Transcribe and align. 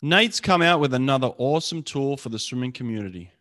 Nate's 0.00 0.38
come 0.38 0.62
out 0.62 0.78
with 0.78 0.94
another 0.94 1.32
awesome 1.38 1.82
tool 1.82 2.16
for 2.16 2.28
the 2.28 2.38
swimming 2.38 2.70
community. 2.70 3.32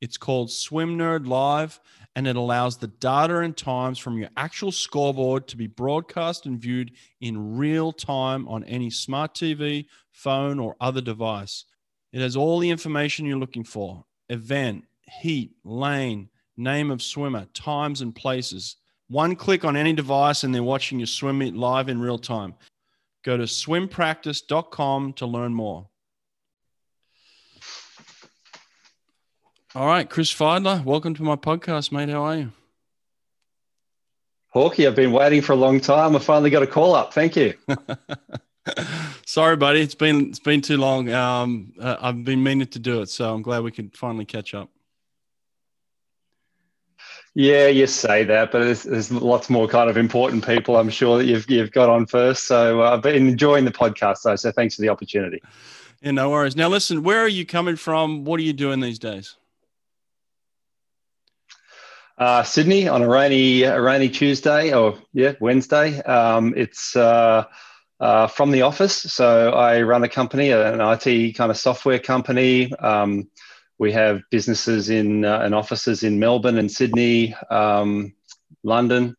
It's 0.00 0.16
called 0.16 0.50
Swim 0.50 0.98
Nerd 0.98 1.28
Live, 1.28 1.78
and 2.16 2.26
it 2.26 2.34
allows 2.34 2.76
the 2.76 2.88
data 2.88 3.38
and 3.38 3.56
times 3.56 4.00
from 4.00 4.18
your 4.18 4.28
actual 4.36 4.72
scoreboard 4.72 5.46
to 5.46 5.56
be 5.56 5.68
broadcast 5.68 6.46
and 6.46 6.58
viewed 6.58 6.90
in 7.20 7.56
real 7.56 7.92
time 7.92 8.48
on 8.48 8.64
any 8.64 8.90
smart 8.90 9.34
TV, 9.34 9.86
phone, 10.10 10.58
or 10.58 10.74
other 10.80 11.00
device. 11.00 11.64
It 12.12 12.20
has 12.20 12.34
all 12.34 12.58
the 12.58 12.70
information 12.70 13.24
you're 13.24 13.38
looking 13.38 13.62
for 13.62 14.04
event, 14.30 14.86
heat, 15.20 15.52
lane, 15.62 16.28
name 16.56 16.90
of 16.90 17.02
swimmer, 17.02 17.46
times, 17.54 18.00
and 18.00 18.12
places. 18.12 18.78
One 19.06 19.36
click 19.36 19.64
on 19.64 19.76
any 19.76 19.92
device, 19.92 20.42
and 20.42 20.52
they're 20.52 20.64
watching 20.64 20.98
your 20.98 21.06
swim 21.06 21.38
meet 21.38 21.54
live 21.54 21.88
in 21.88 22.00
real 22.00 22.18
time. 22.18 22.54
Go 23.24 23.38
to 23.38 23.44
swimpractice.com 23.44 25.14
to 25.14 25.26
learn 25.26 25.54
more. 25.54 25.88
All 29.74 29.86
right, 29.86 30.08
Chris 30.08 30.32
Fydler, 30.32 30.84
welcome 30.84 31.14
to 31.14 31.22
my 31.22 31.34
podcast, 31.34 31.90
mate. 31.90 32.10
How 32.10 32.22
are 32.22 32.36
you? 32.36 32.52
Hawkey, 34.54 34.86
I've 34.86 34.94
been 34.94 35.10
waiting 35.10 35.40
for 35.40 35.52
a 35.52 35.56
long 35.56 35.80
time. 35.80 36.14
I 36.14 36.18
finally 36.20 36.50
got 36.50 36.62
a 36.62 36.66
call 36.66 36.94
up. 36.94 37.12
Thank 37.12 37.34
you. 37.34 37.54
Sorry, 39.26 39.56
buddy. 39.56 39.80
It's 39.80 39.96
been 39.96 40.28
it's 40.28 40.38
been 40.38 40.60
too 40.60 40.76
long. 40.76 41.10
Um, 41.10 41.72
uh, 41.80 41.96
I've 42.00 42.24
been 42.24 42.42
meaning 42.42 42.68
to 42.68 42.78
do 42.78 43.00
it, 43.00 43.08
so 43.08 43.34
I'm 43.34 43.42
glad 43.42 43.64
we 43.64 43.72
could 43.72 43.96
finally 43.96 44.26
catch 44.26 44.54
up. 44.54 44.68
Yeah, 47.36 47.66
you 47.66 47.88
say 47.88 48.22
that, 48.24 48.52
but 48.52 48.60
there's, 48.60 48.84
there's, 48.84 49.10
lots 49.10 49.50
more 49.50 49.66
kind 49.66 49.90
of 49.90 49.96
important 49.96 50.46
people. 50.46 50.76
I'm 50.76 50.88
sure 50.88 51.18
that 51.18 51.24
you've 51.24 51.50
you've 51.50 51.72
got 51.72 51.88
on 51.88 52.06
first. 52.06 52.46
So 52.46 52.82
uh, 52.82 52.92
I've 52.92 53.02
been 53.02 53.26
enjoying 53.28 53.64
the 53.64 53.72
podcast 53.72 54.22
though. 54.22 54.36
So 54.36 54.52
thanks 54.52 54.76
for 54.76 54.82
the 54.82 54.88
opportunity. 54.88 55.42
Yeah, 56.00 56.12
no 56.12 56.30
worries. 56.30 56.54
Now 56.54 56.68
listen, 56.68 57.02
where 57.02 57.18
are 57.20 57.28
you 57.28 57.44
coming 57.44 57.74
from? 57.74 58.24
What 58.24 58.38
are 58.38 58.44
you 58.44 58.52
doing 58.52 58.78
these 58.78 59.00
days? 59.00 59.36
Uh, 62.16 62.44
Sydney 62.44 62.86
on 62.86 63.02
a 63.02 63.08
rainy 63.08 63.64
a 63.64 63.80
rainy 63.80 64.08
Tuesday 64.08 64.72
or 64.72 64.96
yeah 65.12 65.32
Wednesday. 65.40 66.00
Um, 66.02 66.54
it's 66.56 66.94
uh, 66.94 67.46
uh, 67.98 68.28
from 68.28 68.52
the 68.52 68.62
office. 68.62 68.94
So 68.94 69.50
I 69.50 69.82
run 69.82 70.04
a 70.04 70.08
company, 70.08 70.50
an 70.50 70.80
IT 70.80 71.32
kind 71.32 71.50
of 71.50 71.56
software 71.56 71.98
company. 71.98 72.72
Um, 72.74 73.28
we 73.78 73.92
have 73.92 74.22
businesses 74.30 74.90
in 74.90 75.24
uh, 75.24 75.40
and 75.40 75.54
offices 75.54 76.02
in 76.02 76.18
Melbourne 76.18 76.58
and 76.58 76.70
Sydney, 76.70 77.34
um, 77.50 78.14
London, 78.62 79.16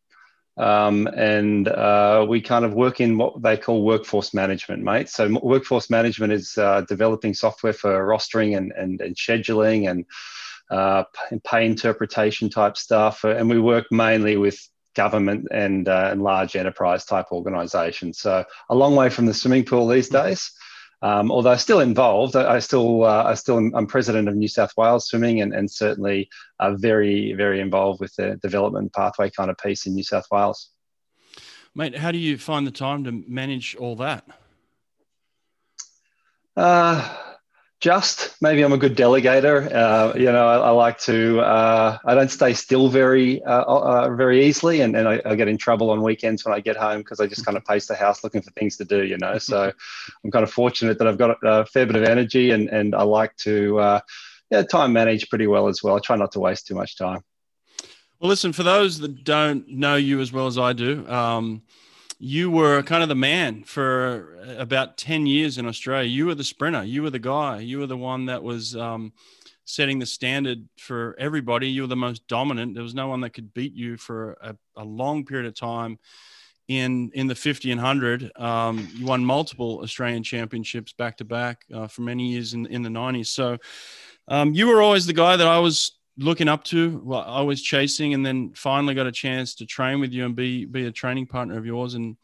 um, 0.56 1.06
and 1.06 1.68
uh, 1.68 2.24
we 2.28 2.40
kind 2.40 2.64
of 2.64 2.74
work 2.74 3.00
in 3.00 3.18
what 3.18 3.42
they 3.42 3.56
call 3.56 3.84
workforce 3.84 4.32
management, 4.32 4.82
mate. 4.82 5.08
So 5.08 5.38
workforce 5.42 5.90
management 5.90 6.32
is 6.32 6.56
uh, 6.56 6.82
developing 6.82 7.34
software 7.34 7.74
for 7.74 8.06
rostering 8.06 8.56
and, 8.56 8.72
and, 8.72 9.00
and 9.00 9.14
scheduling 9.14 9.90
and 9.90 10.06
uh, 10.70 11.04
pay 11.44 11.66
interpretation 11.66 12.48
type 12.48 12.76
stuff, 12.76 13.24
and 13.24 13.48
we 13.50 13.60
work 13.60 13.86
mainly 13.90 14.36
with 14.36 14.58
government 14.94 15.46
and, 15.50 15.88
uh, 15.88 16.08
and 16.10 16.22
large 16.22 16.56
enterprise 16.56 17.04
type 17.04 17.26
organisations. 17.30 18.18
So 18.18 18.44
a 18.70 18.74
long 18.74 18.96
way 18.96 19.10
from 19.10 19.26
the 19.26 19.34
swimming 19.34 19.64
pool 19.64 19.86
these 19.86 20.08
days. 20.08 20.50
Um, 21.06 21.30
although 21.30 21.54
still 21.56 21.78
involved, 21.78 22.34
I, 22.34 22.56
I 22.56 22.58
still 22.58 23.04
uh, 23.04 23.22
I 23.22 23.34
still 23.34 23.58
am, 23.58 23.72
I'm 23.76 23.86
president 23.86 24.28
of 24.28 24.34
New 24.34 24.48
South 24.48 24.72
Wales 24.76 25.06
Swimming 25.06 25.40
and, 25.40 25.54
and 25.54 25.70
certainly 25.70 26.28
uh, 26.58 26.72
very 26.74 27.32
very 27.34 27.60
involved 27.60 28.00
with 28.00 28.12
the 28.16 28.40
development 28.42 28.92
pathway 28.92 29.30
kind 29.30 29.48
of 29.48 29.56
piece 29.56 29.86
in 29.86 29.94
New 29.94 30.02
South 30.02 30.26
Wales. 30.32 30.70
Mate, 31.76 31.96
how 31.96 32.10
do 32.10 32.18
you 32.18 32.36
find 32.36 32.66
the 32.66 32.72
time 32.72 33.04
to 33.04 33.12
manage 33.12 33.76
all 33.76 33.94
that? 33.96 34.24
Uh, 36.56 37.16
just 37.80 38.40
maybe 38.40 38.62
I'm 38.62 38.72
a 38.72 38.78
good 38.78 38.96
delegator. 38.96 39.70
Uh, 39.72 40.14
you 40.16 40.32
know, 40.32 40.48
I, 40.48 40.56
I 40.56 40.70
like 40.70 40.98
to. 41.00 41.40
Uh, 41.40 41.98
I 42.04 42.14
don't 42.14 42.30
stay 42.30 42.54
still 42.54 42.88
very 42.88 43.42
uh, 43.44 43.64
uh 43.64 44.14
very 44.14 44.46
easily, 44.46 44.80
and, 44.80 44.96
and 44.96 45.06
I, 45.06 45.20
I, 45.24 45.34
get 45.34 45.48
in 45.48 45.58
trouble 45.58 45.90
on 45.90 46.02
weekends 46.02 46.44
when 46.44 46.54
I 46.54 46.60
get 46.60 46.76
home 46.76 46.98
because 46.98 47.20
I 47.20 47.26
just 47.26 47.44
kind 47.44 47.56
of 47.56 47.64
pace 47.64 47.86
the 47.86 47.94
house 47.94 48.24
looking 48.24 48.40
for 48.40 48.50
things 48.52 48.78
to 48.78 48.84
do. 48.84 49.04
You 49.04 49.18
know, 49.18 49.36
so 49.38 49.70
I'm 50.24 50.30
kind 50.30 50.42
of 50.42 50.50
fortunate 50.50 50.98
that 50.98 51.06
I've 51.06 51.18
got 51.18 51.36
a 51.42 51.66
fair 51.66 51.84
bit 51.86 51.96
of 51.96 52.04
energy, 52.04 52.50
and 52.50 52.68
and 52.70 52.94
I 52.94 53.02
like 53.02 53.36
to 53.38 53.78
uh, 53.78 54.00
yeah 54.50 54.62
time 54.62 54.94
manage 54.94 55.28
pretty 55.28 55.46
well 55.46 55.68
as 55.68 55.82
well. 55.82 55.96
I 55.96 56.00
try 56.00 56.16
not 56.16 56.32
to 56.32 56.40
waste 56.40 56.66
too 56.66 56.74
much 56.74 56.96
time. 56.96 57.20
Well, 58.20 58.30
listen, 58.30 58.54
for 58.54 58.62
those 58.62 59.00
that 59.00 59.22
don't 59.24 59.68
know 59.68 59.96
you 59.96 60.20
as 60.20 60.32
well 60.32 60.46
as 60.46 60.56
I 60.56 60.72
do. 60.72 61.06
Um, 61.06 61.62
you 62.18 62.50
were 62.50 62.82
kind 62.82 63.02
of 63.02 63.08
the 63.08 63.14
man 63.14 63.62
for 63.62 64.38
about 64.56 64.96
10 64.96 65.26
years 65.26 65.58
in 65.58 65.66
Australia. 65.66 66.08
You 66.08 66.26
were 66.26 66.34
the 66.34 66.44
sprinter, 66.44 66.82
you 66.82 67.02
were 67.02 67.10
the 67.10 67.18
guy, 67.18 67.60
you 67.60 67.78
were 67.78 67.86
the 67.86 67.96
one 67.96 68.26
that 68.26 68.42
was 68.42 68.74
um, 68.74 69.12
setting 69.66 69.98
the 69.98 70.06
standard 70.06 70.66
for 70.78 71.14
everybody. 71.18 71.68
You 71.68 71.82
were 71.82 71.88
the 71.88 71.96
most 71.96 72.26
dominant. 72.26 72.74
There 72.74 72.82
was 72.82 72.94
no 72.94 73.08
one 73.08 73.20
that 73.20 73.30
could 73.30 73.52
beat 73.52 73.74
you 73.74 73.96
for 73.96 74.36
a, 74.40 74.56
a 74.76 74.84
long 74.84 75.24
period 75.24 75.46
of 75.46 75.54
time. 75.54 75.98
In, 76.68 77.12
in 77.14 77.28
the 77.28 77.34
50 77.36 77.70
and 77.70 77.80
100, 77.80 78.32
um, 78.40 78.88
you 78.92 79.06
won 79.06 79.24
multiple 79.24 79.78
Australian 79.84 80.24
championships 80.24 80.92
back 80.92 81.16
to 81.18 81.24
back 81.24 81.64
uh, 81.72 81.86
for 81.86 82.02
many 82.02 82.32
years 82.32 82.54
in, 82.54 82.66
in 82.66 82.82
the 82.82 82.88
90s. 82.88 83.26
So 83.26 83.56
um, 84.26 84.52
you 84.52 84.66
were 84.66 84.82
always 84.82 85.06
the 85.06 85.12
guy 85.12 85.36
that 85.36 85.46
I 85.46 85.60
was 85.60 85.92
looking 86.18 86.48
up 86.48 86.64
to. 86.64 87.00
Well, 87.04 87.24
I 87.26 87.42
was 87.42 87.62
chasing, 87.62 88.14
and 88.14 88.24
then 88.24 88.52
finally 88.54 88.94
got 88.94 89.06
a 89.06 89.12
chance 89.12 89.54
to 89.56 89.66
train 89.66 90.00
with 90.00 90.12
you 90.12 90.24
and 90.24 90.34
be 90.34 90.64
be 90.64 90.86
a 90.86 90.92
training 90.92 91.26
partner 91.26 91.58
of 91.58 91.66
yours. 91.66 91.94
And 91.94 92.16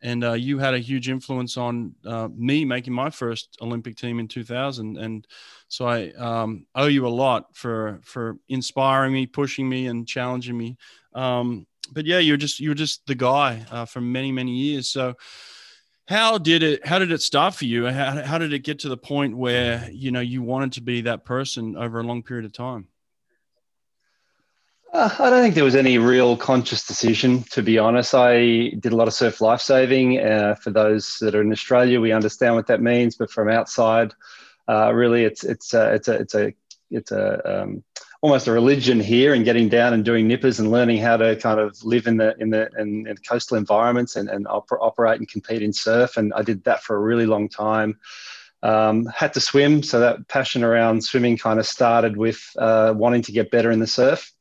and 0.00 0.24
uh, 0.24 0.32
you 0.34 0.58
had 0.58 0.74
a 0.74 0.78
huge 0.78 1.08
influence 1.08 1.56
on 1.56 1.94
uh, 2.06 2.28
me 2.34 2.64
making 2.64 2.92
my 2.92 3.10
first 3.10 3.58
Olympic 3.60 3.96
team 3.96 4.20
in 4.20 4.28
2000. 4.28 4.96
And 4.96 5.26
so 5.66 5.88
I 5.88 6.12
um, 6.12 6.66
owe 6.74 6.86
you 6.86 7.06
a 7.06 7.08
lot 7.08 7.56
for 7.56 8.00
for 8.02 8.38
inspiring 8.48 9.12
me, 9.12 9.26
pushing 9.26 9.68
me, 9.68 9.86
and 9.86 10.06
challenging 10.06 10.56
me. 10.56 10.76
Um, 11.14 11.66
but 11.92 12.06
yeah, 12.06 12.18
you're 12.18 12.36
just 12.36 12.60
you're 12.60 12.74
just 12.74 13.06
the 13.06 13.14
guy 13.14 13.64
uh, 13.70 13.86
for 13.86 14.00
many 14.00 14.30
many 14.30 14.52
years. 14.52 14.88
So 14.88 15.16
how 16.06 16.38
did 16.38 16.62
it 16.62 16.86
how 16.86 16.98
did 16.98 17.12
it 17.12 17.20
start 17.20 17.54
for 17.54 17.66
you 17.66 17.86
how, 17.86 18.22
how 18.22 18.38
did 18.38 18.54
it 18.54 18.60
get 18.60 18.78
to 18.78 18.88
the 18.88 18.96
point 18.96 19.36
where 19.36 19.86
you 19.92 20.10
know 20.10 20.20
you 20.20 20.42
wanted 20.42 20.72
to 20.72 20.80
be 20.80 21.02
that 21.02 21.24
person 21.26 21.76
over 21.76 22.00
a 22.00 22.02
long 22.02 22.22
period 22.22 22.46
of 22.46 22.52
time 22.52 22.88
uh, 24.92 25.14
I 25.18 25.30
don't 25.30 25.42
think 25.42 25.54
there 25.54 25.64
was 25.64 25.76
any 25.76 25.98
real 25.98 26.36
conscious 26.36 26.86
decision, 26.86 27.42
to 27.50 27.62
be 27.62 27.78
honest. 27.78 28.14
I 28.14 28.70
did 28.78 28.92
a 28.92 28.96
lot 28.96 29.08
of 29.08 29.14
surf 29.14 29.40
lifesaving. 29.40 30.18
Uh, 30.18 30.54
for 30.54 30.70
those 30.70 31.18
that 31.20 31.34
are 31.34 31.42
in 31.42 31.52
Australia, 31.52 32.00
we 32.00 32.12
understand 32.12 32.54
what 32.54 32.68
that 32.68 32.80
means, 32.80 33.14
but 33.16 33.30
from 33.30 33.50
outside, 33.50 34.14
uh, 34.66 34.92
really, 34.94 35.24
it's 35.24 35.44
it's 35.44 35.74
uh, 35.74 35.90
it's 35.94 36.08
a 36.08 36.12
it's 36.14 36.34
a 36.34 36.54
it's 36.90 37.12
a 37.12 37.62
um, 37.62 37.84
almost 38.22 38.46
a 38.46 38.52
religion 38.52 38.98
here, 38.98 39.34
and 39.34 39.44
getting 39.44 39.68
down 39.68 39.92
and 39.92 40.06
doing 40.06 40.26
nippers 40.26 40.58
and 40.58 40.70
learning 40.70 40.98
how 40.98 41.18
to 41.18 41.36
kind 41.36 41.60
of 41.60 41.76
live 41.84 42.06
in 42.06 42.16
the 42.16 42.34
in 42.38 42.48
the 42.48 42.70
in, 42.78 43.06
in 43.06 43.16
coastal 43.18 43.58
environments 43.58 44.16
and 44.16 44.30
and 44.30 44.46
oper- 44.46 44.78
operate 44.80 45.18
and 45.18 45.28
compete 45.28 45.60
in 45.60 45.72
surf. 45.72 46.16
And 46.16 46.32
I 46.32 46.40
did 46.40 46.64
that 46.64 46.82
for 46.82 46.96
a 46.96 47.00
really 47.00 47.26
long 47.26 47.50
time. 47.50 47.98
Um, 48.62 49.04
had 49.06 49.34
to 49.34 49.40
swim, 49.40 49.82
so 49.82 50.00
that 50.00 50.28
passion 50.28 50.64
around 50.64 51.04
swimming 51.04 51.36
kind 51.36 51.60
of 51.60 51.66
started 51.66 52.16
with 52.16 52.42
uh, 52.58 52.94
wanting 52.96 53.22
to 53.22 53.32
get 53.32 53.50
better 53.50 53.70
in 53.70 53.80
the 53.80 53.86
surf 53.86 54.32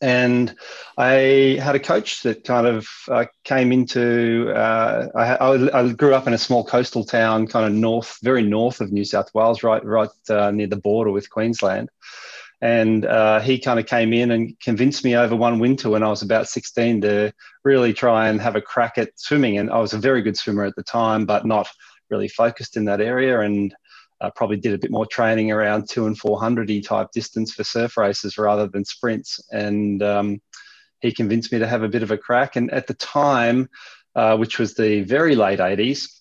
and 0.00 0.54
I 0.98 1.58
had 1.60 1.74
a 1.74 1.80
coach 1.80 2.22
that 2.22 2.44
kind 2.44 2.66
of 2.66 2.88
uh, 3.08 3.26
came 3.44 3.72
into. 3.72 4.52
Uh, 4.54 5.08
I, 5.14 5.80
I, 5.80 5.92
grew 5.92 6.14
up 6.14 6.26
in 6.26 6.34
a 6.34 6.38
small 6.38 6.64
coastal 6.64 7.04
town, 7.04 7.46
kind 7.46 7.66
of 7.66 7.72
north, 7.72 8.18
very 8.22 8.42
north 8.42 8.80
of 8.80 8.92
New 8.92 9.04
South 9.04 9.32
Wales, 9.34 9.62
right, 9.62 9.84
right 9.84 10.10
uh, 10.28 10.50
near 10.50 10.66
the 10.66 10.76
border 10.76 11.10
with 11.10 11.30
Queensland. 11.30 11.88
And 12.60 13.04
uh, 13.04 13.40
he 13.40 13.58
kind 13.58 13.78
of 13.78 13.86
came 13.86 14.12
in 14.12 14.30
and 14.30 14.58
convinced 14.60 15.04
me 15.04 15.14
over 15.16 15.36
one 15.36 15.58
winter 15.58 15.90
when 15.90 16.02
I 16.02 16.08
was 16.08 16.22
about 16.22 16.48
16 16.48 17.02
to 17.02 17.32
really 17.64 17.92
try 17.92 18.28
and 18.28 18.40
have 18.40 18.56
a 18.56 18.62
crack 18.62 18.98
at 18.98 19.18
swimming. 19.18 19.58
And 19.58 19.70
I 19.70 19.78
was 19.78 19.92
a 19.92 19.98
very 19.98 20.22
good 20.22 20.36
swimmer 20.36 20.64
at 20.64 20.76
the 20.76 20.82
time, 20.82 21.26
but 21.26 21.46
not 21.46 21.68
really 22.10 22.28
focused 22.28 22.76
in 22.76 22.86
that 22.86 23.00
area. 23.00 23.40
And 23.40 23.74
uh, 24.20 24.30
probably 24.34 24.56
did 24.56 24.74
a 24.74 24.78
bit 24.78 24.90
more 24.90 25.06
training 25.06 25.50
around 25.52 25.88
two 25.88 26.06
and 26.06 26.18
400 26.18 26.82
type 26.84 27.10
distance 27.12 27.52
for 27.52 27.64
surf 27.64 27.96
races 27.96 28.38
rather 28.38 28.66
than 28.66 28.84
sprints. 28.84 29.40
And 29.50 30.02
um, 30.02 30.40
he 31.00 31.12
convinced 31.12 31.52
me 31.52 31.58
to 31.58 31.66
have 31.66 31.82
a 31.82 31.88
bit 31.88 32.02
of 32.02 32.10
a 32.10 32.18
crack. 32.18 32.56
And 32.56 32.70
at 32.70 32.86
the 32.86 32.94
time, 32.94 33.68
uh, 34.14 34.36
which 34.36 34.58
was 34.58 34.74
the 34.74 35.02
very 35.02 35.36
late 35.36 35.58
80s, 35.58 36.15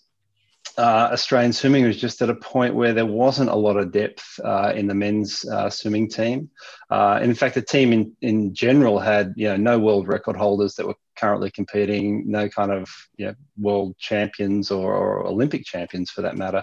uh, 0.78 1.10
Australian 1.12 1.54
swimming 1.54 1.86
was 1.86 2.00
just 2.00 2.22
at 2.22 2.30
a 2.30 2.36
point 2.36 2.76
where 2.76 2.94
there 2.94 3.06
wasn't 3.06 3.50
a 3.50 3.56
lot 3.56 3.78
of 3.78 3.92
depth 3.92 4.40
uh, 4.44 4.74
in 4.76 4.88
the 4.88 4.94
men's 4.94 5.46
uh, 5.46 5.70
swimming 5.70 6.10
team. 6.10 6.50
Uh, 6.90 7.20
in 7.22 7.34
fact, 7.34 7.56
the 7.56 7.62
team 7.62 7.94
in, 7.94 8.16
in 8.22 8.54
general 8.54 9.00
had 9.00 9.34
you 9.38 9.48
know 9.48 9.58
no 9.58 9.80
world 9.80 10.08
record 10.08 10.36
holders 10.36 10.76
that 10.76 10.86
were 10.86 10.96
currently 11.16 11.50
competing, 11.50 12.30
no 12.30 12.50
kind 12.50 12.72
of 12.72 12.90
you 13.18 13.28
know, 13.28 13.36
world 13.58 13.96
champions 13.98 14.70
or, 14.70 14.94
or, 14.94 15.26
Olympic 15.26 15.66
champions 15.66 16.12
for 16.12 16.22
that 16.22 16.38
matter. 16.38 16.62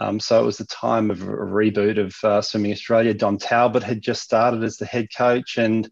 Um, 0.00 0.18
so 0.18 0.42
it 0.42 0.44
was 0.44 0.58
the 0.58 0.66
time 0.66 1.10
of 1.10 1.22
a 1.22 1.26
reboot 1.26 1.98
of 1.98 2.14
uh, 2.24 2.42
Swimming 2.42 2.72
Australia. 2.72 3.14
Don 3.14 3.38
Talbot 3.38 3.84
had 3.84 4.02
just 4.02 4.22
started 4.22 4.64
as 4.64 4.76
the 4.76 4.86
head 4.86 5.08
coach, 5.16 5.56
and 5.56 5.88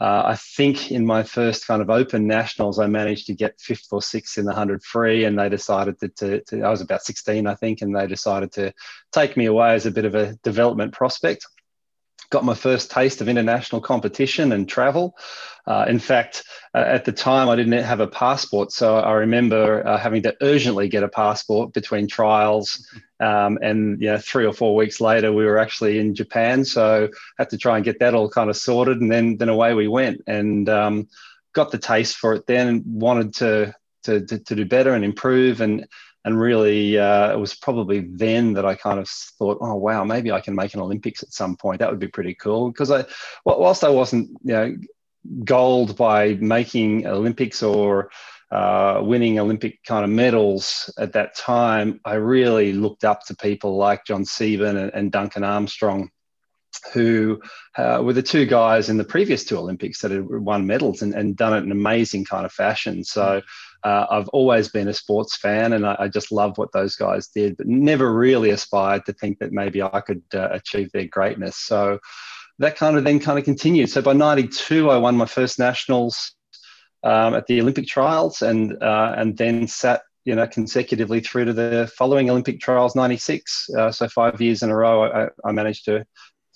uh, 0.00 0.22
I 0.26 0.36
think 0.36 0.92
in 0.92 1.04
my 1.04 1.24
first 1.24 1.66
kind 1.66 1.82
of 1.82 1.90
open 1.90 2.26
nationals, 2.26 2.78
I 2.78 2.86
managed 2.86 3.26
to 3.26 3.34
get 3.34 3.60
fifth 3.60 3.88
or 3.90 4.00
sixth 4.00 4.38
in 4.38 4.44
the 4.44 4.50
100 4.50 4.84
free, 4.84 5.24
and 5.24 5.38
they 5.38 5.48
decided 5.48 5.98
to, 6.00 6.08
to, 6.08 6.40
to, 6.44 6.62
I 6.62 6.70
was 6.70 6.80
about 6.80 7.02
16, 7.02 7.46
I 7.46 7.54
think, 7.56 7.82
and 7.82 7.96
they 7.96 8.06
decided 8.06 8.52
to 8.52 8.72
take 9.12 9.36
me 9.36 9.46
away 9.46 9.74
as 9.74 9.86
a 9.86 9.90
bit 9.90 10.04
of 10.04 10.14
a 10.14 10.34
development 10.44 10.92
prospect 10.92 11.46
got 12.30 12.44
my 12.44 12.54
first 12.54 12.90
taste 12.90 13.20
of 13.20 13.28
international 13.28 13.80
competition 13.80 14.52
and 14.52 14.68
travel. 14.68 15.16
Uh, 15.66 15.84
in 15.88 15.98
fact, 15.98 16.44
uh, 16.74 16.78
at 16.78 17.04
the 17.04 17.12
time, 17.12 17.48
I 17.48 17.56
didn't 17.56 17.82
have 17.82 18.00
a 18.00 18.06
passport, 18.06 18.72
so 18.72 18.96
I 18.96 19.12
remember 19.12 19.86
uh, 19.86 19.98
having 19.98 20.22
to 20.22 20.34
urgently 20.40 20.88
get 20.88 21.02
a 21.02 21.08
passport 21.08 21.72
between 21.72 22.08
trials. 22.08 22.86
Um, 23.20 23.58
and 23.60 24.00
you 24.00 24.08
know, 24.08 24.18
three 24.18 24.46
or 24.46 24.52
four 24.52 24.74
weeks 24.74 25.00
later, 25.00 25.32
we 25.32 25.44
were 25.44 25.58
actually 25.58 25.98
in 25.98 26.14
Japan, 26.14 26.64
so 26.64 27.08
had 27.38 27.50
to 27.50 27.58
try 27.58 27.76
and 27.76 27.84
get 27.84 27.98
that 28.00 28.14
all 28.14 28.30
kind 28.30 28.48
of 28.48 28.56
sorted, 28.56 29.00
and 29.00 29.12
then 29.12 29.36
then 29.36 29.48
away 29.48 29.74
we 29.74 29.88
went, 29.88 30.22
and 30.26 30.68
um, 30.68 31.08
got 31.52 31.70
the 31.70 31.78
taste 31.78 32.16
for 32.16 32.32
it. 32.34 32.46
Then 32.46 32.82
wanted 32.86 33.34
to 33.36 33.74
to, 34.04 34.24
to, 34.24 34.38
to 34.38 34.54
do 34.54 34.64
better 34.64 34.94
and 34.94 35.04
improve, 35.04 35.60
and 35.60 35.86
and 36.28 36.38
really 36.38 36.98
uh, 36.98 37.32
it 37.32 37.38
was 37.38 37.54
probably 37.54 38.00
then 38.00 38.52
that 38.52 38.66
I 38.66 38.74
kind 38.74 38.98
of 38.98 39.08
thought, 39.08 39.56
oh 39.62 39.76
wow, 39.76 40.04
maybe 40.04 40.30
I 40.30 40.42
can 40.42 40.54
make 40.54 40.74
an 40.74 40.80
Olympics 40.80 41.22
at 41.22 41.32
some 41.32 41.56
point. 41.56 41.78
That 41.78 41.88
would 41.88 41.98
be 41.98 42.08
pretty 42.08 42.34
cool 42.34 42.70
because 42.70 42.90
I, 42.90 43.06
whilst 43.46 43.82
I 43.82 43.88
wasn't 43.88 44.28
you 44.44 44.52
know 44.52 44.76
gold 45.42 45.96
by 45.96 46.34
making 46.34 47.06
Olympics 47.06 47.62
or 47.62 48.10
uh, 48.50 49.00
winning 49.02 49.38
Olympic 49.38 49.82
kind 49.84 50.04
of 50.04 50.10
medals 50.10 50.92
at 50.98 51.14
that 51.14 51.34
time, 51.34 51.98
I 52.04 52.16
really 52.16 52.74
looked 52.74 53.04
up 53.04 53.24
to 53.26 53.34
people 53.34 53.78
like 53.78 54.04
Jon 54.04 54.26
Sieben 54.26 54.76
and, 54.76 54.92
and 54.92 55.10
Duncan 55.10 55.44
Armstrong 55.44 56.10
who 56.92 57.40
uh, 57.76 58.00
were 58.04 58.12
the 58.12 58.22
two 58.22 58.46
guys 58.46 58.88
in 58.88 58.96
the 58.96 59.04
previous 59.04 59.44
two 59.44 59.58
Olympics 59.58 60.00
that 60.00 60.10
had 60.10 60.26
won 60.28 60.66
medals 60.66 61.02
and, 61.02 61.14
and 61.14 61.36
done 61.36 61.54
it 61.54 61.64
in 61.64 61.72
amazing 61.72 62.24
kind 62.24 62.44
of 62.44 62.52
fashion. 62.52 63.04
So 63.04 63.42
uh, 63.84 64.06
I've 64.10 64.28
always 64.28 64.68
been 64.68 64.88
a 64.88 64.94
sports 64.94 65.36
fan 65.36 65.72
and 65.72 65.86
I, 65.86 65.96
I, 66.00 66.08
just 66.08 66.32
love 66.32 66.58
what 66.58 66.72
those 66.72 66.96
guys 66.96 67.28
did, 67.28 67.56
but 67.56 67.68
never 67.68 68.12
really 68.12 68.50
aspired 68.50 69.06
to 69.06 69.12
think 69.12 69.38
that 69.38 69.52
maybe 69.52 69.82
I 69.82 70.00
could 70.00 70.22
uh, 70.34 70.48
achieve 70.50 70.90
their 70.92 71.06
greatness. 71.06 71.56
So 71.56 72.00
that 72.58 72.76
kind 72.76 72.96
of 72.96 73.04
then 73.04 73.20
kind 73.20 73.38
of 73.38 73.44
continued. 73.44 73.90
So 73.90 74.02
by 74.02 74.14
92, 74.14 74.90
I 74.90 74.96
won 74.96 75.16
my 75.16 75.26
first 75.26 75.60
nationals 75.60 76.32
um, 77.04 77.34
at 77.34 77.46
the 77.46 77.60
Olympic 77.60 77.86
trials 77.86 78.42
and, 78.42 78.82
uh, 78.82 79.14
and 79.16 79.36
then 79.36 79.68
sat 79.68 80.02
you 80.28 80.34
know, 80.34 80.46
consecutively 80.46 81.20
through 81.20 81.46
to 81.46 81.54
the 81.54 81.90
following 81.96 82.28
Olympic 82.28 82.60
trials, 82.60 82.94
96. 82.94 83.70
Uh, 83.70 83.90
so 83.90 84.06
five 84.08 84.38
years 84.42 84.62
in 84.62 84.68
a 84.68 84.76
row, 84.76 85.04
I, 85.04 85.28
I 85.42 85.52
managed 85.52 85.86
to, 85.86 86.04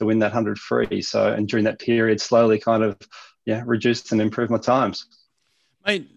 to 0.02 0.06
win 0.06 0.18
that 0.20 0.32
100 0.32 0.58
free. 0.58 1.02
So, 1.02 1.32
and 1.32 1.48
during 1.48 1.64
that 1.64 1.78
period, 1.78 2.20
slowly 2.20 2.58
kind 2.58 2.82
of, 2.82 2.98
yeah, 3.44 3.62
reduced 3.64 4.12
and 4.12 4.20
improved 4.20 4.50
my 4.50 4.58
times. 4.58 5.06
Mate, 5.86 6.08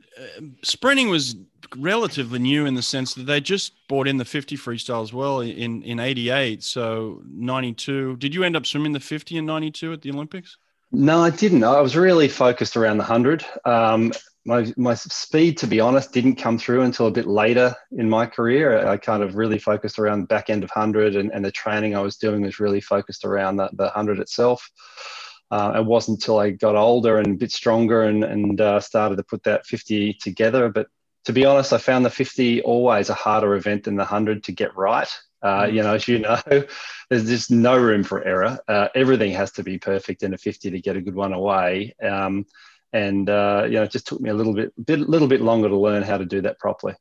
sprinting 0.62 1.10
was 1.10 1.36
relatively 1.78 2.40
new 2.40 2.66
in 2.66 2.76
the 2.76 2.82
sense 2.82 3.14
that 3.16 3.24
they 3.24 3.42
just 3.42 3.74
brought 3.88 4.08
in 4.08 4.18
the 4.18 4.26
50 4.26 4.56
freestyle 4.56 5.04
as 5.04 5.12
well 5.12 5.42
in 5.42 5.82
in 5.84 6.00
88 6.00 6.64
so 6.64 7.22
92 7.28 8.18
did 8.18 8.34
you 8.34 8.44
end 8.44 8.56
up 8.56 8.66
swimming 8.66 8.94
the 8.94 9.00
50 9.00 9.38
in 9.38 9.46
92 9.46 9.94
at 9.94 10.02
the 10.02 10.12
olympics 10.12 10.58
no 10.92 11.20
i 11.20 11.30
didn't 11.30 11.64
i 11.64 11.82
was 11.82 11.98
really 11.98 12.28
focused 12.28 12.78
around 12.78 12.98
the 12.98 13.04
100 13.04 13.44
um, 13.66 14.14
my, 14.46 14.72
my 14.78 14.94
speed 14.94 15.58
to 15.58 15.68
be 15.68 15.80
honest 15.80 16.14
didn't 16.14 16.36
come 16.36 16.58
through 16.58 16.82
until 16.82 17.08
a 17.08 17.12
bit 17.12 17.28
later 17.28 17.76
in 17.98 18.10
my 18.10 18.26
career 18.26 18.88
i 18.88 18.96
kind 18.96 19.24
of 19.24 19.36
really 19.36 19.60
focused 19.60 20.00
around 20.00 20.22
the 20.22 20.28
back 20.28 20.50
end 20.50 20.64
of 20.64 20.70
100 20.74 21.16
and, 21.16 21.32
and 21.34 21.44
the 21.44 21.52
training 21.52 21.96
i 21.96 22.02
was 22.02 22.18
doing 22.18 22.42
was 22.42 22.60
really 22.60 22.82
focused 22.82 23.26
around 23.26 23.58
the, 23.58 23.70
the 23.74 23.84
100 23.84 24.20
itself 24.20 24.70
uh, 25.52 25.74
it 25.78 25.86
wasn't 25.86 26.18
until 26.18 26.40
I 26.40 26.52
got 26.52 26.76
older 26.76 27.18
and 27.18 27.28
a 27.28 27.38
bit 27.38 27.52
stronger 27.52 28.04
and, 28.04 28.24
and 28.24 28.60
uh, 28.60 28.80
started 28.80 29.18
to 29.18 29.24
put 29.24 29.44
that 29.44 29.66
50 29.66 30.14
together. 30.16 30.70
But 30.70 30.88
to 31.26 31.34
be 31.34 31.46
honest, 31.46 31.74
I 31.74 31.78
found 31.78 32.06
the 32.06 32.10
50 32.10 32.62
always 32.64 33.10
a 33.10 33.14
harder 33.14 33.56
event 33.56 33.84
than 33.84 33.96
the 33.96 34.04
100 34.04 34.44
to 34.46 34.52
get 34.52 34.76
right. 34.76 35.08
Uh, 35.42 35.64
mm. 35.64 35.74
you 35.74 35.84
know, 35.84 35.94
as 35.94 36.08
you 36.08 36.20
know, 36.20 36.40
there's 37.10 37.28
just 37.28 37.52
no 37.52 37.78
room 37.78 38.04
for 38.04 38.24
error. 38.24 38.58
Uh, 38.68 38.88
everything 38.96 39.32
has 39.32 39.52
to 39.54 39.64
be 39.64 39.78
perfect 39.78 40.24
in 40.24 40.34
a 40.34 40.38
50 40.38 40.72
to 40.72 40.82
get 40.82 40.98
a 40.98 41.02
good 41.02 41.16
one 41.16 41.34
away. 41.34 41.96
Um, 42.04 42.46
and 42.94 43.30
uh, 43.30 43.64
you 43.66 43.74
know, 43.74 43.84
it 43.84 43.92
just 43.92 44.08
took 44.08 44.22
me 44.22 44.30
a 44.30 44.34
little 44.34 44.54
bit, 44.54 44.74
bit, 44.86 45.00
little 45.00 45.28
bit 45.28 45.42
longer 45.42 45.70
to 45.70 45.78
learn 45.78 46.04
how 46.04 46.18
to 46.18 46.26
do 46.26 46.42
that 46.42 46.60
properly. 46.60 46.96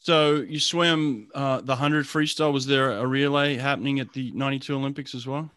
So 0.00 0.36
you 0.36 0.58
swam 0.58 1.28
uh, 1.34 1.58
the 1.58 1.72
100 1.72 2.06
freestyle. 2.06 2.52
Was 2.52 2.66
there 2.66 2.92
a 2.92 3.06
relay 3.06 3.56
happening 3.56 4.00
at 4.00 4.12
the 4.12 4.32
92 4.32 4.74
Olympics 4.74 5.14
as 5.14 5.26
well? 5.26 5.50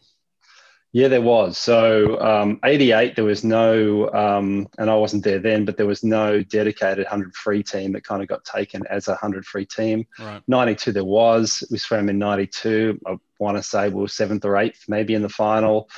Yeah, 0.94 1.08
there 1.08 1.22
was. 1.22 1.58
So, 1.58 2.20
um, 2.20 2.60
88, 2.66 3.16
there 3.16 3.24
was 3.24 3.46
no, 3.46 4.12
um, 4.12 4.68
and 4.78 4.90
I 4.90 4.96
wasn't 4.96 5.24
there 5.24 5.40
then, 5.40 5.64
but 5.64 5.78
there 5.78 5.86
was 5.86 6.04
no 6.04 6.44
dedicated 6.44 7.06
100 7.06 7.34
free 7.34 7.64
team 7.64 7.94
that 7.94 8.04
kind 8.04 8.22
of 8.22 8.28
got 8.28 8.44
taken 8.44 8.86
as 8.88 9.08
a 9.08 9.12
100 9.12 9.46
free 9.46 9.66
team. 9.66 10.06
Right. 10.20 10.42
92, 10.50 10.92
there 10.92 11.06
was. 11.06 11.64
We 11.72 11.78
swam 11.78 12.10
in 12.10 12.20
92. 12.20 13.00
I 13.08 13.16
want 13.40 13.56
to 13.56 13.64
say 13.64 13.88
we 13.88 14.02
were 14.02 14.10
seventh 14.10 14.44
or 14.44 14.58
eighth, 14.58 14.84
maybe 14.90 15.14
in 15.14 15.22
the 15.22 15.30
final. 15.30 15.90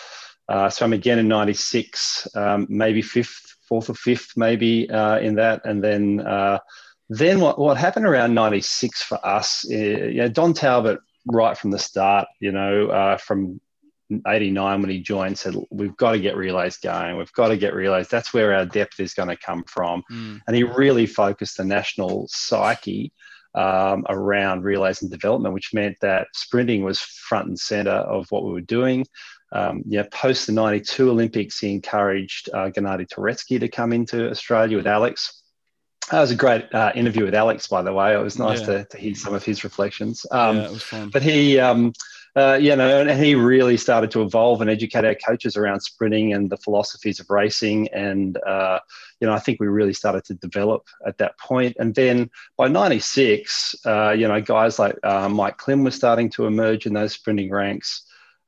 Uh, 0.53 0.69
swam 0.69 0.93
again 0.93 1.17
in 1.17 1.27
96, 1.27 2.27
um, 2.35 2.67
maybe 2.69 3.01
fifth, 3.01 3.55
fourth 3.67 3.89
or 3.89 3.95
fifth, 3.95 4.37
maybe 4.37 4.87
uh, 4.87 5.17
in 5.17 5.33
that. 5.33 5.65
And 5.65 5.83
then, 5.83 6.19
uh, 6.19 6.59
then 7.09 7.39
what, 7.39 7.57
what 7.57 7.75
happened 7.75 8.05
around 8.05 8.35
96 8.35 9.01
for 9.01 9.17
us, 9.25 9.65
uh, 9.71 9.73
you 9.73 10.13
know, 10.13 10.27
Don 10.27 10.53
Talbot, 10.53 10.99
right 11.25 11.57
from 11.57 11.71
the 11.71 11.79
start, 11.79 12.27
you 12.39 12.51
know, 12.51 12.87
uh, 12.89 13.17
from 13.17 13.59
89 14.27 14.81
when 14.81 14.91
he 14.91 14.99
joined 14.99 15.39
said 15.39 15.55
we've 15.71 15.97
got 15.97 16.11
to 16.11 16.19
get 16.19 16.35
relays 16.35 16.77
going 16.77 17.17
we've 17.17 17.31
got 17.31 17.47
to 17.47 17.57
get 17.57 17.73
relays 17.73 18.07
that's 18.09 18.31
where 18.31 18.53
our 18.53 18.65
depth 18.65 18.99
is 18.99 19.15
going 19.15 19.29
to 19.29 19.37
come 19.37 19.63
from 19.63 20.03
mm. 20.11 20.39
and 20.45 20.55
he 20.55 20.61
really 20.61 21.07
focused 21.07 21.57
the 21.57 21.63
national 21.63 22.27
psyche 22.29 23.11
um, 23.55 24.05
around 24.09 24.63
relays 24.63 25.01
and 25.01 25.09
development 25.09 25.55
which 25.55 25.73
meant 25.73 25.97
that 26.01 26.27
sprinting 26.33 26.83
was 26.83 26.99
front 26.99 27.47
and 27.47 27.57
center 27.57 27.91
of 27.91 28.27
what 28.29 28.43
we 28.43 28.51
were 28.51 28.61
doing 28.61 29.03
um, 29.53 29.83
yeah, 29.87 30.03
post 30.11 30.47
the 30.47 30.53
92 30.53 31.09
Olympics, 31.09 31.59
he 31.59 31.71
encouraged 31.71 32.49
uh, 32.53 32.69
Gennady 32.69 33.07
Touretski 33.07 33.59
to 33.59 33.69
come 33.69 33.93
into 33.93 34.29
Australia 34.29 34.77
with 34.77 34.87
Alex. 34.87 35.43
That 36.11 36.19
was 36.19 36.31
a 36.31 36.35
great 36.35 36.73
uh, 36.73 36.91
interview 36.95 37.23
with 37.23 37.35
Alex, 37.35 37.67
by 37.67 37.81
the 37.81 37.93
way. 37.93 38.13
It 38.13 38.21
was 38.21 38.37
nice 38.37 38.59
yeah. 38.61 38.65
to, 38.65 38.85
to, 38.85 38.97
hear 38.97 39.15
some 39.15 39.33
of 39.33 39.43
his 39.43 39.63
reflections. 39.63 40.25
Um, 40.31 40.57
yeah, 40.57 40.65
it 40.65 40.71
was 40.71 40.83
fun. 40.83 41.09
But 41.09 41.21
he, 41.21 41.59
um, 41.59 41.93
uh, 42.35 42.57
you 42.59 42.75
know, 42.75 43.01
and 43.01 43.23
he 43.23 43.35
really 43.35 43.77
started 43.77 44.09
to 44.11 44.21
evolve 44.23 44.59
and 44.59 44.69
educate 44.69 45.05
our 45.05 45.15
coaches 45.15 45.55
around 45.55 45.81
sprinting 45.81 46.33
and 46.33 46.49
the 46.49 46.57
philosophies 46.57 47.19
of 47.19 47.29
racing. 47.29 47.87
And, 47.93 48.37
uh, 48.45 48.79
you 49.21 49.27
know, 49.27 49.33
I 49.33 49.39
think 49.39 49.59
we 49.59 49.67
really 49.67 49.93
started 49.93 50.25
to 50.25 50.33
develop 50.33 50.87
at 51.05 51.19
that 51.19 51.37
point. 51.37 51.77
And 51.79 51.93
then 51.93 52.31
by 52.57 52.67
96, 52.67 53.75
uh, 53.85 54.11
you 54.11 54.27
know, 54.27 54.41
guys 54.41 54.79
like 54.79 54.97
uh, 55.03 55.29
Mike 55.29 55.57
Klim 55.57 55.83
was 55.83 55.95
starting 55.95 56.29
to 56.31 56.47
emerge 56.47 56.85
in 56.87 56.93
those 56.93 57.13
sprinting 57.13 57.51
ranks. 57.51 58.03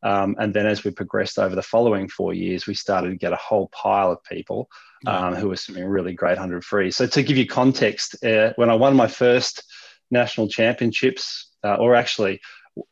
Um, 0.05 0.35
and 0.37 0.53
then 0.53 0.67
as 0.67 0.83
we 0.83 0.91
progressed 0.91 1.39
over 1.39 1.55
the 1.55 1.63
following 1.63 2.07
four 2.07 2.31
years, 2.31 2.67
we 2.67 2.75
started 2.75 3.09
to 3.09 3.15
get 3.15 3.33
a 3.33 3.37
whole 3.37 3.69
pile 3.69 4.11
of 4.11 4.23
people 4.23 4.69
um, 5.07 5.33
who 5.33 5.49
were 5.49 5.55
swimming 5.55 5.85
really 5.85 6.13
great 6.13 6.37
100 6.37 6.63
free. 6.63 6.91
So 6.91 7.07
to 7.07 7.23
give 7.23 7.37
you 7.37 7.47
context, 7.47 8.23
uh, 8.23 8.53
when 8.55 8.69
I 8.69 8.75
won 8.75 8.95
my 8.95 9.07
first 9.07 9.63
national 10.11 10.47
championships, 10.47 11.49
uh, 11.63 11.77
or 11.77 11.95
actually 11.95 12.39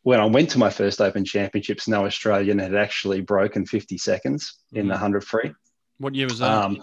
when 0.02 0.20
I 0.20 0.26
went 0.26 0.50
to 0.52 0.58
my 0.58 0.72
first 0.72 1.02
Open 1.02 1.24
Championships, 1.24 1.88
no 1.88 2.06
Australian 2.06 2.58
had 2.58 2.74
actually 2.74 3.22
broken 3.22 3.66
50 3.66 3.98
seconds 4.00 4.58
in 4.72 4.88
the 4.88 4.94
100 4.94 5.24
free. 5.24 5.54
What 6.00 6.16
year 6.16 6.26
was 6.26 6.40
that? 6.40 6.52
Um, 6.52 6.82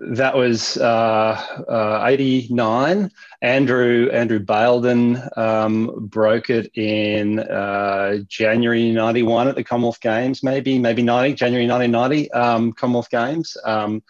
that 0.00 0.36
was 0.36 0.76
uh, 0.78 1.62
uh, 1.68 2.04
89. 2.06 3.10
Andrew 3.42 4.08
Andrew 4.12 4.38
Baildon 4.38 5.36
um, 5.36 6.06
broke 6.08 6.50
it 6.50 6.70
in 6.74 7.40
uh, 7.40 8.18
January 8.28 8.90
91 8.90 9.48
at 9.48 9.54
the 9.54 9.64
Commonwealth 9.64 10.00
Games, 10.00 10.42
maybe, 10.42 10.78
maybe 10.78 11.02
90, 11.02 11.34
January 11.34 11.66
1990 11.66 12.30
um, 12.32 12.72
Commonwealth 12.72 13.10
Games. 13.10 13.56
Um, 13.64 14.02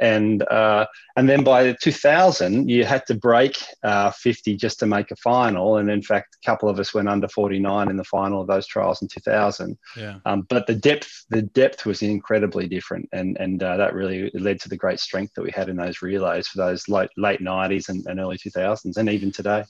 and 0.00 0.42
uh, 0.44 0.86
and 1.16 1.28
then 1.28 1.42
by 1.42 1.72
2000 1.72 2.68
you 2.68 2.84
had 2.84 3.06
to 3.06 3.14
break 3.14 3.56
uh, 3.82 4.10
50 4.10 4.56
just 4.56 4.78
to 4.80 4.86
make 4.86 5.10
a 5.10 5.16
final. 5.16 5.78
And 5.78 5.90
in 5.90 6.02
fact 6.02 6.36
a 6.42 6.46
couple 6.46 6.68
of 6.68 6.78
us 6.78 6.94
went 6.94 7.08
under 7.08 7.28
49 7.28 7.90
in 7.90 7.96
the 7.96 8.04
final 8.04 8.40
of 8.40 8.46
those 8.46 8.66
trials 8.66 9.02
in 9.02 9.08
2000 9.08 9.76
yeah. 9.96 10.18
Um, 10.26 10.42
but 10.48 10.66
the 10.66 10.74
depth 10.74 11.24
the 11.30 11.42
depth 11.42 11.86
was 11.86 12.02
incredibly 12.02 12.68
different. 12.68 13.08
And 13.12 13.36
and 13.38 13.62
uh, 13.62 13.76
that 13.76 13.94
really 13.94 14.30
led 14.34 14.60
to 14.60 14.68
the 14.68 14.76
great 14.76 15.00
strength 15.00 15.34
that 15.34 15.42
we 15.42 15.50
had 15.50 15.68
in 15.68 15.76
those 15.76 16.02
relays 16.02 16.48
for 16.48 16.58
those 16.58 16.88
late 16.88 17.10
late 17.16 17.40
90s 17.40 17.88
and, 17.88 18.06
and 18.06 18.20
early 18.20 18.38
2000s 18.38 18.96
and 18.96 19.08
even 19.08 19.32
today 19.32 19.64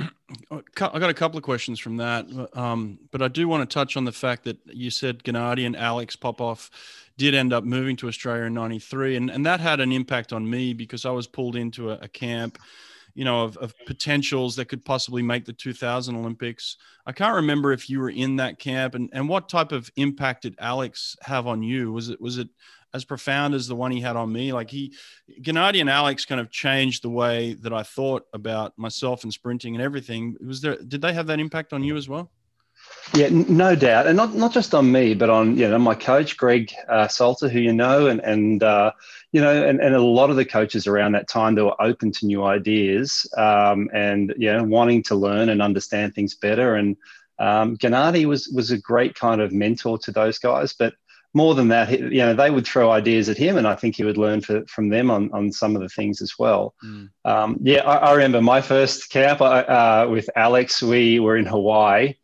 I 0.50 0.98
got 0.98 1.10
a 1.10 1.14
couple 1.14 1.38
of 1.38 1.44
questions 1.44 1.78
from 1.78 1.96
that, 1.98 2.26
um, 2.54 2.98
but 3.10 3.22
I 3.22 3.28
do 3.28 3.48
want 3.48 3.68
to 3.68 3.72
touch 3.72 3.96
on 3.96 4.04
the 4.04 4.12
fact 4.12 4.44
that 4.44 4.58
you 4.66 4.90
said 4.90 5.22
Gennady 5.22 5.66
and 5.66 5.76
Alex 5.76 6.16
Popov 6.16 6.70
did 7.16 7.34
end 7.34 7.52
up 7.52 7.64
moving 7.64 7.96
to 7.96 8.08
Australia 8.08 8.44
in 8.44 8.54
'93, 8.54 9.16
and 9.16 9.30
and 9.30 9.44
that 9.46 9.60
had 9.60 9.80
an 9.80 9.92
impact 9.92 10.32
on 10.32 10.48
me 10.48 10.72
because 10.72 11.04
I 11.04 11.10
was 11.10 11.26
pulled 11.26 11.56
into 11.56 11.90
a, 11.90 11.98
a 12.02 12.08
camp, 12.08 12.58
you 13.14 13.24
know, 13.24 13.42
of, 13.42 13.56
of, 13.58 13.74
potentials 13.86 14.56
that 14.56 14.66
could 14.66 14.84
possibly 14.84 15.22
make 15.22 15.44
the 15.44 15.52
2000 15.52 16.16
Olympics. 16.16 16.76
I 17.06 17.12
can't 17.12 17.34
remember 17.34 17.72
if 17.72 17.90
you 17.90 18.00
were 18.00 18.10
in 18.10 18.36
that 18.36 18.58
camp, 18.58 18.94
and 18.94 19.10
and 19.12 19.28
what 19.28 19.48
type 19.48 19.72
of 19.72 19.90
impact 19.96 20.42
did 20.42 20.54
Alex 20.58 21.16
have 21.22 21.46
on 21.46 21.62
you? 21.62 21.92
Was 21.92 22.08
it 22.08 22.20
was 22.20 22.38
it 22.38 22.48
as 22.92 23.04
profound 23.04 23.54
as 23.54 23.66
the 23.66 23.76
one 23.76 23.90
he 23.90 24.00
had 24.00 24.16
on 24.16 24.32
me. 24.32 24.52
Like 24.52 24.70
he, 24.70 24.94
Gennady 25.40 25.80
and 25.80 25.90
Alex 25.90 26.24
kind 26.24 26.40
of 26.40 26.50
changed 26.50 27.02
the 27.02 27.10
way 27.10 27.54
that 27.54 27.72
I 27.72 27.82
thought 27.82 28.26
about 28.32 28.76
myself 28.78 29.24
and 29.24 29.32
sprinting 29.32 29.74
and 29.74 29.82
everything. 29.82 30.36
Was 30.44 30.60
there? 30.60 30.76
Did 30.76 31.02
they 31.02 31.12
have 31.12 31.26
that 31.28 31.40
impact 31.40 31.72
on 31.72 31.82
you 31.82 31.96
as 31.96 32.08
well? 32.08 32.30
Yeah, 33.14 33.28
no 33.30 33.74
doubt, 33.74 34.06
and 34.06 34.16
not 34.16 34.34
not 34.34 34.52
just 34.52 34.74
on 34.74 34.90
me, 34.90 35.14
but 35.14 35.30
on 35.30 35.56
you 35.56 35.68
know 35.68 35.78
my 35.78 35.94
coach 35.94 36.36
Greg 36.36 36.72
uh, 36.88 37.08
Salter, 37.08 37.48
who 37.48 37.58
you 37.58 37.72
know, 37.72 38.06
and 38.06 38.20
and 38.20 38.62
uh, 38.62 38.92
you 39.32 39.40
know, 39.40 39.64
and, 39.64 39.80
and 39.80 39.94
a 39.94 40.02
lot 40.02 40.30
of 40.30 40.36
the 40.36 40.44
coaches 40.44 40.86
around 40.86 41.12
that 41.12 41.28
time 41.28 41.54
that 41.56 41.64
were 41.64 41.80
open 41.82 42.12
to 42.12 42.26
new 42.26 42.44
ideas 42.44 43.28
um, 43.36 43.88
and 43.92 44.32
you 44.36 44.52
know 44.52 44.62
wanting 44.62 45.02
to 45.04 45.16
learn 45.16 45.48
and 45.48 45.60
understand 45.60 46.14
things 46.14 46.34
better. 46.34 46.76
And 46.76 46.96
um, 47.40 47.76
Gennady 47.76 48.26
was 48.26 48.48
was 48.48 48.70
a 48.70 48.78
great 48.78 49.14
kind 49.16 49.40
of 49.40 49.52
mentor 49.52 49.98
to 49.98 50.12
those 50.12 50.38
guys, 50.38 50.72
but 50.72 50.94
more 51.32 51.54
than 51.54 51.68
that, 51.68 51.90
you 51.90 52.18
know, 52.18 52.34
they 52.34 52.50
would 52.50 52.66
throw 52.66 52.90
ideas 52.90 53.28
at 53.28 53.36
him, 53.36 53.56
and 53.56 53.66
I 53.66 53.76
think 53.76 53.96
he 53.96 54.04
would 54.04 54.18
learn 54.18 54.40
for, 54.40 54.64
from 54.66 54.88
them 54.88 55.10
on, 55.10 55.30
on 55.32 55.52
some 55.52 55.76
of 55.76 55.82
the 55.82 55.88
things 55.88 56.20
as 56.20 56.34
well. 56.38 56.74
Mm. 56.84 57.10
Um, 57.24 57.56
yeah, 57.62 57.82
I, 57.82 57.96
I, 57.96 58.12
remember 58.12 58.42
my 58.42 58.60
first 58.60 59.10
camp 59.10 59.40
uh, 59.40 60.06
with 60.10 60.28
Alex. 60.34 60.82
We 60.82 61.20
were 61.20 61.36
in 61.36 61.46
Hawaii, 61.46 62.14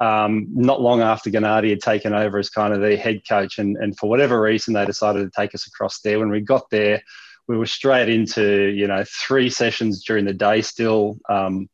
um, 0.00 0.46
not 0.50 0.80
long 0.80 1.02
after 1.02 1.30
Gennady 1.30 1.70
had 1.70 1.80
taken 1.80 2.14
over 2.14 2.38
as 2.38 2.48
kind 2.48 2.72
of 2.72 2.80
the 2.80 2.96
head 2.96 3.20
coach. 3.28 3.58
And, 3.58 3.76
and 3.76 3.96
for 3.98 4.08
whatever 4.08 4.40
reason, 4.40 4.72
they 4.72 4.86
decided 4.86 5.24
to 5.24 5.40
take 5.40 5.54
us 5.54 5.66
across 5.66 6.00
there. 6.00 6.18
When 6.18 6.30
we 6.30 6.40
got 6.40 6.70
there, 6.70 7.02
we 7.46 7.58
were 7.58 7.66
straight 7.66 8.08
into, 8.08 8.72
you 8.74 8.86
know, 8.86 9.04
three 9.06 9.50
sessions 9.50 10.04
during 10.04 10.24
the 10.24 10.32
day 10.32 10.62
still. 10.62 11.18
Um, 11.28 11.68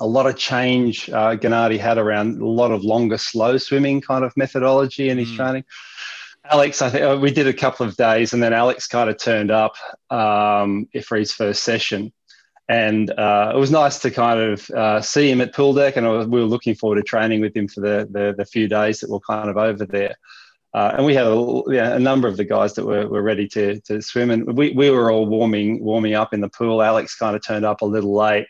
a 0.00 0.06
lot 0.06 0.26
of 0.26 0.36
change 0.36 1.08
uh, 1.10 1.36
Gennady 1.36 1.78
had 1.78 1.98
around 1.98 2.40
a 2.40 2.46
lot 2.46 2.72
of 2.72 2.82
longer, 2.82 3.18
slow 3.18 3.56
swimming 3.58 4.00
kind 4.00 4.24
of 4.24 4.36
methodology 4.36 5.08
in 5.08 5.18
his 5.18 5.28
mm. 5.28 5.36
training. 5.36 5.64
Alex, 6.50 6.82
I 6.82 6.90
think 6.90 7.04
uh, 7.04 7.18
we 7.20 7.30
did 7.30 7.46
a 7.46 7.54
couple 7.54 7.86
of 7.86 7.96
days, 7.96 8.32
and 8.32 8.42
then 8.42 8.52
Alex 8.52 8.86
kind 8.86 9.08
of 9.08 9.16
turned 9.16 9.50
up 9.50 9.76
um, 10.10 10.86
for 11.02 11.16
his 11.16 11.32
first 11.32 11.62
session 11.62 12.12
and 12.68 13.10
uh, 13.10 13.52
it 13.54 13.58
was 13.58 13.70
nice 13.70 13.98
to 14.00 14.10
kind 14.10 14.40
of 14.40 14.70
uh, 14.70 15.00
see 15.00 15.30
him 15.30 15.40
at 15.40 15.54
pool 15.54 15.74
deck, 15.74 15.96
and 15.96 16.08
was, 16.08 16.26
we 16.26 16.40
were 16.40 16.46
looking 16.46 16.74
forward 16.74 16.96
to 16.96 17.02
training 17.02 17.40
with 17.40 17.54
him 17.54 17.68
for 17.68 17.80
the, 17.80 18.08
the, 18.10 18.34
the 18.36 18.44
few 18.44 18.68
days 18.68 19.00
that 19.00 19.10
we're 19.10 19.20
kind 19.20 19.50
of 19.50 19.56
over 19.56 19.84
there. 19.84 20.14
Uh, 20.72 20.94
and 20.96 21.06
we 21.06 21.14
had 21.14 21.26
a, 21.26 21.62
yeah, 21.68 21.94
a, 21.94 21.98
number 21.98 22.26
of 22.26 22.36
the 22.36 22.44
guys 22.44 22.74
that 22.74 22.84
were, 22.84 23.06
were 23.06 23.22
ready 23.22 23.46
to, 23.46 23.80
to 23.82 24.00
swim, 24.00 24.30
and 24.30 24.56
we, 24.56 24.72
we 24.72 24.90
were 24.90 25.10
all 25.10 25.26
warming 25.26 25.84
warming 25.84 26.14
up 26.14 26.32
in 26.32 26.40
the 26.40 26.48
pool. 26.48 26.82
Alex 26.82 27.14
kind 27.16 27.36
of 27.36 27.44
turned 27.44 27.66
up 27.66 27.82
a 27.82 27.86
little 27.86 28.14
late, 28.14 28.46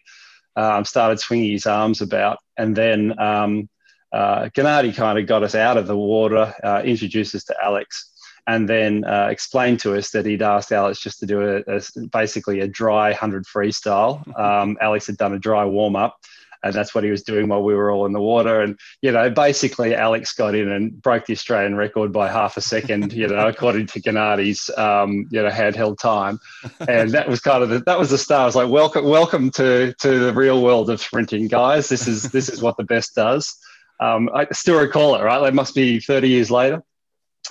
um, 0.57 0.85
started 0.85 1.19
swinging 1.19 1.51
his 1.51 1.67
arms 1.67 2.01
about, 2.01 2.39
and 2.57 2.77
then 2.77 3.19
um, 3.19 3.69
uh, 4.14 4.49
Gennady 4.50 4.94
kind 4.94 5.18
of 5.18 5.26
got 5.26 5.42
us 5.42 5.56
out 5.56 5.76
of 5.76 5.88
the 5.88 5.97
water, 5.97 6.54
uh, 6.62 6.83
introduced 6.85 7.35
us 7.35 7.42
to 7.44 7.56
Alex 7.62 8.12
and 8.47 8.68
then 8.68 9.04
uh, 9.04 9.28
explained 9.30 9.80
to 9.80 9.97
us 9.97 10.11
that 10.11 10.26
he'd 10.26 10.42
asked 10.42 10.71
Alex 10.71 11.00
just 11.00 11.18
to 11.21 11.26
do 11.26 11.40
a, 11.66 11.76
a 11.76 11.83
basically 12.12 12.61
a 12.61 12.68
dry 12.68 13.11
100 13.11 13.44
freestyle. 13.44 14.23
Um, 14.44 14.76
Alex 14.80 15.06
had 15.06 15.16
done 15.16 15.33
a 15.33 15.38
dry 15.38 15.64
warm 15.64 15.97
up. 15.97 16.18
And 16.62 16.73
that's 16.73 16.94
what 16.94 17.04
he 17.04 17.11
was 17.11 17.23
doing 17.23 17.49
while 17.49 17.62
we 17.62 17.75
were 17.75 17.90
all 17.90 18.06
in 18.06 18.12
the 18.12 18.21
water. 18.21 18.62
And, 18.62 18.78
you 19.02 19.12
know, 19.12 19.28
basically 19.30 19.94
Alex 19.94 20.33
got 20.33 20.54
in 20.54 20.71
and 20.71 21.00
broke 21.00 21.26
the 21.26 21.35
Australian 21.35 21.76
record 21.76 22.11
by 22.11 22.30
half 22.30 22.56
a 22.56 22.62
second, 22.62 23.12
you 23.12 23.28
know, 23.28 23.49
according 23.49 23.87
to 23.88 24.00
Gennady's, 24.00 24.71
um, 24.78 25.28
you 25.30 25.42
know, 25.42 25.50
handheld 25.50 25.99
time. 25.99 26.40
And 26.88 27.11
that 27.11 27.28
was 27.28 27.40
kind 27.40 27.62
of 27.62 27.68
the, 27.68 27.80
that 27.80 27.99
was 27.99 28.11
the 28.11 28.18
start. 28.18 28.42
I 28.42 28.47
was 28.47 28.56
like, 28.56 28.71
welcome, 28.71 29.04
welcome 29.04 29.50
to, 29.52 29.94
to 30.00 30.18
the 30.18 30.33
real 30.33 30.62
world 30.62 30.88
of 30.88 31.00
sprinting, 31.00 31.49
guys. 31.49 31.90
This 31.90 32.09
is, 32.09 32.25
this 32.30 32.49
is 32.49 32.62
what 32.62 32.76
the 32.78 32.85
best 32.85 33.14
does. 33.14 33.56
Um, 34.01 34.29
I 34.35 34.47
still 34.53 34.81
recall 34.81 35.15
it, 35.17 35.23
right? 35.23 35.47
It 35.47 35.55
must 35.55 35.75
be 35.75 36.01
30 36.01 36.29
years 36.29 36.51
later. 36.51 36.83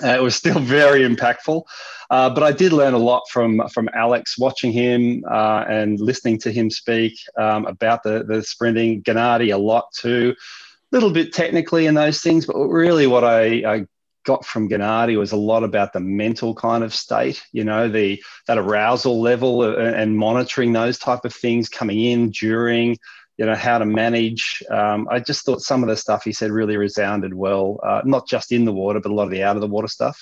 Uh, 0.04 0.10
it 0.10 0.22
was 0.22 0.36
still 0.36 0.60
very 0.60 1.02
impactful, 1.02 1.64
uh, 2.10 2.30
but 2.30 2.44
I 2.44 2.52
did 2.52 2.74
learn 2.74 2.94
a 2.94 3.00
lot 3.00 3.24
from 3.30 3.62
from 3.70 3.90
Alex, 3.94 4.38
watching 4.38 4.72
him 4.72 5.24
uh, 5.30 5.66
and 5.68 6.00
listening 6.00 6.40
to 6.40 6.52
him 6.52 6.70
speak 6.70 7.14
um, 7.38 7.66
about 7.66 8.04
the 8.04 8.24
the 8.24 8.42
sprinting. 8.44 9.04
Gennady 9.04 9.54
a 9.54 9.58
lot 9.58 9.92
too, 9.94 10.36
a 10.92 10.96
little 10.96 11.12
bit 11.12 11.32
technically 11.32 11.86
in 11.86 11.94
those 11.94 12.22
things, 12.22 12.46
but 12.46 12.58
really 12.58 13.06
what 13.08 13.24
I, 13.24 13.46
I 13.72 13.88
got 14.26 14.46
from 14.46 14.70
Gennady 14.70 15.18
was 15.18 15.32
a 15.32 15.38
lot 15.38 15.64
about 15.64 15.94
the 15.94 16.00
mental 16.00 16.56
kind 16.56 16.84
of 16.84 16.94
state, 16.94 17.44
you 17.52 17.64
know, 17.64 17.90
the 17.90 18.24
that 18.48 18.58
arousal 18.58 19.22
level 19.22 19.62
uh, 19.62 19.76
and 19.76 20.18
monitoring 20.18 20.74
those 20.74 20.98
type 20.98 21.26
of 21.26 21.34
things 21.34 21.70
coming 21.70 22.00
in 22.00 22.32
during 22.32 22.98
you 23.44 23.50
know 23.50 23.56
how 23.56 23.78
to 23.78 23.86
manage. 23.86 24.64
Um, 24.72 25.06
I 25.12 25.20
just 25.20 25.44
thought 25.44 25.60
some 25.60 25.84
of 25.84 25.90
the 25.90 25.98
stuff 25.98 26.24
he 26.24 26.32
said 26.32 26.50
really 26.50 26.78
resounded 26.78 27.34
well, 27.34 27.78
uh, 27.84 28.02
not 28.06 28.26
just 28.26 28.54
in 28.54 28.64
the 28.64 28.72
water, 28.72 29.02
but 29.02 29.12
a 29.12 29.14
lot 29.14 29.26
of 29.26 29.32
the 29.32 29.44
out 29.44 29.58
of 29.58 29.62
the 29.62 29.68
water 29.68 29.90
stuff. 29.90 30.18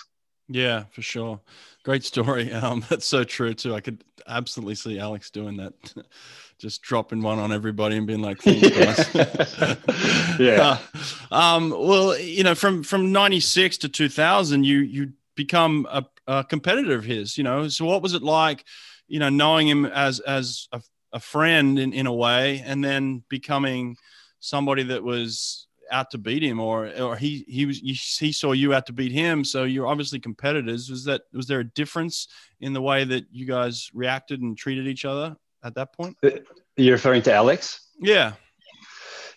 Yeah, 0.50 0.86
for 0.90 1.04
sure. 1.04 1.40
Great 1.84 2.04
story. 2.04 2.52
Um, 2.62 2.84
that's 2.90 3.06
so 3.06 3.24
true 3.24 3.54
too. 3.54 3.76
I 3.76 3.80
could 3.80 4.04
absolutely 4.26 4.74
see 4.74 4.98
Alex 4.98 5.30
doing 5.30 5.58
that, 5.58 5.74
just 6.58 6.82
dropping 6.82 7.22
one 7.22 7.38
on 7.38 7.52
everybody 7.52 7.96
and 7.96 8.08
being 8.08 8.24
like, 8.24 8.42
"Thanks, 8.42 8.70
guys." 8.70 9.14
yeah. 10.40 10.80
Uh, 11.32 11.36
um, 11.36 11.70
well, 11.70 12.18
you 12.18 12.44
know, 12.44 12.56
from 12.56 12.82
from 12.82 13.12
'96 13.12 13.78
to 13.78 13.90
2000, 13.90 14.64
you 14.64 14.80
you 14.80 15.14
become 15.36 15.86
a, 15.92 16.04
a 16.26 16.44
competitor 16.44 16.96
of 16.96 17.04
his. 17.04 17.38
You 17.38 17.44
know, 17.44 17.68
so 17.68 17.86
what 17.86 18.02
was 18.02 18.16
it 18.16 18.24
like? 18.24 18.66
You 19.08 19.20
know, 19.20 19.30
knowing 19.30 19.68
him 19.68 19.86
as 19.86 20.20
as 20.22 20.68
a 20.72 20.82
a 21.14 21.20
friend 21.20 21.78
in, 21.78 21.94
in 21.94 22.08
a 22.08 22.14
way 22.14 22.64
and 22.66 22.84
then 22.84 23.24
becoming 23.30 23.98
somebody 24.40 24.84
that 24.84 25.04
was 25.04 25.68
out 25.92 26.10
to 26.12 26.18
beat 26.18 26.42
him 26.42 26.60
or 26.60 26.90
or 27.00 27.18
he 27.18 27.46
he 27.48 27.66
was 27.66 27.80
he 27.80 28.32
saw 28.32 28.54
you 28.54 28.74
out 28.74 28.86
to 28.86 28.94
beat 28.94 29.12
him. 29.12 29.44
So 29.44 29.64
you're 29.64 29.88
obviously 29.88 30.20
competitors. 30.20 30.90
Was 30.90 31.04
that 31.06 31.24
was 31.34 31.48
there 31.48 31.60
a 31.60 31.64
difference 31.66 32.28
in 32.60 32.74
the 32.74 32.82
way 32.82 33.04
that 33.04 33.26
you 33.32 33.46
guys 33.46 33.90
reacted 33.94 34.42
and 34.42 34.58
treated 34.58 34.88
each 34.88 35.06
other 35.06 35.36
at 35.64 35.76
that 35.76 35.94
point? 35.94 36.18
Uh, 36.24 36.32
you're 36.78 36.94
referring 36.94 37.22
to 37.24 37.34
alex? 37.34 37.90
Yeah. 38.00 38.34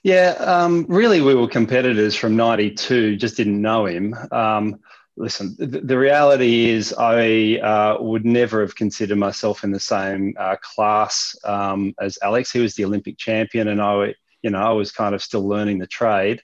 Yeah 0.03 0.35
um, 0.39 0.87
really 0.89 1.21
we 1.21 1.35
were 1.35 1.49
competitors 1.49 2.15
from 2.15 2.37
92 2.37 3.17
just 3.17 3.37
didn't 3.37 3.61
know 3.61 3.87
him. 3.87 4.15
Um, 4.31 4.81
listen, 5.17 5.55
the, 5.59 5.81
the, 5.81 5.99
reality 5.99 6.71
is 6.71 6.93
I 6.93 7.59
uh, 7.63 7.99
would 8.01 8.25
never 8.25 8.61
have 8.61 8.75
considered 8.75 9.19
myself 9.19 9.65
in 9.65 9.71
the 9.71 9.81
same 9.81 10.35
uh, 10.39 10.57
class 10.61 11.37
um, 11.45 11.95
as 12.01 12.19
Alex. 12.23 12.51
He 12.51 12.61
was 12.61 12.75
the 12.75 12.85
Olympic 12.85 13.17
champion, 13.19 13.69
and 13.69 13.81
I, 13.81 14.15
you 14.43 14.51
know, 14.51 14.59
I 14.59 14.73
was 14.73 14.91
kind 14.91 15.15
of 15.15 15.23
still 15.23 15.47
learning 15.47 15.79
the 15.79 15.87
trade. 15.87 16.43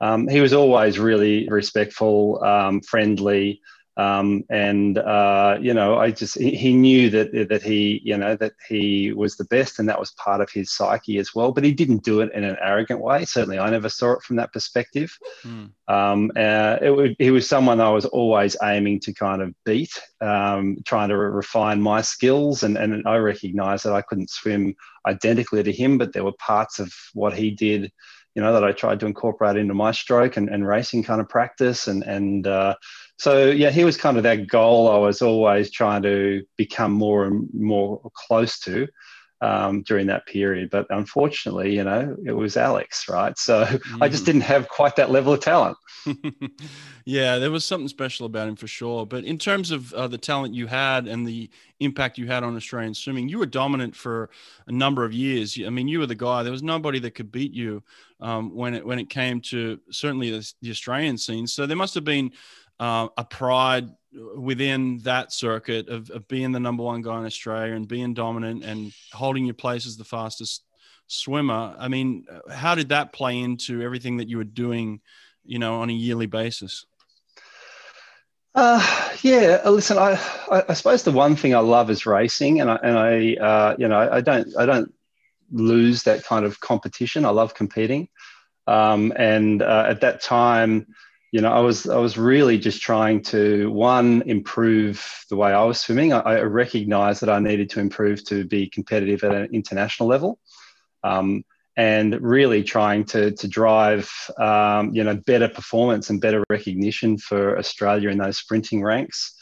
Um, 0.00 0.28
he 0.28 0.40
was 0.40 0.52
always 0.52 0.98
really 0.98 1.48
respectful, 1.48 2.42
um, 2.42 2.80
friendly. 2.80 3.60
Um, 4.00 4.44
and 4.48 4.96
uh, 4.96 5.58
you 5.60 5.74
know, 5.74 5.98
I 5.98 6.10
just 6.10 6.38
he, 6.38 6.52
he, 6.52 6.72
knew 6.72 7.10
that 7.10 7.48
that 7.50 7.62
he 7.62 8.00
you 8.02 8.16
know 8.16 8.34
that 8.36 8.52
he 8.66 9.12
was 9.12 9.36
the 9.36 9.44
best, 9.44 9.78
and 9.78 9.88
that 9.88 10.00
was 10.00 10.12
part 10.12 10.40
of 10.40 10.50
his 10.50 10.72
psyche 10.72 11.18
as 11.18 11.34
well. 11.34 11.52
But 11.52 11.64
he 11.64 11.72
didn't 11.72 12.02
do 12.02 12.20
it 12.20 12.32
in 12.32 12.42
an 12.44 12.56
arrogant 12.62 13.00
way. 13.00 13.26
Certainly, 13.26 13.58
I 13.58 13.68
never 13.68 13.90
saw 13.90 14.12
it 14.12 14.22
from 14.22 14.36
that 14.36 14.54
perspective. 14.54 15.14
Mm. 15.44 15.72
Um, 15.88 16.32
uh, 16.34 16.78
it 16.80 17.16
he 17.18 17.30
was 17.30 17.46
someone 17.46 17.80
I 17.80 17.90
was 17.90 18.06
always 18.06 18.56
aiming 18.62 19.00
to 19.00 19.12
kind 19.12 19.42
of 19.42 19.54
beat, 19.66 20.00
um, 20.22 20.78
trying 20.86 21.10
to 21.10 21.18
re- 21.18 21.28
refine 21.28 21.82
my 21.82 22.00
skills, 22.00 22.62
and 22.62 22.78
and 22.78 23.06
I 23.06 23.16
recognised 23.16 23.84
that 23.84 23.92
I 23.92 24.02
couldn't 24.02 24.30
swim 24.30 24.76
identically 25.06 25.62
to 25.62 25.72
him, 25.72 25.98
but 25.98 26.14
there 26.14 26.24
were 26.24 26.32
parts 26.38 26.78
of 26.78 26.90
what 27.12 27.34
he 27.34 27.50
did 27.50 27.92
you 28.34 28.42
know 28.42 28.52
that 28.52 28.64
I 28.64 28.72
tried 28.72 29.00
to 29.00 29.06
incorporate 29.06 29.56
into 29.56 29.74
my 29.74 29.90
stroke 29.90 30.36
and, 30.36 30.48
and 30.48 30.66
racing 30.66 31.02
kind 31.02 31.20
of 31.20 31.28
practice 31.28 31.88
and 31.88 32.02
and 32.04 32.46
uh, 32.46 32.76
so 33.20 33.50
yeah, 33.50 33.68
he 33.68 33.84
was 33.84 33.98
kind 33.98 34.16
of 34.16 34.22
that 34.22 34.46
goal 34.46 34.88
I 34.88 34.96
was 34.96 35.20
always 35.20 35.70
trying 35.70 36.00
to 36.04 36.42
become 36.56 36.90
more 36.92 37.26
and 37.26 37.50
more 37.52 38.00
close 38.14 38.58
to 38.60 38.88
um, 39.42 39.82
during 39.82 40.06
that 40.06 40.24
period. 40.24 40.70
But 40.70 40.86
unfortunately, 40.88 41.76
you 41.76 41.84
know, 41.84 42.16
it 42.24 42.32
was 42.32 42.56
Alex, 42.56 43.10
right? 43.10 43.36
So 43.38 43.66
mm. 43.66 43.98
I 44.00 44.08
just 44.08 44.22
mm. 44.22 44.26
didn't 44.26 44.42
have 44.42 44.70
quite 44.70 44.96
that 44.96 45.10
level 45.10 45.34
of 45.34 45.40
talent. 45.40 45.76
yeah, 47.04 47.36
there 47.36 47.50
was 47.50 47.62
something 47.62 47.88
special 47.88 48.24
about 48.24 48.48
him 48.48 48.56
for 48.56 48.66
sure. 48.66 49.04
But 49.04 49.24
in 49.24 49.36
terms 49.36 49.70
of 49.70 49.92
uh, 49.92 50.08
the 50.08 50.16
talent 50.16 50.54
you 50.54 50.66
had 50.66 51.06
and 51.06 51.28
the 51.28 51.50
impact 51.80 52.16
you 52.16 52.26
had 52.26 52.42
on 52.42 52.56
Australian 52.56 52.94
swimming, 52.94 53.28
you 53.28 53.38
were 53.38 53.44
dominant 53.44 53.94
for 53.94 54.30
a 54.66 54.72
number 54.72 55.04
of 55.04 55.12
years. 55.12 55.58
I 55.62 55.68
mean, 55.68 55.88
you 55.88 55.98
were 55.98 56.06
the 56.06 56.14
guy. 56.14 56.42
There 56.42 56.52
was 56.52 56.62
nobody 56.62 57.00
that 57.00 57.14
could 57.14 57.30
beat 57.30 57.52
you 57.52 57.82
um, 58.20 58.54
when 58.54 58.72
it 58.72 58.86
when 58.86 58.98
it 58.98 59.10
came 59.10 59.42
to 59.42 59.78
certainly 59.90 60.30
the, 60.30 60.52
the 60.62 60.70
Australian 60.70 61.18
scene. 61.18 61.46
So 61.46 61.66
there 61.66 61.76
must 61.76 61.94
have 61.94 62.04
been 62.04 62.32
uh, 62.80 63.08
a 63.16 63.24
pride 63.24 63.90
within 64.36 64.98
that 65.04 65.32
circuit 65.32 65.88
of, 65.88 66.10
of 66.10 66.26
being 66.26 66.50
the 66.50 66.58
number 66.58 66.82
one 66.82 67.02
guy 67.02 67.18
in 67.18 67.26
Australia 67.26 67.74
and 67.74 67.86
being 67.86 68.14
dominant 68.14 68.64
and 68.64 68.92
holding 69.12 69.44
your 69.44 69.54
place 69.54 69.86
as 69.86 69.96
the 69.96 70.04
fastest 70.04 70.64
swimmer. 71.06 71.76
I 71.78 71.88
mean, 71.88 72.24
how 72.50 72.74
did 72.74 72.88
that 72.88 73.12
play 73.12 73.38
into 73.38 73.82
everything 73.82 74.16
that 74.16 74.28
you 74.28 74.38
were 74.38 74.44
doing, 74.44 75.00
you 75.44 75.58
know, 75.58 75.82
on 75.82 75.90
a 75.90 75.92
yearly 75.92 76.26
basis? 76.26 76.86
Uh, 78.54 78.80
yeah, 79.22 79.60
uh, 79.64 79.70
listen, 79.70 79.96
I, 79.96 80.12
I, 80.50 80.64
I, 80.70 80.72
suppose 80.72 81.04
the 81.04 81.12
one 81.12 81.36
thing 81.36 81.54
I 81.54 81.60
love 81.60 81.88
is 81.88 82.04
racing, 82.04 82.60
and 82.60 82.68
I, 82.68 82.78
and 82.82 82.98
I, 82.98 83.34
uh, 83.34 83.76
you 83.78 83.86
know, 83.86 84.08
I 84.10 84.20
don't, 84.20 84.48
I 84.58 84.66
don't 84.66 84.92
lose 85.52 86.02
that 86.02 86.24
kind 86.24 86.44
of 86.44 86.58
competition. 86.58 87.24
I 87.24 87.30
love 87.30 87.54
competing, 87.54 88.08
um, 88.66 89.12
and 89.14 89.62
uh, 89.62 89.84
at 89.88 90.00
that 90.00 90.20
time, 90.20 90.88
you 91.32 91.40
know, 91.40 91.52
I 91.52 91.60
was 91.60 91.88
I 91.88 91.98
was 91.98 92.18
really 92.18 92.58
just 92.58 92.82
trying 92.82 93.22
to 93.24 93.70
one 93.70 94.22
improve 94.26 95.24
the 95.28 95.36
way 95.36 95.52
I 95.52 95.62
was 95.62 95.80
swimming. 95.80 96.12
I, 96.12 96.20
I 96.20 96.42
recognized 96.42 97.22
that 97.22 97.30
I 97.30 97.38
needed 97.38 97.70
to 97.70 97.80
improve 97.80 98.24
to 98.24 98.44
be 98.44 98.68
competitive 98.68 99.22
at 99.22 99.34
an 99.34 99.48
international 99.52 100.08
level, 100.08 100.40
um, 101.04 101.44
and 101.76 102.20
really 102.20 102.64
trying 102.64 103.04
to 103.06 103.30
to 103.30 103.48
drive 103.48 104.10
um, 104.38 104.92
you 104.92 105.04
know 105.04 105.14
better 105.14 105.48
performance 105.48 106.10
and 106.10 106.20
better 106.20 106.42
recognition 106.50 107.16
for 107.16 107.58
Australia 107.58 108.08
in 108.08 108.18
those 108.18 108.38
sprinting 108.38 108.82
ranks. 108.82 109.36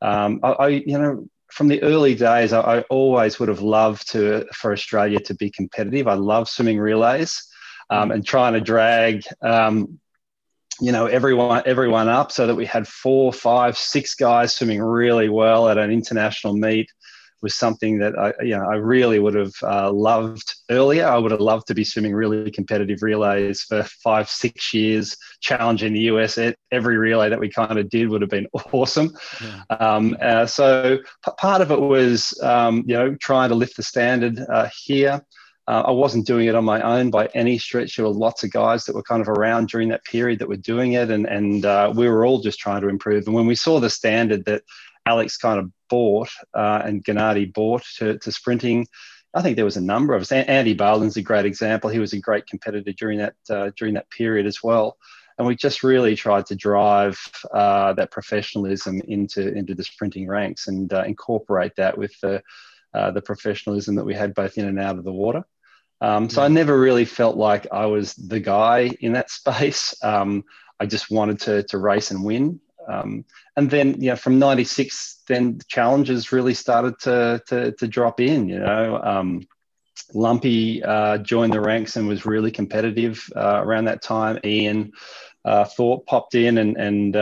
Um, 0.00 0.38
I, 0.44 0.50
I, 0.50 0.68
you 0.68 0.98
know 0.98 1.26
from 1.50 1.68
the 1.68 1.82
early 1.82 2.14
days, 2.14 2.54
I, 2.54 2.78
I, 2.78 2.80
always 2.82 3.38
would 3.38 3.50
have 3.50 3.60
loved 3.60 4.10
to 4.12 4.46
for 4.54 4.72
Australia 4.72 5.20
to 5.20 5.34
be 5.34 5.50
competitive. 5.50 6.08
I 6.08 6.14
love 6.14 6.48
swimming 6.48 6.78
relays 6.78 7.46
um, 7.90 8.10
and 8.10 8.24
trying 8.24 8.54
to 8.54 8.60
drag 8.60 9.22
um, 9.42 10.00
you 10.82 10.92
know 10.92 11.06
everyone 11.06 11.62
everyone 11.64 12.08
up 12.08 12.32
so 12.32 12.46
that 12.46 12.54
we 12.54 12.66
had 12.66 12.88
four 12.88 13.32
five 13.32 13.76
six 13.76 14.14
guys 14.14 14.54
swimming 14.54 14.82
really 14.82 15.28
well 15.28 15.68
at 15.68 15.78
an 15.78 15.90
international 15.90 16.54
meet 16.54 16.88
was 17.42 17.56
something 17.56 17.98
that 17.98 18.16
I, 18.18 18.32
you 18.42 18.56
know, 18.56 18.64
I 18.64 18.76
really 18.76 19.18
would 19.18 19.34
have 19.34 19.52
uh, 19.62 19.92
loved 19.92 20.54
earlier. 20.70 21.06
I 21.06 21.18
would 21.18 21.32
have 21.32 21.40
loved 21.40 21.66
to 21.66 21.74
be 21.74 21.84
swimming 21.84 22.14
really 22.14 22.50
competitive 22.50 23.02
relays 23.02 23.62
for 23.62 23.82
five, 23.82 24.28
six 24.28 24.72
years, 24.72 25.16
challenging 25.40 25.92
the 25.92 26.02
US. 26.02 26.38
Every 26.70 26.96
relay 26.96 27.28
that 27.28 27.40
we 27.40 27.50
kind 27.50 27.78
of 27.78 27.90
did 27.90 28.08
would 28.08 28.22
have 28.22 28.30
been 28.30 28.46
awesome. 28.72 29.10
Yeah. 29.42 29.62
Um, 29.76 30.16
uh, 30.22 30.46
so 30.46 30.98
p- 31.24 31.32
part 31.36 31.60
of 31.60 31.72
it 31.72 31.80
was, 31.80 32.38
um, 32.42 32.84
you 32.86 32.94
know, 32.94 33.16
trying 33.16 33.48
to 33.48 33.56
lift 33.56 33.76
the 33.76 33.82
standard 33.82 34.38
uh, 34.48 34.68
here. 34.84 35.20
Uh, 35.72 35.84
I 35.86 35.90
wasn't 35.90 36.26
doing 36.26 36.48
it 36.48 36.54
on 36.54 36.66
my 36.66 36.82
own 36.82 37.10
by 37.10 37.30
any 37.32 37.56
stretch. 37.56 37.96
There 37.96 38.04
were 38.04 38.12
lots 38.12 38.44
of 38.44 38.50
guys 38.50 38.84
that 38.84 38.94
were 38.94 39.02
kind 39.02 39.22
of 39.22 39.28
around 39.30 39.68
during 39.68 39.88
that 39.88 40.04
period 40.04 40.38
that 40.40 40.48
were 40.48 40.56
doing 40.56 40.92
it, 40.92 41.10
and 41.10 41.24
and 41.24 41.64
uh, 41.64 41.90
we 41.96 42.10
were 42.10 42.26
all 42.26 42.40
just 42.42 42.58
trying 42.58 42.82
to 42.82 42.90
improve. 42.90 43.24
And 43.24 43.34
when 43.34 43.46
we 43.46 43.54
saw 43.54 43.80
the 43.80 43.88
standard 43.88 44.44
that 44.44 44.64
Alex 45.06 45.38
kind 45.38 45.58
of 45.58 45.70
bought 45.88 46.28
uh, 46.52 46.82
and 46.84 47.02
Gennady 47.02 47.50
bought 47.50 47.84
to, 47.96 48.18
to 48.18 48.30
sprinting, 48.30 48.86
I 49.32 49.40
think 49.40 49.56
there 49.56 49.64
was 49.64 49.78
a 49.78 49.80
number 49.80 50.14
of 50.14 50.20
us. 50.20 50.30
Andy 50.30 50.74
Baildon's 50.74 51.16
a 51.16 51.22
great 51.22 51.46
example. 51.46 51.88
He 51.88 52.00
was 52.00 52.12
a 52.12 52.20
great 52.20 52.46
competitor 52.46 52.92
during 52.92 53.16
that 53.20 53.36
uh, 53.48 53.70
during 53.74 53.94
that 53.94 54.10
period 54.10 54.44
as 54.44 54.62
well. 54.62 54.98
And 55.38 55.46
we 55.46 55.56
just 55.56 55.82
really 55.82 56.16
tried 56.16 56.44
to 56.46 56.54
drive 56.54 57.18
uh, 57.50 57.94
that 57.94 58.10
professionalism 58.10 59.00
into 59.08 59.54
into 59.54 59.74
the 59.74 59.84
sprinting 59.84 60.28
ranks 60.28 60.68
and 60.68 60.92
uh, 60.92 61.04
incorporate 61.04 61.76
that 61.76 61.96
with 61.96 62.12
the 62.20 62.42
uh, 62.92 63.10
the 63.10 63.22
professionalism 63.22 63.94
that 63.94 64.04
we 64.04 64.12
had 64.12 64.34
both 64.34 64.58
in 64.58 64.66
and 64.66 64.78
out 64.78 64.98
of 64.98 65.04
the 65.04 65.10
water. 65.10 65.42
Um, 66.02 66.28
so 66.28 66.42
I 66.42 66.48
never 66.48 66.78
really 66.78 67.04
felt 67.04 67.36
like 67.36 67.68
I 67.70 67.86
was 67.86 68.14
the 68.14 68.40
guy 68.40 68.90
in 69.00 69.12
that 69.12 69.30
space. 69.40 69.94
Um, 70.02 70.44
I 70.80 70.86
just 70.86 71.10
wanted 71.10 71.38
to, 71.40 71.62
to 71.62 71.78
race 71.78 72.10
and 72.10 72.24
win. 72.24 72.60
Um, 72.88 73.24
and 73.56 73.70
then, 73.70 74.00
you 74.00 74.10
know, 74.10 74.16
from 74.16 74.40
96, 74.40 75.20
then 75.28 75.58
the 75.58 75.64
challenges 75.64 76.32
really 76.32 76.54
started 76.54 76.98
to, 77.00 77.40
to, 77.46 77.70
to 77.72 77.86
drop 77.86 78.18
in, 78.20 78.48
you 78.48 78.58
know. 78.58 79.00
Um, 79.02 79.46
Lumpy 80.12 80.82
uh, 80.82 81.18
joined 81.18 81.52
the 81.52 81.60
ranks 81.60 81.94
and 81.94 82.08
was 82.08 82.26
really 82.26 82.50
competitive 82.50 83.24
uh, 83.36 83.62
around 83.62 83.84
that 83.84 84.02
time. 84.02 84.40
Ian 84.44 84.92
uh, 85.44 85.64
Thorpe 85.64 86.04
popped 86.06 86.34
in 86.34 86.58
and, 86.58 86.76
and 86.76 87.16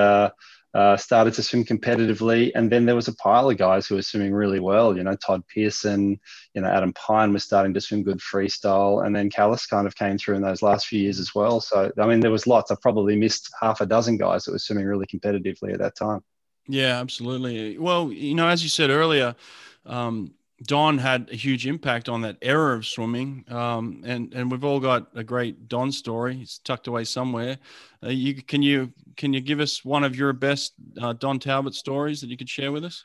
uh, 0.75 0.97
started 0.97 1.35
to 1.35 1.43
swim 1.43 1.65
competitively. 1.65 2.53
And 2.55 2.71
then 2.71 2.87
there 2.87 2.95
was 2.95 3.09
a 3.09 3.15
pile 3.15 3.50
of 3.50 3.59
guys 3.59 3.87
who 3.87 3.97
were 3.97 4.03
swimming 4.03 4.33
really 4.33 4.61
well. 4.61 4.97
You 4.97 5.03
know, 5.03 5.17
Todd 5.17 5.43
Pearson, 5.49 6.21
you 6.55 6.62
know, 6.62 6.69
Adam 6.69 6.93
Pine 6.93 7.33
was 7.33 7.45
starting 7.45 7.75
to 7.75 7.81
swim 7.81 8.03
good 8.03 8.19
freestyle. 8.21 9.05
And 9.05 9.15
then 9.15 9.31
Callus 9.31 9.67
kind 9.67 9.87
of 9.87 9.97
came 9.97 10.17
through 10.19 10.37
in 10.37 10.43
those 10.43 10.62
last 10.62 10.87
few 10.87 11.00
years 11.00 11.19
as 11.19 11.35
well. 11.35 11.61
So, 11.61 11.91
I 11.99 12.07
mean, 12.07 12.21
there 12.21 12.31
was 12.31 12.47
lots. 12.47 12.71
I 12.71 12.77
probably 12.81 13.17
missed 13.17 13.50
half 13.61 13.81
a 13.81 13.87
dozen 13.87 14.17
guys 14.17 14.45
that 14.45 14.53
were 14.53 14.59
swimming 14.59 14.87
really 14.87 15.07
competitively 15.07 15.73
at 15.73 15.81
that 15.81 15.97
time. 15.97 16.21
Yeah, 16.69 17.00
absolutely. 17.00 17.79
Well, 17.79 18.12
you 18.12 18.35
know, 18.35 18.47
as 18.47 18.62
you 18.62 18.69
said 18.69 18.91
earlier, 18.91 19.35
um, 19.87 20.35
Don 20.64 20.99
had 20.99 21.31
a 21.33 21.37
huge 21.37 21.66
impact 21.66 22.09
on 22.09 22.20
that 22.23 22.37
era 22.42 22.77
of 22.77 22.87
swimming, 22.87 23.44
um, 23.49 24.03
and 24.05 24.35
and 24.35 24.51
we've 24.51 24.64
all 24.64 24.81
got 24.81 25.09
a 25.14 25.25
great 25.25 25.68
Don 25.68 25.90
story. 25.90 26.40
It's 26.42 26.59
tucked 26.59 26.87
away 26.87 27.05
somewhere. 27.05 27.59
Uh, 28.03 28.09
you 28.09 28.42
can 28.42 28.62
you 28.62 28.92
can 29.16 29.33
you 29.33 29.40
give 29.40 29.61
us 29.61 29.85
one 29.85 30.05
of 30.05 30.14
your 30.14 30.33
best 30.35 30.75
uh, 31.01 31.14
Don 31.14 31.38
Talbot 31.38 31.75
stories 31.75 32.20
that 32.20 32.29
you 32.29 32.37
could 32.37 32.49
share 32.49 32.73
with 32.73 32.85
us? 32.85 33.05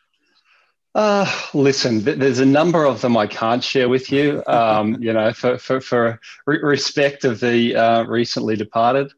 Uh, 0.95 1.29
listen, 1.53 2.01
there's 2.03 2.39
a 2.39 2.45
number 2.45 2.85
of 2.85 3.01
them 3.01 3.17
I 3.17 3.27
can't 3.27 3.63
share 3.63 3.89
with 3.89 4.11
you. 4.11 4.43
Um, 4.47 5.01
you 5.01 5.13
know, 5.13 5.31
for 5.31 5.57
for, 5.57 5.79
for 5.79 6.19
respect 6.45 7.25
of 7.25 7.39
the 7.39 7.75
uh, 7.75 8.03
recently 8.03 8.55
departed. 8.55 9.11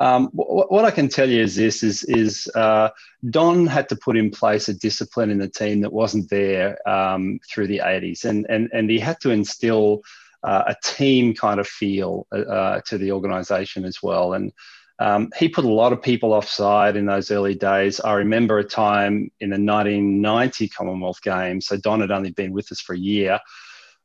Um, 0.00 0.28
what, 0.32 0.70
what, 0.70 0.84
I 0.84 0.90
can 0.92 1.08
tell 1.08 1.28
you 1.28 1.42
is 1.42 1.56
this: 1.56 1.82
is 1.82 2.04
is 2.04 2.48
uh, 2.54 2.90
Don 3.30 3.66
had 3.66 3.88
to 3.88 3.96
put 3.96 4.16
in 4.16 4.30
place 4.30 4.68
a 4.68 4.74
discipline 4.74 5.30
in 5.30 5.38
the 5.38 5.48
team 5.48 5.80
that 5.80 5.92
wasn't 5.92 6.30
there 6.30 6.78
um, 6.88 7.40
through 7.50 7.66
the 7.66 7.82
'80s, 7.84 8.24
and 8.24 8.46
and 8.48 8.70
and 8.72 8.90
he 8.90 8.98
had 9.00 9.18
to 9.20 9.30
instill 9.30 10.02
uh, 10.44 10.64
a 10.68 10.76
team 10.84 11.34
kind 11.34 11.58
of 11.58 11.66
feel 11.66 12.26
uh, 12.32 12.80
to 12.86 12.98
the 12.98 13.12
organisation 13.12 13.84
as 13.84 14.02
well. 14.02 14.34
And 14.34 14.52
um, 15.00 15.30
he 15.36 15.48
put 15.48 15.64
a 15.64 15.68
lot 15.68 15.92
of 15.92 16.02
people 16.02 16.32
offside 16.32 16.96
in 16.96 17.06
those 17.06 17.30
early 17.30 17.54
days. 17.54 18.00
I 18.00 18.14
remember 18.14 18.58
a 18.58 18.64
time 18.64 19.30
in 19.40 19.50
the 19.50 19.54
1990 19.54 20.68
Commonwealth 20.68 21.22
Games. 21.22 21.66
So 21.66 21.76
Don 21.76 22.00
had 22.00 22.10
only 22.10 22.30
been 22.30 22.52
with 22.52 22.70
us 22.72 22.80
for 22.80 22.94
a 22.94 22.98
year 22.98 23.38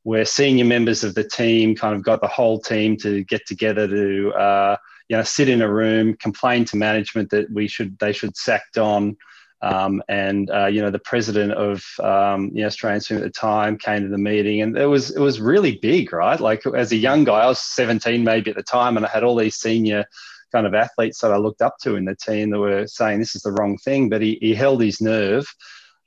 where 0.04 0.26
senior 0.26 0.66
members 0.66 1.04
of 1.04 1.16
the 1.16 1.24
team 1.24 1.76
kind 1.76 1.96
of 1.96 2.04
got 2.04 2.22
the 2.22 2.28
whole 2.28 2.60
team 2.60 2.98
to 2.98 3.24
get 3.24 3.46
together 3.48 3.88
to 3.88 4.34
uh, 4.34 4.78
you 5.10 5.18
know, 5.18 5.24
sit 5.24 5.50
in 5.50 5.62
a 5.62 5.72
room, 5.72 6.16
complain 6.16 6.66
to 6.66 6.78
management 6.78 7.30
that 7.32 7.52
we 7.52 7.68
should 7.68 7.98
they 8.00 8.14
should 8.14 8.38
sack 8.38 8.64
Don. 8.74 9.18
Um, 9.62 10.04
and 10.10 10.52
uh, 10.52 10.66
you 10.66 10.82
know, 10.82 10.92
the 10.92 11.00
president 11.00 11.54
of 11.54 11.86
um, 12.02 12.52
you 12.54 12.66
Australian 12.66 13.00
Swim 13.00 13.20
at 13.20 13.24
the 13.24 13.30
time 13.30 13.78
came 13.78 14.04
to 14.04 14.10
the 14.10 14.18
meeting, 14.18 14.62
and 14.62 14.78
it 14.78 14.88
was 14.88 15.12
it 15.16 15.20
was 15.20 15.40
really 15.40 15.78
big, 15.78 16.12
right? 16.12 16.40
Like 16.40 16.66
as 16.66 16.92
a 16.92 16.98
young 16.98 17.24
guy, 17.24 17.40
I 17.40 17.48
was 17.48 17.62
17 17.62 18.24
maybe 18.24 18.50
at 18.50 18.58
the 18.58 18.64
time, 18.64 18.98
and 18.98 19.06
I 19.06 19.10
had 19.10 19.24
all 19.24 19.38
these 19.38 19.56
senior 19.56 20.06
kind 20.52 20.68
of 20.68 20.74
athletes 20.74 21.20
that 21.20 21.32
I 21.32 21.38
looked 21.38 21.62
up 21.62 21.78
to 21.82 21.96
in 21.96 22.06
the 22.06 22.16
team 22.16 22.50
that 22.52 22.60
were 22.60 22.88
saying 22.88 23.20
this 23.20 23.36
is 23.36 23.42
the 23.42 23.54
wrong 23.54 23.78
thing, 23.78 24.10
but 24.10 24.22
he, 24.22 24.38
he 24.42 24.54
held 24.54 24.82
his 24.82 25.02
nerve. 25.02 25.46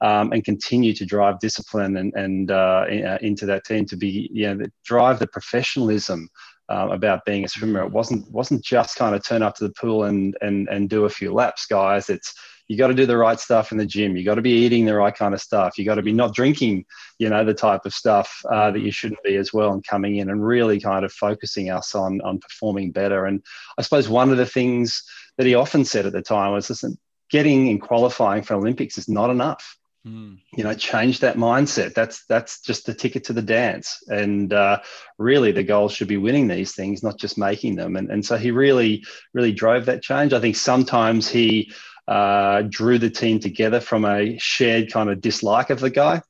Um, 0.03 0.31
and 0.33 0.45
continue 0.45 0.93
to 0.93 1.07
drive 1.07 1.39
discipline 1.39 1.97
and, 1.97 2.13
and 2.15 2.51
uh, 2.51 2.85
uh 2.85 3.19
into 3.23 3.47
that 3.47 3.65
team 3.65 3.87
to 3.87 3.97
be, 3.97 4.29
you 4.31 4.55
know, 4.55 4.67
drive 4.85 5.19
the 5.19 5.27
professionalism 5.27 6.29
um, 6.69 6.91
about 6.91 7.25
being 7.25 7.45
a 7.45 7.49
swimmer. 7.49 7.83
It 7.83 7.93
wasn't 7.93 8.31
wasn't 8.31 8.65
just 8.65 8.97
kind 8.97 9.15
of 9.15 9.25
turn 9.25 9.43
up 9.43 9.55
to 9.57 9.65
the 9.65 9.75
pool 9.75 10.05
and 10.05 10.37
and 10.41 10.69
and 10.69 10.89
do 10.89 11.05
a 11.05 11.11
few 11.11 11.33
laps, 11.33 11.67
guys. 11.67 12.11
It's 12.11 12.35
you 12.69 12.77
got 12.77 12.89
to 12.89 12.95
do 12.95 13.07
the 13.07 13.17
right 13.17 13.39
stuff 13.39 13.71
in 13.71 13.79
the 13.79 13.87
gym. 13.87 14.17
You 14.17 14.25
got 14.25 14.35
to 14.35 14.43
be 14.43 14.51
eating 14.51 14.85
the 14.87 14.97
right 14.97 15.15
kind 15.15 15.35
of 15.35 15.41
stuff. 15.41 15.79
You 15.79 15.85
got 15.85 15.95
to 15.97 16.03
be 16.03 16.13
not 16.13 16.35
drinking, 16.35 16.85
you 17.19 17.29
know, 17.29 17.45
the 17.45 17.55
type 17.55 17.83
of 17.85 17.95
stuff 17.95 18.41
uh, 18.51 18.73
that 18.73 18.81
you 18.81 18.91
shouldn't 18.91 19.23
be 19.23 19.37
as 19.37 19.53
well, 19.53 19.73
and 19.73 19.87
coming 19.87 20.17
in 20.17 20.31
and 20.31 20.45
really 20.45 20.81
kind 20.81 21.05
of 21.05 21.13
focusing 21.13 21.71
us 21.71 21.95
on 21.95 22.21
on 22.23 22.41
performing 22.41 22.91
better. 22.91 23.27
And 23.27 23.43
I 23.79 23.83
suppose 23.83 24.09
one 24.09 24.31
of 24.31 24.37
the 24.37 24.47
things 24.47 25.03
that 25.37 25.47
he 25.47 25.55
often 25.55 25.85
said 25.85 26.07
at 26.07 26.13
the 26.13 26.23
time 26.23 26.53
was, 26.53 26.69
listen, 26.69 26.99
getting 27.31 27.69
and 27.69 27.81
qualifying 27.81 28.43
for 28.43 28.55
Olympics 28.55 28.99
is 28.99 29.09
not 29.09 29.31
enough. 29.31 29.77
Mm. 30.07 30.39
You 30.57 30.63
know, 30.63 30.75
change 30.75 31.21
that 31.21 31.37
mindset. 31.37 31.95
That's 31.95 32.25
that's 32.27 32.61
just 32.61 32.87
the 32.87 32.95
ticket 32.95 33.25
to 33.25 33.33
the 33.33 33.43
dance. 33.43 34.03
And 34.07 34.53
uh, 34.53 34.81
really, 35.19 35.51
the 35.51 35.65
goal 35.65 35.89
should 35.89 36.07
be 36.07 36.17
winning 36.17 36.47
these 36.47 36.75
things, 36.75 37.03
not 37.03 37.19
just 37.19 37.37
making 37.37 37.75
them. 37.75 37.97
And 37.97 38.11
and 38.11 38.25
so 38.25 38.37
he 38.37 38.53
really 38.53 39.05
really 39.35 39.53
drove 39.53 39.87
that 39.87 40.03
change. 40.03 40.33
I 40.33 40.41
think 40.41 40.55
sometimes 40.55 41.29
he 41.29 41.73
uh, 42.07 42.63
drew 42.69 42.99
the 42.99 43.11
team 43.11 43.41
together 43.41 43.81
from 43.81 44.05
a 44.05 44.39
shared 44.39 44.93
kind 44.93 45.11
of 45.11 45.21
dislike 45.21 45.71
of 45.71 45.81
the 45.81 45.91
guy. 45.91 46.23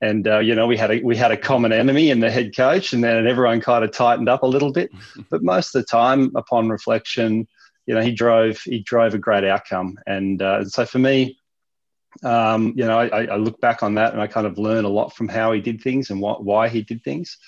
And 0.00 0.26
uh, 0.26 0.40
you 0.40 0.56
know, 0.56 0.66
we 0.66 0.76
had 0.76 0.90
a 0.90 1.00
we 1.00 1.16
had 1.16 1.30
a 1.30 1.36
common 1.36 1.72
enemy 1.72 2.10
in 2.10 2.18
the 2.18 2.30
head 2.32 2.56
coach, 2.56 2.92
and 2.92 3.04
then 3.04 3.28
everyone 3.28 3.60
kind 3.60 3.84
of 3.84 3.92
tightened 3.92 4.28
up 4.28 4.42
a 4.42 4.46
little 4.46 4.72
bit. 4.72 4.90
but 5.30 5.44
most 5.44 5.74
of 5.74 5.82
the 5.82 5.86
time, 5.86 6.32
upon 6.34 6.68
reflection, 6.68 7.46
you 7.86 7.94
know, 7.94 8.00
he 8.00 8.10
drove 8.10 8.60
he 8.62 8.80
drove 8.80 9.14
a 9.14 9.18
great 9.18 9.44
outcome. 9.44 9.98
And 10.06 10.42
uh, 10.42 10.64
so 10.64 10.84
for 10.84 10.98
me, 10.98 11.39
um, 12.22 12.74
you 12.76 12.84
know, 12.84 12.98
I, 12.98 13.24
I, 13.26 13.36
look 13.36 13.60
back 13.60 13.82
on 13.82 13.94
that 13.94 14.12
and 14.12 14.20
I 14.20 14.26
kind 14.26 14.46
of 14.46 14.58
learn 14.58 14.84
a 14.84 14.88
lot 14.88 15.14
from 15.14 15.28
how 15.28 15.52
he 15.52 15.60
did 15.60 15.80
things 15.80 16.10
and 16.10 16.20
what, 16.20 16.44
why 16.44 16.68
he 16.68 16.82
did 16.82 17.02
things. 17.04 17.38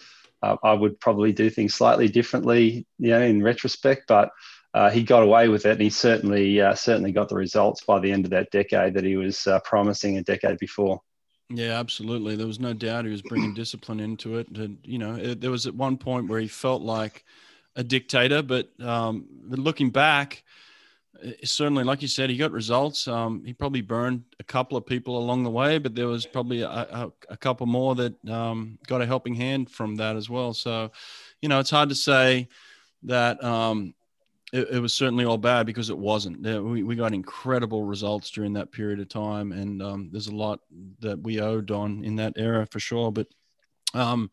Uh, 0.43 0.57
I 0.63 0.73
would 0.73 0.99
probably 1.01 1.33
do 1.33 1.51
things 1.51 1.75
slightly 1.75 2.09
differently, 2.09 2.87
you 2.99 3.11
know, 3.11 3.21
in 3.21 3.43
retrospect, 3.43 4.05
but 4.09 4.31
uh, 4.75 4.91
he 4.91 5.03
got 5.03 5.23
away 5.23 5.49
with 5.49 5.67
it, 5.67 5.73
and 5.73 5.83
he 5.83 5.91
certainly 5.91 6.61
uh, 6.61 6.75
certainly 6.75 7.13
got 7.13 7.29
the 7.29 7.35
results 7.35 7.85
by 7.85 8.01
the 8.01 8.11
end 8.11 8.25
of 8.25 8.31
that 8.31 8.51
decade 8.51 8.95
that 8.95 9.05
he 9.05 9.17
was 9.17 9.47
uh, 9.47 9.61
promising 9.61 10.17
a 10.17 10.23
decade 10.23 10.59
before. 10.59 11.01
Yeah, 11.51 11.79
absolutely. 11.79 12.37
There 12.37 12.47
was 12.47 12.59
no 12.59 12.73
doubt 12.73 13.05
he 13.05 13.11
was 13.11 13.23
bringing 13.23 13.53
discipline 13.55 14.01
into 14.01 14.39
it. 14.39 14.49
And, 14.57 14.79
you 14.85 14.99
know, 14.99 15.17
it, 15.17 15.41
there 15.41 15.51
was 15.51 15.67
at 15.67 15.75
one 15.75 15.99
point 15.99 16.29
where 16.29 16.41
he 16.41 16.49
felt 16.49 16.81
like 16.81 17.25
a 17.77 17.85
dictator, 17.85 18.43
but 18.43 18.71
um, 18.81 19.27
looking 19.49 19.91
back, 19.91 20.45
certainly, 21.45 21.85
like 21.85 22.03
you 22.03 22.09
said, 22.09 22.31
he 22.31 22.37
got 22.37 22.53
results. 22.53 23.07
Um, 23.07 23.45
he 23.45 23.53
probably 23.53 23.81
burned 23.81 24.25
a 24.41 24.45
couple 24.45 24.77
of 24.77 24.87
people 24.87 25.19
along 25.19 25.45
the 25.45 25.51
way, 25.51 25.79
but 25.79 25.95
there 25.95 26.09
was 26.09 26.27
probably 26.27 26.63
a, 26.63 26.69
a, 26.69 27.13
a 27.31 27.37
couple 27.37 27.67
more 27.67 27.95
that 27.95 28.29
um, 28.29 28.79
got 28.87 29.03
a 29.03 29.07
helping 29.07 29.35
hand 29.35 29.71
from 29.71 29.97
that 29.97 30.17
as 30.17 30.29
well. 30.29 30.53
So, 30.53 30.91
you 31.41 31.49
know, 31.49 31.61
it's 31.61 31.71
hard 31.71 31.89
to 31.91 31.95
say 31.95 32.49
that 33.05 33.43
um, 33.43 33.95
it, 34.53 34.69
it, 34.73 34.79
was 34.81 34.95
certainly 34.95 35.25
all 35.25 35.39
bad 35.39 35.67
because 35.67 35.91
it 35.91 35.99
wasn't. 35.99 36.43
We, 36.43 36.83
we 36.83 36.97
got 36.97 37.15
incredible 37.15 37.85
results 37.85 38.31
during 38.31 38.53
that 38.55 38.73
period 38.73 39.01
of 39.01 39.09
time, 39.09 39.53
and 39.53 39.83
um, 39.83 40.09
there's 40.13 40.29
a 40.29 40.35
lot 40.35 40.61
that 41.01 41.21
we 41.23 41.41
owe 41.41 41.61
Don 41.61 42.05
in 42.05 42.17
that 42.17 42.35
era 42.37 42.67
for 42.71 42.81
sure. 42.81 43.11
But 43.13 43.29
um, 43.95 44.31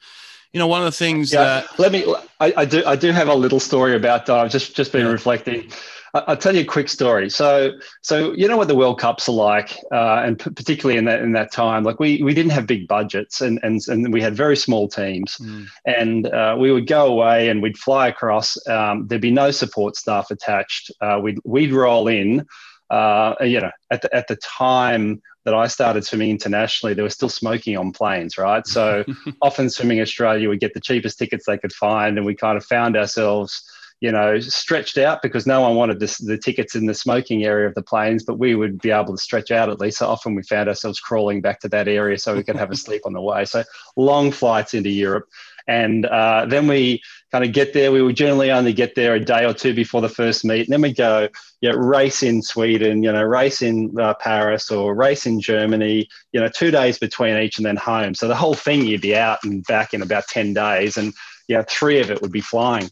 you 0.53 0.59
know, 0.59 0.67
one 0.67 0.81
of 0.81 0.85
the 0.85 0.91
things 0.91 1.33
yeah, 1.33 1.43
that 1.43 1.79
let 1.79 1.91
me, 1.91 2.05
I, 2.39 2.53
I, 2.57 2.65
do, 2.65 2.83
I 2.85 2.95
do 2.95 3.11
have 3.11 3.27
a 3.27 3.35
little 3.35 3.59
story 3.59 3.95
about 3.95 4.25
that. 4.27 4.37
I've 4.37 4.51
just 4.51 4.75
just 4.75 4.91
been 4.91 5.05
yeah. 5.05 5.11
reflecting. 5.11 5.71
I'll 6.13 6.37
tell 6.37 6.55
you 6.55 6.61
a 6.61 6.65
quick 6.65 6.89
story. 6.89 7.29
So, 7.29 7.73
so 8.01 8.33
you 8.33 8.47
know 8.47 8.57
what 8.57 8.67
the 8.67 8.75
World 8.75 8.99
Cups 8.99 9.29
are 9.29 9.33
like, 9.33 9.77
uh, 9.91 10.23
and 10.25 10.39
p- 10.39 10.49
particularly 10.49 10.97
in 10.97 11.05
that 11.05 11.21
in 11.21 11.33
that 11.33 11.51
time, 11.51 11.83
like 11.83 11.99
we 11.99 12.23
we 12.23 12.33
didn't 12.33 12.51
have 12.51 12.65
big 12.65 12.87
budgets, 12.87 13.41
and 13.41 13.59
and 13.61 13.79
and 13.87 14.11
we 14.11 14.21
had 14.21 14.35
very 14.35 14.57
small 14.57 14.87
teams, 14.87 15.37
mm. 15.37 15.67
and 15.85 16.27
uh, 16.27 16.55
we 16.57 16.71
would 16.71 16.87
go 16.87 17.05
away 17.05 17.49
and 17.49 17.61
we'd 17.61 17.77
fly 17.77 18.07
across. 18.07 18.57
Um, 18.67 19.07
there'd 19.07 19.21
be 19.21 19.31
no 19.31 19.51
support 19.51 19.95
staff 19.95 20.31
attached. 20.31 20.91
Uh, 20.99 21.19
we'd 21.21 21.39
we'd 21.43 21.71
roll 21.71 22.07
in. 22.07 22.47
Uh, 22.89 23.35
you 23.41 23.61
know, 23.61 23.69
at 23.91 24.01
the, 24.01 24.15
at 24.15 24.27
the 24.27 24.35
time 24.37 25.21
that 25.49 25.57
I 25.57 25.65
started 25.65 26.05
swimming 26.05 26.29
internationally, 26.29 26.93
they 26.93 27.01
were 27.01 27.09
still 27.09 27.27
smoking 27.27 27.75
on 27.75 27.91
planes, 27.91 28.37
right? 28.37 28.65
So 28.67 29.03
often 29.41 29.71
swimming 29.71 29.99
Australia, 29.99 30.47
we 30.47 30.57
get 30.57 30.75
the 30.75 30.79
cheapest 30.79 31.17
tickets 31.17 31.45
they 31.47 31.57
could 31.57 31.73
find, 31.73 32.17
and 32.17 32.25
we 32.25 32.35
kind 32.35 32.55
of 32.55 32.63
found 32.63 32.95
ourselves 32.95 33.63
you 34.01 34.11
know, 34.13 34.39
stretched 34.39 34.97
out 34.97 35.21
because 35.21 35.45
no 35.45 35.59
one 35.59 35.75
wanted 35.75 35.99
this, 35.99 36.19
the 36.19 36.37
tickets 36.37 36.73
in 36.73 36.85
the 36.85 36.93
smoking 36.93 37.43
area 37.43 37.67
of 37.67 37.75
the 37.75 37.81
planes, 37.81 38.23
but 38.23 38.39
we 38.39 38.55
would 38.55 38.79
be 38.79 38.91
able 38.91 39.13
to 39.13 39.21
stretch 39.21 39.51
out 39.51 39.67
at 39.67 39.81
least. 39.81 39.97
So 39.97 40.07
often 40.07 40.35
we 40.35 40.43
found 40.43 40.69
ourselves 40.69 41.01
crawling 41.01 41.41
back 41.41 41.59
to 41.61 41.69
that 41.69 41.89
area 41.89 42.17
so 42.17 42.33
we 42.33 42.43
could 42.43 42.55
have 42.55 42.71
a 42.71 42.75
sleep 42.77 43.01
on 43.05 43.11
the 43.11 43.21
way. 43.21 43.43
So 43.43 43.65
long 43.97 44.31
flights 44.31 44.73
into 44.73 44.89
Europe. 44.89 45.25
And 45.69 46.07
uh, 46.07 46.47
then 46.47 46.67
we 46.67 47.01
kind 47.31 47.45
of 47.45 47.53
get 47.53 47.73
there. 47.73 47.91
We 47.91 48.01
would 48.01 48.15
generally 48.17 48.51
only 48.51 48.73
get 48.73 48.95
there 48.95 49.13
a 49.13 49.19
day 49.19 49.45
or 49.45 49.53
two 49.53 49.75
before 49.75 50.01
the 50.01 50.09
first 50.09 50.43
meet. 50.43 50.61
And 50.61 50.73
then 50.73 50.81
we 50.81 50.93
go, 50.93 51.29
yeah, 51.61 51.73
race 51.75 52.23
in 52.23 52.41
Sweden, 52.41 53.03
you 53.03 53.11
know, 53.11 53.21
race 53.21 53.61
in 53.61 53.93
uh, 53.99 54.15
Paris 54.15 54.71
or 54.71 54.95
race 54.95 55.27
in 55.27 55.39
Germany, 55.39 56.09
you 56.31 56.39
know, 56.39 56.49
two 56.49 56.71
days 56.71 56.97
between 56.97 57.37
each 57.37 57.57
and 57.57 57.65
then 57.65 57.77
home. 57.77 58.15
So 58.15 58.27
the 58.27 58.35
whole 58.35 58.55
thing, 58.55 58.83
you'd 58.83 59.01
be 59.01 59.15
out 59.15 59.43
and 59.43 59.63
back 59.65 59.93
in 59.93 60.01
about 60.01 60.27
10 60.27 60.55
days. 60.55 60.97
And, 60.97 61.13
yeah, 61.47 61.63
three 61.67 61.99
of 61.99 62.09
it 62.09 62.19
would 62.23 62.31
be 62.31 62.41
flying. 62.41 62.89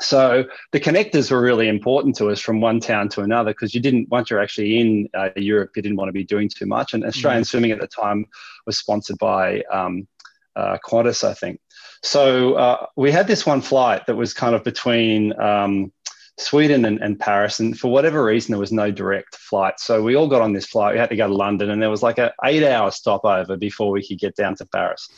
So 0.00 0.44
the 0.72 0.80
connectors 0.80 1.30
were 1.30 1.42
really 1.42 1.68
important 1.68 2.16
to 2.16 2.30
us 2.30 2.40
from 2.40 2.62
one 2.62 2.80
town 2.80 3.10
to 3.10 3.20
another 3.20 3.50
because 3.50 3.74
you 3.74 3.82
didn't, 3.82 4.08
once 4.08 4.30
you're 4.30 4.40
actually 4.40 4.80
in 4.80 5.10
uh, 5.12 5.28
Europe, 5.36 5.72
you 5.76 5.82
didn't 5.82 5.98
want 5.98 6.08
to 6.08 6.14
be 6.14 6.24
doing 6.24 6.48
too 6.48 6.64
much. 6.64 6.94
And 6.94 7.04
Australian 7.04 7.42
mm. 7.42 7.46
swimming 7.46 7.72
at 7.72 7.80
the 7.80 7.86
time 7.86 8.24
was 8.64 8.78
sponsored 8.78 9.18
by 9.18 9.62
um, 9.70 10.08
uh, 10.60 10.78
Qantas, 10.84 11.24
I 11.24 11.34
think. 11.34 11.60
So 12.02 12.54
uh, 12.54 12.86
we 12.96 13.10
had 13.10 13.26
this 13.26 13.44
one 13.44 13.60
flight 13.60 14.06
that 14.06 14.16
was 14.16 14.32
kind 14.32 14.54
of 14.54 14.64
between 14.64 15.38
um, 15.40 15.92
Sweden 16.40 16.84
and, 16.84 16.98
and, 17.00 17.18
Paris. 17.18 17.60
And 17.60 17.78
for 17.78 17.88
whatever 17.88 18.24
reason, 18.24 18.52
there 18.52 18.58
was 18.58 18.72
no 18.72 18.90
direct 18.90 19.36
flight. 19.36 19.78
So 19.78 20.02
we 20.02 20.16
all 20.16 20.26
got 20.26 20.42
on 20.42 20.52
this 20.52 20.66
flight. 20.66 20.94
We 20.94 20.98
had 20.98 21.10
to 21.10 21.16
go 21.16 21.28
to 21.28 21.34
London, 21.34 21.70
and 21.70 21.80
there 21.80 21.90
was 21.90 22.02
like 22.02 22.18
an 22.18 22.30
eight 22.44 22.64
hour 22.64 22.90
stopover 22.90 23.56
before 23.56 23.90
we 23.90 24.06
could 24.06 24.18
get 24.18 24.36
down 24.36 24.56
to 24.56 24.66
Paris. 24.66 25.08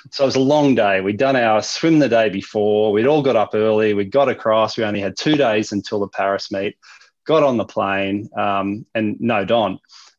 so 0.10 0.24
it 0.24 0.26
was 0.26 0.36
a 0.36 0.40
long 0.40 0.74
day. 0.74 1.00
We'd 1.00 1.18
done 1.18 1.36
our 1.36 1.62
swim 1.62 1.98
the 2.00 2.08
day 2.08 2.28
before. 2.28 2.92
We'd 2.92 3.06
all 3.06 3.22
got 3.22 3.36
up 3.36 3.54
early. 3.54 3.94
We'd 3.94 4.10
got 4.10 4.28
across. 4.28 4.76
We 4.76 4.84
only 4.84 5.00
had 5.00 5.16
two 5.16 5.36
days 5.36 5.72
until 5.72 6.00
the 6.00 6.08
Paris 6.08 6.50
meet. 6.50 6.76
Got 7.24 7.44
on 7.44 7.56
the 7.56 7.64
plane, 7.64 8.28
um, 8.36 8.84
and 8.94 9.20
no 9.20 9.44
Don. 9.44 9.78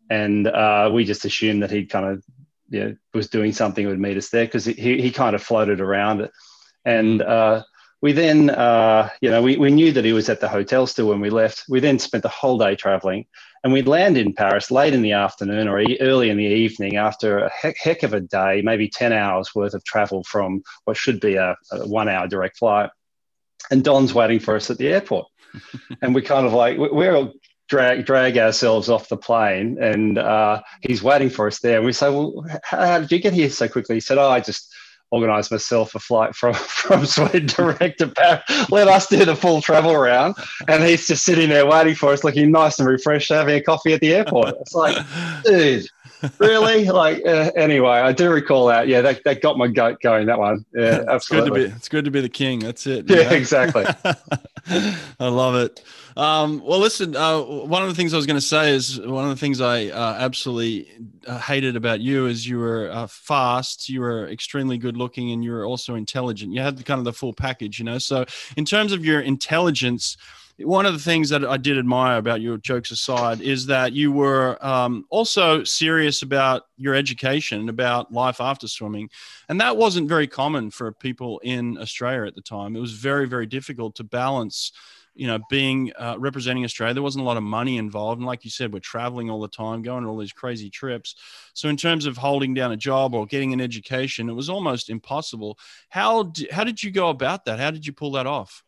And 0.09 0.47
uh, 0.47 0.89
we 0.93 1.03
just 1.03 1.25
assumed 1.25 1.63
that 1.63 1.71
he'd 1.71 1.89
kind 1.89 2.05
of 2.05 2.23
you 2.73 2.79
know, 2.83 2.95
was 3.13 3.29
doing 3.29 3.53
something 3.53 3.85
would 3.85 3.99
meet 3.99 4.17
us 4.17 4.29
there 4.29 4.45
because 4.45 4.65
he, 4.65 4.73
he 4.73 5.11
kind 5.11 5.35
of 5.35 5.43
floated 5.43 5.79
around 5.79 6.21
it. 6.21 6.31
And 6.83 7.21
uh, 7.21 7.63
we 8.01 8.13
then, 8.13 8.49
uh, 8.49 9.09
you 9.21 9.29
know, 9.29 9.43
we, 9.43 9.57
we 9.57 9.69
knew 9.69 9.91
that 9.91 10.03
he 10.03 10.11
was 10.11 10.27
at 10.27 10.39
the 10.39 10.49
hotel 10.49 10.87
still 10.87 11.07
when 11.07 11.21
we 11.21 11.29
left. 11.29 11.65
We 11.69 11.79
then 11.79 11.99
spent 11.99 12.23
the 12.23 12.29
whole 12.29 12.57
day 12.57 12.75
traveling 12.75 13.27
and 13.63 13.71
we'd 13.71 13.87
land 13.87 14.17
in 14.17 14.33
Paris 14.33 14.71
late 14.71 14.95
in 14.95 15.03
the 15.03 15.11
afternoon 15.11 15.67
or 15.67 15.83
early 16.01 16.31
in 16.31 16.37
the 16.37 16.43
evening 16.43 16.97
after 16.97 17.39
a 17.45 17.51
heck, 17.51 17.77
heck 17.77 18.01
of 18.01 18.13
a 18.13 18.21
day, 18.21 18.63
maybe 18.63 18.89
10 18.89 19.13
hours 19.13 19.53
worth 19.53 19.75
of 19.75 19.85
travel 19.85 20.23
from 20.23 20.63
what 20.85 20.97
should 20.97 21.19
be 21.19 21.35
a, 21.35 21.55
a 21.71 21.87
one 21.87 22.09
hour 22.09 22.27
direct 22.27 22.57
flight. 22.57 22.89
And 23.69 23.83
Don's 23.83 24.15
waiting 24.15 24.39
for 24.39 24.55
us 24.55 24.71
at 24.71 24.79
the 24.79 24.87
airport. 24.87 25.27
and 26.01 26.15
we're 26.15 26.21
kind 26.21 26.47
of 26.47 26.53
like, 26.53 26.79
we're 26.79 27.15
all 27.15 27.33
drag 27.73 28.05
drag 28.05 28.37
ourselves 28.37 28.87
off 28.87 29.09
the 29.09 29.17
plane, 29.17 29.77
and 29.81 30.19
uh, 30.19 30.61
he's 30.81 31.01
waiting 31.01 31.29
for 31.29 31.47
us 31.47 31.59
there. 31.59 31.77
And 31.77 31.85
we 31.85 31.91
say, 31.91 32.09
"Well, 32.09 32.45
how, 32.63 32.85
how, 32.85 32.99
did 32.99 33.11
you 33.11 33.19
get 33.19 33.33
here 33.33 33.49
so 33.49 33.67
quickly?" 33.67 33.95
He 33.95 33.99
said, 33.99 34.19
"Oh, 34.19 34.29
I 34.29 34.41
just 34.41 34.71
organise 35.09 35.49
myself 35.49 35.95
a 35.95 35.99
flight 35.99 36.35
from 36.35 36.53
from 36.53 37.05
Sweden 37.07 37.47
direct 37.47 37.97
to 37.99 38.09
Paris. 38.09 38.43
Let 38.69 38.87
us 38.87 39.07
do 39.07 39.25
the 39.25 39.35
full 39.35 39.59
travel 39.61 39.91
around, 39.91 40.35
and 40.67 40.83
he's 40.83 41.07
just 41.07 41.25
sitting 41.25 41.49
there 41.49 41.65
waiting 41.65 41.95
for 41.95 42.13
us, 42.13 42.23
looking 42.23 42.51
nice 42.51 42.77
and 42.77 42.87
refreshed, 42.87 43.29
having 43.29 43.55
a 43.55 43.61
coffee 43.61 43.93
at 43.93 44.01
the 44.01 44.13
airport. 44.13 44.55
It's 44.61 44.75
like, 44.75 44.95
dude. 45.43 45.87
Really? 46.39 46.85
Like 46.85 47.25
uh, 47.25 47.51
anyway, 47.55 47.89
I 47.89 48.11
do 48.11 48.29
recall 48.29 48.67
that. 48.67 48.87
Yeah, 48.87 49.01
that, 49.01 49.23
that 49.25 49.41
got 49.41 49.57
my 49.57 49.67
goat 49.67 50.01
going. 50.01 50.27
That 50.27 50.39
one. 50.39 50.65
Yeah, 50.73 51.03
absolutely. 51.07 51.13
It's 51.23 51.29
good 51.29 51.45
to 51.45 51.51
be. 51.51 51.75
It's 51.75 51.89
good 51.89 52.05
to 52.05 52.11
be 52.11 52.21
the 52.21 52.29
king. 52.29 52.59
That's 52.59 52.87
it. 52.87 53.09
Yeah, 53.09 53.31
exactly. 53.31 53.85
I 54.67 55.27
love 55.27 55.55
it. 55.55 55.83
Um, 56.15 56.61
well, 56.63 56.79
listen, 56.79 57.15
uh, 57.15 57.41
one 57.41 57.81
of 57.81 57.89
the 57.89 57.95
things 57.95 58.13
I 58.13 58.17
was 58.17 58.25
going 58.25 58.39
to 58.39 58.41
say 58.41 58.71
is 58.71 58.99
one 58.99 59.23
of 59.23 59.29
the 59.31 59.39
things 59.39 59.61
I 59.61 59.87
uh, 59.87 60.17
absolutely 60.19 60.87
uh, 61.25 61.39
hated 61.39 61.75
about 61.75 62.01
you 62.01 62.27
is 62.27 62.47
you 62.47 62.59
were 62.59 62.89
uh, 62.91 63.07
fast, 63.07 63.89
you 63.89 64.01
were 64.01 64.27
extremely 64.29 64.77
good 64.77 64.95
looking, 64.95 65.31
and 65.31 65.43
you 65.43 65.51
were 65.51 65.65
also 65.65 65.95
intelligent. 65.95 66.53
You 66.53 66.61
had 66.61 66.77
the, 66.77 66.83
kind 66.83 66.99
of 66.99 67.05
the 67.05 67.13
full 67.13 67.33
package, 67.33 67.79
you 67.79 67.85
know. 67.85 67.97
So, 67.97 68.25
in 68.57 68.65
terms 68.65 68.91
of 68.91 69.03
your 69.03 69.21
intelligence, 69.21 70.17
one 70.59 70.85
of 70.85 70.93
the 70.93 70.99
things 70.99 71.29
that 71.29 71.43
I 71.43 71.57
did 71.57 71.77
admire 71.77 72.17
about 72.17 72.41
your 72.41 72.57
jokes 72.57 72.91
aside 72.91 73.41
is 73.41 73.65
that 73.67 73.93
you 73.93 74.11
were 74.11 74.63
um, 74.65 75.05
also 75.09 75.63
serious 75.63 76.21
about 76.21 76.63
your 76.77 76.95
education, 76.95 77.59
and 77.59 77.69
about 77.69 78.11
life 78.11 78.39
after 78.39 78.67
swimming. 78.67 79.09
And 79.49 79.59
that 79.61 79.77
wasn't 79.77 80.09
very 80.09 80.27
common 80.27 80.71
for 80.71 80.91
people 80.91 81.39
in 81.39 81.77
Australia 81.77 82.25
at 82.25 82.35
the 82.35 82.41
time. 82.41 82.75
It 82.75 82.79
was 82.79 82.93
very, 82.93 83.27
very 83.27 83.45
difficult 83.45 83.95
to 83.95 84.03
balance 84.03 84.71
you 85.15 85.27
know, 85.27 85.39
being 85.49 85.91
uh, 85.97 86.15
representing 86.17 86.63
Australia, 86.63 86.93
there 86.93 87.03
wasn't 87.03 87.21
a 87.21 87.25
lot 87.25 87.37
of 87.37 87.43
money 87.43 87.77
involved, 87.77 88.19
and 88.19 88.25
like 88.25 88.43
you 88.43 88.49
said, 88.49 88.73
we're 88.73 88.79
traveling 88.79 89.29
all 89.29 89.41
the 89.41 89.47
time, 89.47 89.83
going 89.83 90.03
on 90.03 90.09
all 90.09 90.17
these 90.17 90.33
crazy 90.33 90.69
trips. 90.69 91.15
So, 91.53 91.69
in 91.69 91.77
terms 91.77 92.05
of 92.05 92.17
holding 92.17 92.53
down 92.53 92.71
a 92.71 92.77
job 92.77 93.13
or 93.13 93.27
getting 93.27 93.53
an 93.53 93.61
education, 93.61 94.27
it 94.27 94.33
was 94.33 94.49
almost 94.49 94.89
impossible. 94.89 95.59
How 95.89 96.23
d- 96.23 96.47
how 96.51 96.63
did 96.63 96.81
you 96.81 96.89
go 96.89 97.09
about 97.09 97.45
that? 97.45 97.59
How 97.59 97.69
did 97.69 97.85
you 97.85 97.93
pull 97.93 98.11
that 98.13 98.25
off? 98.25 98.63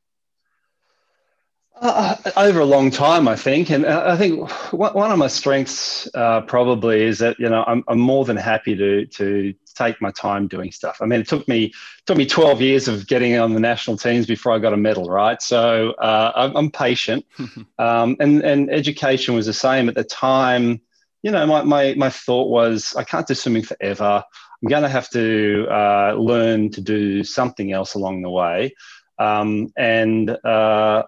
Uh, 1.82 2.16
over 2.38 2.62
a 2.62 2.66
long 2.66 2.90
time, 2.90 3.28
I 3.28 3.36
think, 3.36 3.70
and 3.70 3.86
uh, 3.86 4.06
I 4.08 4.16
think 4.16 4.50
one 4.72 5.12
of 5.12 5.18
my 5.18 5.28
strengths 5.28 6.08
uh, 6.16 6.40
probably 6.42 7.04
is 7.04 7.20
that 7.20 7.38
you 7.38 7.50
know 7.50 7.66
I'm, 7.68 7.84
I'm 7.90 8.00
more 8.00 8.24
than 8.24 8.38
happy 8.38 8.78
to 8.78 9.06
to 9.06 9.54
take 9.76 10.02
my 10.02 10.12
time 10.12 10.48
doing 10.48 10.72
stuff. 10.72 11.00
I 11.02 11.06
mean, 11.06 11.20
it 11.20 11.28
took 11.28 11.46
me 11.50 11.74
took 12.06 12.18
me 12.18 12.26
12 12.26 12.62
years 12.62 12.88
of 12.88 13.08
getting 13.08 13.38
on 13.38 13.54
the 13.54 13.60
national 13.60 13.98
teams 13.98 14.26
before 14.26 14.54
I 14.54 14.60
got 14.60 14.72
a 14.72 14.78
medal, 14.78 15.10
right? 15.10 15.42
So 15.42 15.92
uh, 15.92 16.32
I'm, 16.36 16.56
I'm, 16.56 16.72
patient, 16.72 17.26
um, 17.78 18.16
and 18.22 18.42
and 18.42 18.72
education 18.72 19.36
was 19.36 19.46
the 19.46 19.54
same 19.54 19.90
at 19.90 19.96
the 19.96 20.06
time. 20.06 20.80
You 21.24 21.32
know, 21.32 21.46
my 21.46 21.64
my 21.64 21.94
my 21.96 22.10
thought 22.10 22.50
was 22.50 22.96
I 22.96 23.04
can't 23.04 23.28
do 23.28 23.34
swimming 23.34 23.64
forever. 23.64 24.24
I'm 24.64 24.70
going 24.70 24.84
to 24.84 24.90
have 24.90 25.10
to 25.10 25.68
uh, 25.70 26.14
learn 26.18 26.72
to 26.72 26.82
do 26.82 27.26
something 27.26 27.74
else 27.74 27.96
along 27.96 28.22
the 28.22 28.30
way, 28.30 28.74
um, 29.20 29.74
and 29.76 30.30
uh, 30.30 31.04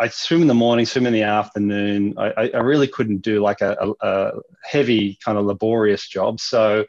I 0.00 0.08
swim 0.08 0.40
in 0.40 0.48
the 0.48 0.54
morning, 0.54 0.86
swim 0.86 1.06
in 1.06 1.12
the 1.12 1.24
afternoon. 1.24 2.14
I, 2.16 2.50
I 2.54 2.58
really 2.60 2.88
couldn't 2.88 3.18
do 3.18 3.42
like 3.42 3.60
a, 3.60 3.92
a, 4.00 4.32
heavy 4.64 5.18
kind 5.22 5.36
of 5.36 5.44
laborious 5.44 6.08
job. 6.08 6.40
So 6.40 6.86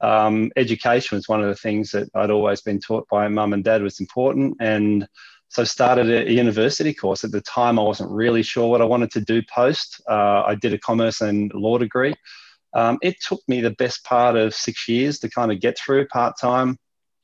um, 0.00 0.52
education 0.56 1.16
was 1.16 1.28
one 1.28 1.42
of 1.42 1.48
the 1.48 1.56
things 1.56 1.90
that 1.90 2.08
I'd 2.14 2.30
always 2.30 2.60
been 2.60 2.78
taught 2.78 3.08
by 3.10 3.26
mum 3.26 3.52
and 3.52 3.64
dad 3.64 3.82
was 3.82 3.98
important. 3.98 4.56
And 4.60 5.08
so 5.48 5.64
started 5.64 6.08
a, 6.08 6.32
university 6.32 6.94
course. 6.94 7.24
At 7.24 7.32
the 7.32 7.40
time, 7.40 7.80
I 7.80 7.82
wasn't 7.82 8.12
really 8.12 8.44
sure 8.44 8.70
what 8.70 8.80
I 8.80 8.84
wanted 8.84 9.10
to 9.12 9.20
do 9.20 9.42
post. 9.52 10.00
Uh, 10.08 10.44
I 10.46 10.54
did 10.54 10.72
a 10.72 10.78
commerce 10.78 11.20
and 11.20 11.52
law 11.54 11.78
degree. 11.78 12.14
Um, 12.74 12.98
it 13.02 13.16
took 13.20 13.40
me 13.48 13.60
the 13.60 13.72
best 13.72 14.04
part 14.04 14.36
of 14.36 14.54
six 14.54 14.88
years 14.88 15.18
to 15.18 15.28
kind 15.28 15.50
of 15.50 15.60
get 15.60 15.76
through 15.78 16.06
part 16.06 16.38
time. 16.40 16.78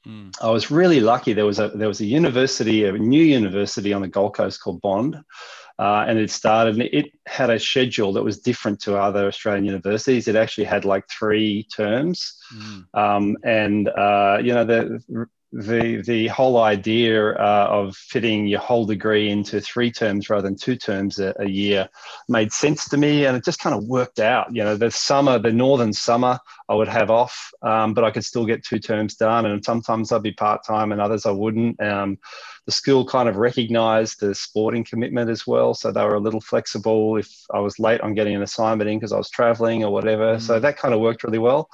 Mm. 0.09 0.35
I 0.41 0.51
was 0.51 0.71
really 0.71 1.01
lucky. 1.01 1.33
There 1.35 1.45
was 1.45 1.59
a 1.59 1.69
there 1.69 1.89
was 1.89 2.01
a 2.01 2.07
university, 2.07 2.85
a 2.85 2.93
new 2.93 3.23
university 3.23 3.93
on 3.93 4.03
the 4.03 4.09
Gold 4.09 4.35
Coast 4.35 4.63
called 4.63 4.81
Bond, 4.81 5.17
uh, 5.79 6.05
and 6.09 6.19
it 6.19 6.31
started. 6.31 6.75
And 6.75 6.89
it 6.93 7.13
had 7.27 7.51
a 7.51 7.59
schedule 7.59 8.15
that 8.15 8.25
was 8.25 8.41
different 8.41 8.81
to 8.83 8.97
other 8.97 9.27
Australian 9.27 9.67
universities. 9.67 10.27
It 10.27 10.37
actually 10.37 10.65
had 10.65 10.87
like 10.87 11.09
three 11.11 11.65
terms, 11.65 12.39
mm. 12.55 12.87
um, 12.95 13.37
and 13.45 13.89
uh, 13.89 14.39
you 14.43 14.55
know 14.55 14.65
the 14.65 15.29
the 15.53 16.03
the 16.03 16.29
whole 16.29 16.59
idea 16.59 17.31
uh, 17.31 17.69
of 17.71 17.97
fitting 17.97 18.47
your 18.47 18.61
whole 18.61 18.85
degree 18.85 19.31
into 19.31 19.61
three 19.61 19.91
terms 19.91 20.29
rather 20.29 20.43
than 20.43 20.57
two 20.57 20.77
terms 20.77 21.19
a, 21.19 21.35
a, 21.39 21.49
year 21.49 21.89
made 22.29 22.53
sense 22.53 22.87
to 22.89 22.99
me, 22.99 23.25
and 23.25 23.35
it 23.37 23.45
just 23.45 23.59
kind 23.59 23.75
of 23.75 23.85
worked 23.85 24.21
out. 24.21 24.55
You 24.55 24.63
know, 24.63 24.77
the 24.77 24.91
summer, 24.91 25.39
the 25.39 25.53
northern 25.53 25.95
summer, 25.95 26.39
I 26.69 26.75
would 26.75 26.89
have 26.89 27.11
off, 27.11 27.51
um, 27.63 27.95
but 27.95 28.05
I 28.05 28.11
could 28.11 28.25
still 28.25 28.45
get 28.45 28.63
two 28.63 28.79
terms 28.79 29.15
done, 29.15 29.47
and 29.47 29.65
sometimes 29.65 30.13
I'd 30.13 30.23
be 30.23 30.33
part 30.33 30.67
time, 30.67 30.93
and 30.93 31.01
others 31.01 31.25
I 31.25 31.31
wouldn't. 31.31 31.81
Um, 31.81 32.19
the 32.67 32.73
school 32.73 33.07
kind 33.07 33.31
of 33.31 33.37
recognised 33.37 34.21
the 34.21 34.35
sporting 34.35 34.85
commitment 34.85 35.31
as 35.31 35.47
well, 35.47 35.73
so 35.73 35.91
they 35.91 36.05
were 36.05 36.17
a 36.17 36.21
little 36.21 36.43
flexible 36.43 37.17
if 37.17 37.35
I 37.55 37.61
was 37.61 37.79
late 37.79 38.03
on 38.03 38.13
getting 38.13 38.37
an 38.37 38.43
assignment 38.43 38.91
in 38.91 38.99
because 38.99 39.13
I 39.13 39.17
was 39.17 39.31
travelling 39.31 39.83
or 39.83 39.91
whatever. 39.91 40.37
Mm. 40.37 40.43
So 40.43 40.61
that 40.61 40.77
kind 40.77 40.93
of 40.93 41.01
worked 41.01 41.25
really 41.25 41.39
well. 41.39 41.71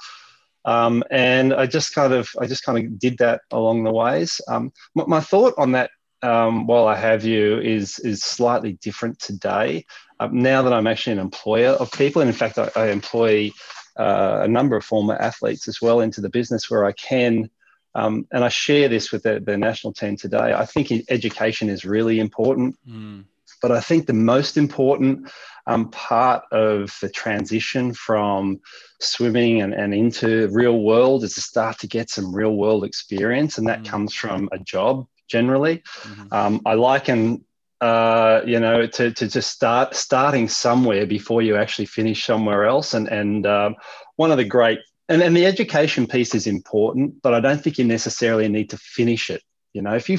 Um, 0.65 1.03
and 1.11 1.53
I 1.53 1.67
just 1.67 1.93
kind 1.93 2.11
of 2.11 2.27
I 2.39 2.47
just 2.47 2.63
kind 2.63 2.77
of 2.77 2.99
did 2.99 3.19
that 3.19 3.41
along 3.51 3.83
the 3.83 3.93
ways. 3.93 4.41
Um, 4.47 4.73
my, 4.95 5.05
my, 5.05 5.19
thought 5.19 5.53
on 5.57 5.73
that 5.73 5.91
um, 6.23 6.65
while 6.65 6.87
I 6.87 6.95
have 6.95 7.23
you 7.23 7.59
is 7.59 7.99
is 7.99 8.23
slightly 8.23 8.73
different 8.81 9.19
today. 9.19 9.85
Um, 10.19 10.41
now 10.41 10.63
that 10.63 10.73
I'm 10.73 10.87
actually 10.87 11.13
an 11.13 11.19
employer 11.19 11.69
of 11.69 11.91
people, 11.91 12.21
and 12.21 12.29
in 12.29 12.35
fact 12.35 12.57
I, 12.57 12.71
I 12.75 12.87
employ 12.87 13.51
uh, 13.97 14.41
a 14.43 14.47
number 14.47 14.75
of 14.75 14.83
former 14.83 15.15
athletes 15.15 15.67
as 15.67 15.81
well 15.81 16.01
into 16.01 16.19
the 16.19 16.29
business 16.29 16.69
where 16.69 16.85
I 16.85 16.91
can. 16.93 17.49
Um, 17.93 18.27
and 18.33 18.43
I 18.43 18.49
share 18.49 18.89
this 18.89 19.13
with 19.13 19.23
the, 19.23 19.39
the, 19.39 19.57
national 19.57 19.93
team 19.93 20.17
today. 20.17 20.53
I 20.53 20.65
think 20.65 20.91
education 21.09 21.69
is 21.69 21.85
really 21.85 22.19
important, 22.19 22.75
mm. 22.85 23.23
But 23.61 23.71
I 23.71 23.79
think 23.79 24.05
the 24.05 24.13
most 24.13 24.57
important 24.57 25.29
um, 25.67 25.89
part 25.89 26.43
of 26.51 26.95
the 27.01 27.09
transition 27.09 27.93
from 27.93 28.59
swimming 28.99 29.61
and, 29.61 29.73
and 29.73 29.93
into 29.93 30.47
real 30.49 30.81
world 30.81 31.23
is 31.23 31.33
to 31.35 31.41
start 31.41 31.79
to 31.79 31.87
get 31.87 32.09
some 32.09 32.33
real 32.33 32.55
world 32.55 32.83
experience, 32.83 33.57
and 33.57 33.67
that 33.67 33.81
mm 33.81 33.85
comes 33.85 34.13
from 34.13 34.49
a 34.51 34.59
job 34.59 35.07
generally. 35.27 35.83
Mm-hmm. 36.01 36.33
Um, 36.33 36.61
I 36.65 36.73
liken 36.73 37.45
uh, 37.81 38.41
you 38.45 38.59
know, 38.59 38.87
to, 38.87 39.11
to 39.11 39.27
just 39.27 39.51
start 39.51 39.95
starting 39.95 40.47
somewhere 40.47 41.05
before 41.05 41.41
you 41.41 41.57
actually 41.57 41.85
finish 41.85 42.25
somewhere 42.25 42.65
else. 42.65 42.93
And 42.93 43.07
and 43.09 43.45
um, 43.45 43.75
one 44.15 44.31
of 44.31 44.37
the 44.37 44.45
great 44.45 44.79
and, 45.09 45.21
and 45.21 45.35
the 45.35 45.45
education 45.45 46.07
piece 46.07 46.33
is 46.33 46.47
important, 46.47 47.21
but 47.21 47.33
I 47.33 47.39
don't 47.39 47.61
think 47.61 47.77
you 47.77 47.85
necessarily 47.85 48.47
need 48.47 48.69
to 48.71 48.77
finish 48.77 49.29
it. 49.29 49.41
You 49.73 49.81
know, 49.81 49.93
if 49.93 50.09
you 50.09 50.17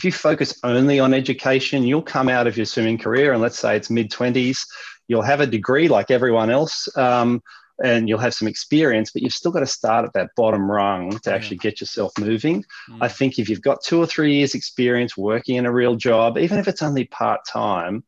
if 0.00 0.04
you 0.04 0.12
focus 0.12 0.58
only 0.64 0.98
on 0.98 1.12
education, 1.12 1.82
you'll 1.82 2.00
come 2.00 2.30
out 2.30 2.46
of 2.46 2.56
your 2.56 2.64
swimming 2.64 2.96
career, 2.96 3.34
and 3.34 3.42
let's 3.42 3.58
say 3.58 3.76
it's 3.76 3.90
mid 3.90 4.10
twenties, 4.10 4.66
you'll 5.08 5.20
have 5.20 5.40
a 5.40 5.46
degree 5.46 5.88
like 5.88 6.10
everyone 6.10 6.48
else. 6.48 6.88
Um, 6.96 7.42
and 7.84 8.08
you'll 8.08 8.18
have 8.18 8.32
some 8.32 8.48
experience, 8.48 9.10
but 9.10 9.22
you've 9.22 9.34
still 9.34 9.52
got 9.52 9.60
to 9.60 9.66
start 9.66 10.06
at 10.06 10.12
that 10.14 10.30
bottom 10.36 10.70
rung 10.70 11.18
to 11.18 11.32
actually 11.32 11.58
get 11.58 11.80
yourself 11.80 12.12
moving. 12.18 12.64
Mm. 12.90 12.98
I 13.02 13.08
think 13.08 13.38
if 13.38 13.48
you've 13.48 13.62
got 13.62 13.82
two 13.82 13.98
or 13.98 14.06
three 14.06 14.36
years 14.36 14.54
experience 14.54 15.18
working 15.18 15.56
in 15.56 15.66
a 15.66 15.72
real 15.72 15.96
job, 15.96 16.38
even 16.38 16.58
if 16.58 16.66
it's 16.66 16.82
only 16.82 17.04
part 17.04 17.40
time, 17.46 18.04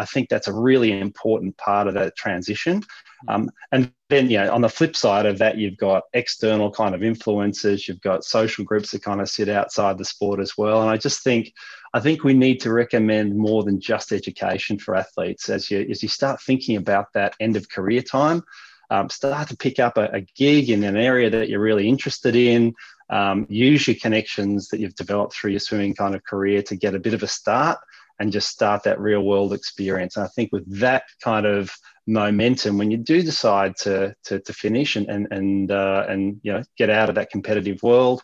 I 0.00 0.04
think 0.06 0.28
that's 0.28 0.48
a 0.48 0.52
really 0.52 0.98
important 0.98 1.56
part 1.56 1.86
of 1.86 1.94
that 1.94 2.16
transition. 2.16 2.82
Mm. 3.28 3.34
Um, 3.34 3.50
and 3.72 3.92
then, 4.08 4.30
you 4.30 4.38
know, 4.38 4.52
on 4.52 4.62
the 4.62 4.68
flip 4.68 4.96
side 4.96 5.26
of 5.26 5.38
that, 5.38 5.58
you've 5.58 5.76
got 5.76 6.04
external 6.14 6.70
kind 6.70 6.94
of 6.94 7.02
influences, 7.02 7.86
you've 7.86 8.00
got 8.00 8.24
social 8.24 8.64
groups 8.64 8.90
that 8.90 9.02
kind 9.02 9.20
of 9.20 9.28
sit 9.28 9.48
outside 9.48 9.98
the 9.98 10.04
sport 10.04 10.40
as 10.40 10.56
well. 10.56 10.80
And 10.80 10.90
I 10.90 10.96
just 10.96 11.22
think, 11.22 11.52
I 11.92 12.00
think 12.00 12.24
we 12.24 12.34
need 12.34 12.60
to 12.60 12.72
recommend 12.72 13.36
more 13.36 13.62
than 13.62 13.80
just 13.80 14.12
education 14.12 14.78
for 14.78 14.94
athletes 14.94 15.48
as 15.48 15.70
you 15.70 15.86
as 15.90 16.02
you 16.02 16.08
start 16.08 16.40
thinking 16.40 16.76
about 16.76 17.12
that 17.14 17.34
end 17.40 17.56
of 17.56 17.68
career 17.68 18.02
time 18.02 18.42
um, 18.90 19.08
start 19.08 19.48
to 19.48 19.56
pick 19.56 19.78
up 19.78 19.96
a, 19.96 20.10
a, 20.12 20.20
gig 20.20 20.68
in 20.68 20.82
an 20.82 20.96
area 20.96 21.30
that 21.30 21.48
you're 21.48 21.60
really 21.60 21.88
interested 21.88 22.34
in. 22.34 22.74
Um, 23.08 23.46
use 23.48 23.86
your 23.86 23.96
connections 23.96 24.68
that 24.68 24.80
you've 24.80 24.96
developed 24.96 25.34
through 25.34 25.52
your 25.52 25.60
swimming 25.60 25.94
kind 25.94 26.14
of 26.14 26.24
career 26.24 26.62
to 26.64 26.76
get 26.76 26.94
a 26.94 27.00
bit 27.00 27.14
of 27.14 27.22
a 27.22 27.28
start 27.28 27.78
and 28.20 28.30
just 28.30 28.48
start 28.48 28.84
that 28.84 29.00
real 29.00 29.22
world 29.22 29.52
experience. 29.52 30.16
And 30.16 30.24
I 30.24 30.28
think 30.28 30.52
with 30.52 30.64
that 30.78 31.04
kind 31.24 31.46
of 31.46 31.72
momentum, 32.06 32.78
when 32.78 32.90
you 32.90 32.98
do 32.98 33.22
decide 33.22 33.74
to, 33.78 34.14
to, 34.24 34.38
to 34.40 34.52
finish 34.52 34.96
and, 34.96 35.08
and, 35.08 35.26
and, 35.30 35.72
uh, 35.72 36.04
and 36.08 36.38
you 36.42 36.52
know, 36.52 36.62
get 36.76 36.90
out 36.90 37.08
of 37.08 37.14
that 37.16 37.30
competitive 37.30 37.82
world, 37.82 38.22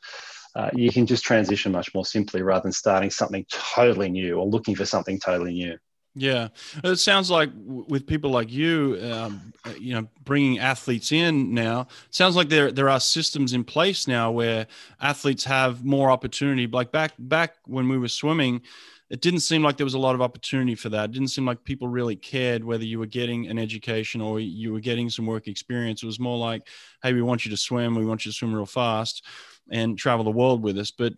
uh, 0.54 0.70
you 0.74 0.90
can 0.90 1.06
just 1.06 1.24
transition 1.24 1.72
much 1.72 1.94
more 1.94 2.04
simply 2.04 2.42
rather 2.42 2.62
than 2.62 2.72
starting 2.72 3.10
something 3.10 3.44
totally 3.50 4.10
new 4.10 4.38
or 4.38 4.46
looking 4.46 4.74
for 4.74 4.84
something 4.84 5.18
totally 5.18 5.52
new. 5.52 5.76
Yeah, 6.18 6.48
it 6.82 6.96
sounds 6.96 7.30
like 7.30 7.50
with 7.54 8.06
people 8.06 8.30
like 8.30 8.50
you, 8.50 8.98
um, 9.02 9.52
you 9.78 9.92
know, 9.92 10.08
bringing 10.24 10.58
athletes 10.58 11.12
in 11.12 11.52
now. 11.52 11.88
Sounds 12.08 12.34
like 12.36 12.48
there 12.48 12.72
there 12.72 12.88
are 12.88 12.98
systems 13.00 13.52
in 13.52 13.64
place 13.64 14.08
now 14.08 14.30
where 14.30 14.66
athletes 14.98 15.44
have 15.44 15.84
more 15.84 16.10
opportunity. 16.10 16.66
Like 16.66 16.90
back 16.90 17.12
back 17.18 17.56
when 17.66 17.86
we 17.90 17.98
were 17.98 18.08
swimming, 18.08 18.62
it 19.10 19.20
didn't 19.20 19.40
seem 19.40 19.62
like 19.62 19.76
there 19.76 19.84
was 19.84 19.92
a 19.92 19.98
lot 19.98 20.14
of 20.14 20.22
opportunity 20.22 20.74
for 20.74 20.88
that. 20.88 21.10
It 21.10 21.12
didn't 21.12 21.28
seem 21.28 21.44
like 21.44 21.62
people 21.64 21.86
really 21.86 22.16
cared 22.16 22.64
whether 22.64 22.84
you 22.84 22.98
were 22.98 23.06
getting 23.06 23.48
an 23.48 23.58
education 23.58 24.22
or 24.22 24.40
you 24.40 24.72
were 24.72 24.80
getting 24.80 25.10
some 25.10 25.26
work 25.26 25.48
experience. 25.48 26.02
It 26.02 26.06
was 26.06 26.18
more 26.18 26.38
like, 26.38 26.66
hey, 27.02 27.12
we 27.12 27.20
want 27.20 27.44
you 27.44 27.50
to 27.50 27.58
swim, 27.58 27.94
we 27.94 28.06
want 28.06 28.24
you 28.24 28.32
to 28.32 28.36
swim 28.36 28.54
real 28.54 28.64
fast 28.64 29.22
and 29.70 29.98
travel 29.98 30.24
the 30.24 30.30
world 30.30 30.62
with 30.62 30.78
us. 30.78 30.90
But 30.90 31.14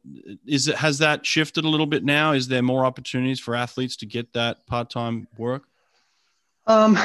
is 0.46 0.68
it 0.68 0.76
has 0.76 0.98
that 0.98 1.24
shifted 1.26 1.64
a 1.64 1.68
little 1.68 1.87
bit 1.87 2.04
now? 2.04 2.32
Is 2.32 2.48
there 2.48 2.62
more 2.62 2.84
opportunities 2.84 3.40
for 3.40 3.54
athletes 3.54 3.96
to 3.96 4.06
get 4.06 4.32
that 4.32 4.66
part 4.66 4.90
time 4.90 5.28
work? 5.37 5.64
Um, 6.66 6.98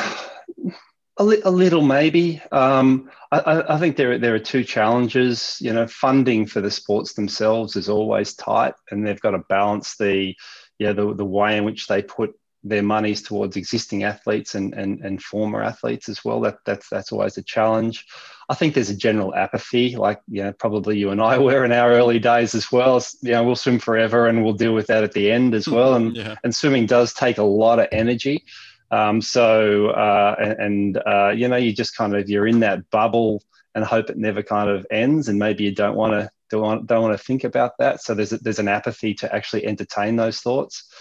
a, 1.18 1.24
li- 1.24 1.42
a 1.46 1.52
little 1.52 1.82
maybe. 1.82 2.42
Um, 2.52 3.10
I, 3.32 3.64
I, 3.76 3.80
think 3.80 3.96
there 3.96 4.14
are, 4.14 4.18
there 4.18 4.36
are 4.36 4.40
two 4.40 4.64
challenges. 4.64 5.58
You 5.62 5.74
know, 5.74 5.88
funding 5.88 6.46
for 6.46 6.62
the 6.62 6.72
sports 6.72 7.14
themselves 7.14 7.76
is 7.76 7.90
always 7.90 8.34
tight, 8.34 8.74
and 8.92 9.06
they've 9.06 9.22
got 9.22 9.32
to 9.32 9.40
balance 9.50 9.96
the 9.98 10.36
yeah 10.80 10.94
the 10.94 11.14
the 11.14 11.26
way 11.26 11.58
in 11.58 11.66
which 11.66 11.88
they 11.88 12.02
put 12.02 12.34
their 12.64 12.84
monies 12.84 13.22
towards 13.22 13.58
existing 13.58 14.04
athletes 14.04 14.56
and, 14.56 14.74
and, 14.74 15.02
and 15.02 15.22
former 15.22 15.62
athletes 15.62 16.08
as 16.08 16.24
well. 16.24 16.40
That 16.42 16.58
that's 16.66 16.90
that's 16.90 17.12
always 17.12 17.38
a 17.38 17.44
challenge. 17.44 18.06
I 18.50 18.56
think 18.56 18.74
there's 18.74 18.90
a 18.90 18.96
general 18.96 19.34
apathy, 19.34 19.96
like 19.96 20.22
you 20.28 20.44
know, 20.44 20.54
probably 20.54 20.98
you 20.98 21.10
and 21.10 21.22
I 21.22 21.38
were 21.40 21.64
in 21.64 21.72
our 21.72 21.92
early 21.92 22.20
days 22.20 22.56
as 22.56 22.72
well. 22.72 23.04
You 23.22 23.32
know, 23.32 23.44
we'll 23.44 23.56
swim 23.56 23.80
forever 23.80 24.28
and 24.28 24.44
we'll 24.44 24.54
deal 24.54 24.74
with 24.74 24.88
that 24.88 25.04
at 25.04 25.14
the 25.14 25.32
end 25.32 25.54
as 25.54 25.68
well. 25.68 25.96
And 25.96 26.16
yeah. 26.16 26.36
and 26.44 26.56
swimming 26.56 26.86
does 26.86 27.14
take 27.14 27.38
a 27.38 27.44
lot 27.44 27.80
of 27.80 27.88
energy. 27.92 28.44
Um, 28.92 29.22
so 29.22 29.88
uh, 29.90 30.36
and, 30.40 30.60
and 30.60 31.04
uh, 31.06 31.30
you 31.30 31.48
know, 31.48 31.56
you 31.56 31.74
just 31.74 31.96
kind 31.96 32.16
of 32.16 32.30
you're 32.30 32.48
in 32.48 32.60
that 32.60 32.90
bubble 32.90 33.44
and 33.76 33.84
hope 33.84 34.10
it 34.10 34.18
never 34.18 34.44
kind 34.44 34.70
of 34.70 34.86
ends. 34.92 35.30
And 35.30 35.40
maybe 35.40 35.64
you 35.64 35.74
don't 35.74 35.96
want 35.96 36.14
to 36.14 36.30
don't 36.50 36.62
want, 36.62 36.88
don't 36.88 37.02
want 37.02 37.18
to 37.18 37.24
think 37.24 37.44
about 37.44 37.78
that. 37.80 38.02
So 38.02 38.14
there's 38.14 38.34
a, 38.34 38.38
there's 38.38 38.60
an 38.60 38.68
apathy 38.68 39.14
to 39.16 39.36
actually 39.36 39.66
entertain 39.66 40.16
those 40.16 40.40
thoughts. 40.40 40.92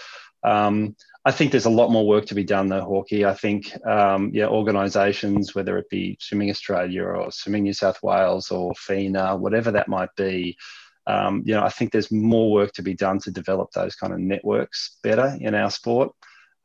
Um, 0.43 0.95
I 1.25 1.31
think 1.31 1.51
there's 1.51 1.65
a 1.65 1.69
lot 1.69 1.89
more 1.89 2.05
work 2.05 2.25
to 2.27 2.35
be 2.35 2.43
done 2.43 2.67
though, 2.67 2.81
Hawkey. 2.81 3.25
I 3.25 3.33
think 3.33 3.71
um, 3.87 4.31
yeah, 4.33 4.47
organisations, 4.47 5.55
whether 5.55 5.77
it 5.77 5.89
be 5.89 6.17
Swimming 6.19 6.49
Australia 6.49 7.03
or 7.03 7.31
Swimming 7.31 7.63
New 7.63 7.73
South 7.73 8.01
Wales 8.03 8.51
or 8.51 8.73
FINA, 8.75 9.37
whatever 9.37 9.71
that 9.71 9.87
might 9.87 10.13
be, 10.17 10.57
um, 11.07 11.43
you 11.45 11.53
know, 11.53 11.63
I 11.63 11.69
think 11.69 11.91
there's 11.91 12.11
more 12.11 12.51
work 12.51 12.73
to 12.73 12.83
be 12.83 12.93
done 12.93 13.19
to 13.19 13.31
develop 13.31 13.71
those 13.71 13.95
kind 13.95 14.13
of 14.13 14.19
networks 14.19 14.97
better 15.03 15.37
in 15.39 15.55
our 15.55 15.71
sport. 15.71 16.11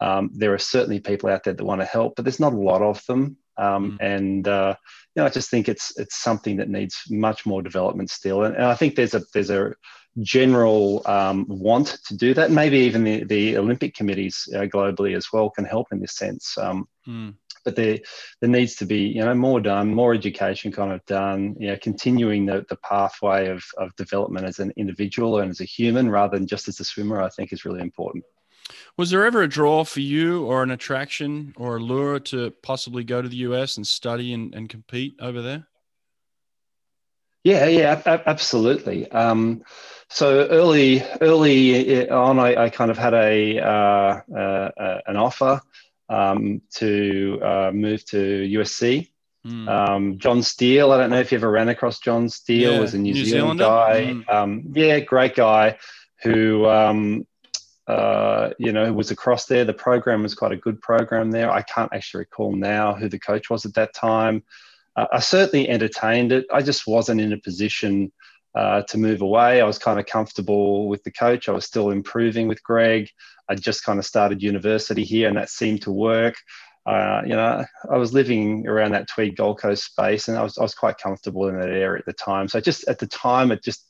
Um, 0.01 0.31
there 0.33 0.55
are 0.55 0.59
certainly 0.59 1.01
people 1.01 1.29
out 1.29 1.45
there 1.45 1.55
that 1.55 1.65
want 1.65 1.81
to 1.81 1.87
help, 1.87 2.15
but 2.17 2.25
there's 2.25 2.41
not 2.41 2.53
a 2.53 2.59
lot 2.59 2.83
of 2.83 3.05
them. 3.07 3.37
Um, 3.57 3.93
mm. 3.93 3.97
And 4.01 4.47
uh, 4.47 4.77
you 5.15 5.23
know, 5.23 5.27
I 5.27 5.31
just 5.31 5.51
think 5.51 5.69
it's 5.69 5.99
it's 5.99 6.17
something 6.17 6.57
that 6.59 6.69
needs 6.69 7.03
much 7.11 7.47
more 7.47 7.63
development 7.63 8.11
still. 8.11 8.45
And, 8.45 8.55
and 8.55 8.65
I 8.65 8.75
think 8.75 8.95
there's 8.95 9.15
a 9.15 9.23
there's 9.35 9.51
a 9.51 9.75
general 10.23 11.03
um, 11.07 11.47
want 11.49 11.99
to 12.07 12.17
do 12.17 12.35
that. 12.35 12.51
Maybe 12.51 12.79
even 12.79 13.05
the, 13.05 13.25
the 13.25 13.57
Olympic 13.57 13.95
committees 13.95 14.49
uh, 14.55 14.61
globally 14.61 15.17
as 15.17 15.33
well 15.33 15.51
can 15.51 15.65
help 15.65 15.89
in 15.93 16.01
this 16.01 16.13
sense. 16.13 16.57
Um, 16.59 16.89
mm. 17.07 17.35
But 17.65 17.77
there, 17.77 17.99
there 18.41 18.49
needs 18.49 18.77
to 18.77 18.87
be, 18.87 19.01
you 19.01 19.23
know, 19.23 19.35
more 19.35 19.61
done, 19.61 19.93
more 19.93 20.15
education 20.15 20.73
kind 20.73 20.93
of 20.93 21.05
done, 21.07 21.57
you 21.59 21.69
know, 21.69 21.77
continuing 21.81 22.47
the, 22.47 22.65
the 22.69 22.77
pathway 22.77 23.49
of, 23.49 23.63
of 23.77 23.95
development 23.97 24.47
as 24.47 24.59
an 24.59 24.73
individual 24.77 25.41
and 25.41 25.51
as 25.51 25.61
a 25.61 25.65
human 25.65 26.11
rather 26.11 26.39
than 26.39 26.47
just 26.47 26.69
as 26.69 26.81
a 26.81 26.85
swimmer, 26.85 27.21
I 27.21 27.29
think 27.29 27.53
is 27.53 27.65
really 27.65 27.83
important. 27.83 28.25
Was 28.97 29.11
there 29.11 29.25
ever 29.25 29.43
a 29.43 29.49
draw 29.49 29.85
for 29.85 30.01
you 30.01 30.45
or 30.45 30.63
an 30.63 30.71
attraction 30.71 31.55
or 31.57 31.77
a 31.77 31.81
lure 31.81 32.21
to 32.21 32.53
possibly 32.63 33.05
go 33.05 33.23
to 33.23 33.29
the 33.29 33.37
US 33.37 33.77
and 33.77 33.87
study 33.87 34.33
and, 34.33 34.55
and 34.55 34.69
compete 34.69 35.17
over 35.21 35.43
there? 35.43 35.67
Yeah, 37.45 37.67
yeah, 37.67 38.03
absolutely. 38.27 39.11
Um, 39.11 39.63
so 40.11 40.47
early, 40.49 41.03
early 41.21 42.09
on, 42.09 42.39
I, 42.39 42.65
I 42.65 42.71
kind 42.71 42.91
of 42.91 42.99
had 42.99 43.15
a 43.15 43.61
uh, 43.61 44.21
uh, 44.35 44.71
uh, 44.77 45.01
an 45.07 45.17
offer 45.17 45.61
um, 46.09 46.63
to 46.77 47.41
uh, 47.43 47.71
move 47.73 48.05
to 48.07 48.17
USC. 48.17 49.11
Mm. 49.47 49.69
Um, 49.69 50.19
John 50.19 50.43
Steel, 50.43 50.93
I 50.93 50.99
don't 50.99 51.11
know 51.11 51.21
if 51.21 51.33
you 51.33 51.39
ever 51.39 51.51
ran 51.51 51.69
across 51.69 52.01
John 52.01 52.29
Steel, 52.29 52.75
yeah. 52.75 52.81
was 52.81 52.95
a 52.95 52.99
New, 52.99 53.15
New 53.15 53.25
Zealand 53.25 53.61
guy. 53.61 54.07
Mm. 54.07 54.29
Um, 54.29 54.63
yeah, 54.73 54.99
great 55.01 55.35
guy 55.35 55.79
who 56.23 56.67
um, 56.67 57.27
uh, 57.89 58.51
you 58.59 58.71
know, 58.71 58.93
was 58.93 59.11
across 59.11 59.47
there. 59.47 59.65
The 59.65 59.73
program 59.73 60.23
was 60.23 60.35
quite 60.35 60.53
a 60.53 60.57
good 60.57 60.81
program 60.81 61.31
there. 61.31 61.51
I 61.51 61.63
can't 61.63 61.93
actually 61.95 62.21
recall 62.21 62.55
now 62.55 62.95
who 62.95 63.09
the 63.09 63.19
coach 63.19 63.49
was 63.49 63.65
at 63.65 63.75
that 63.75 63.95
time. 63.95 64.43
Uh, 64.95 65.07
I 65.11 65.21
certainly 65.21 65.69
entertained 65.69 66.31
it. 66.31 66.45
I 66.53 66.61
just 66.61 66.87
wasn't 66.87 67.23
in 67.23 67.33
a 67.33 67.39
position 67.39 68.13
uh, 68.59 68.83
to 68.83 68.99
move 68.99 69.23
away. 69.23 69.61
I 69.61 69.65
was 69.65 69.79
kind 69.79 70.01
of 70.01 70.07
comfortable 70.07 70.89
with 70.89 71.05
the 71.05 71.13
coach. 71.13 71.49
I 71.49 71.53
was 71.53 71.65
still 71.65 71.91
improving 71.91 72.49
with 72.49 72.61
Greg. 72.65 73.09
I 73.49 73.55
just 73.55 73.85
kind 73.85 74.01
of 74.01 74.05
started 74.05 74.43
university 74.43 75.05
here, 75.05 75.29
and 75.29 75.37
that 75.37 75.49
seemed 75.49 75.83
to 75.83 75.93
work. 75.93 76.35
Uh, 76.85 77.23
you 77.25 77.37
know, 77.37 77.65
I 77.89 77.97
was 77.97 78.13
living 78.13 78.67
around 78.67 78.93
that 78.93 79.07
Tweed 79.07 79.37
Gold 79.37 79.61
Coast 79.61 79.85
space, 79.85 80.27
and 80.27 80.37
I 80.37 80.43
was 80.43 80.59
I 80.59 80.63
was 80.63 80.75
quite 80.75 80.99
comfortable 80.99 81.47
in 81.47 81.57
that 81.61 81.69
area 81.69 82.01
at 82.01 82.07
the 82.07 82.13
time. 82.13 82.49
So 82.49 82.61
just 82.61 82.89
at 82.89 82.99
the 82.99 83.07
time, 83.07 83.53
it 83.53 83.63
just 83.63 83.87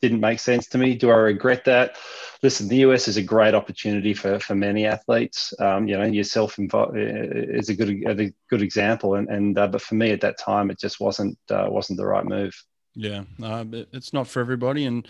didn't 0.00 0.20
make 0.20 0.38
sense 0.38 0.68
to 0.68 0.78
me. 0.78 0.94
Do 0.94 1.10
I 1.10 1.16
regret 1.16 1.64
that? 1.64 1.96
Listen, 2.44 2.68
the 2.68 2.84
US 2.88 3.08
is 3.08 3.16
a 3.16 3.22
great 3.22 3.54
opportunity 3.54 4.14
for, 4.14 4.38
for 4.38 4.54
many 4.54 4.86
athletes. 4.86 5.52
Um, 5.58 5.88
you 5.88 5.98
know, 5.98 6.04
yourself 6.04 6.56
is 6.60 7.68
a 7.70 7.74
good 7.74 7.90
a 8.06 8.32
good 8.50 8.62
example, 8.62 9.16
and 9.16 9.28
and 9.28 9.58
uh, 9.58 9.66
but 9.66 9.82
for 9.82 9.96
me 9.96 10.12
at 10.12 10.20
that 10.20 10.38
time, 10.38 10.70
it 10.70 10.78
just 10.78 11.00
wasn't 11.00 11.36
uh, 11.50 11.66
wasn't 11.68 11.96
the 11.96 12.06
right 12.06 12.24
move. 12.24 12.54
Yeah, 12.98 13.24
uh, 13.42 13.66
it's 13.92 14.14
not 14.14 14.26
for 14.26 14.40
everybody, 14.40 14.86
and 14.86 15.06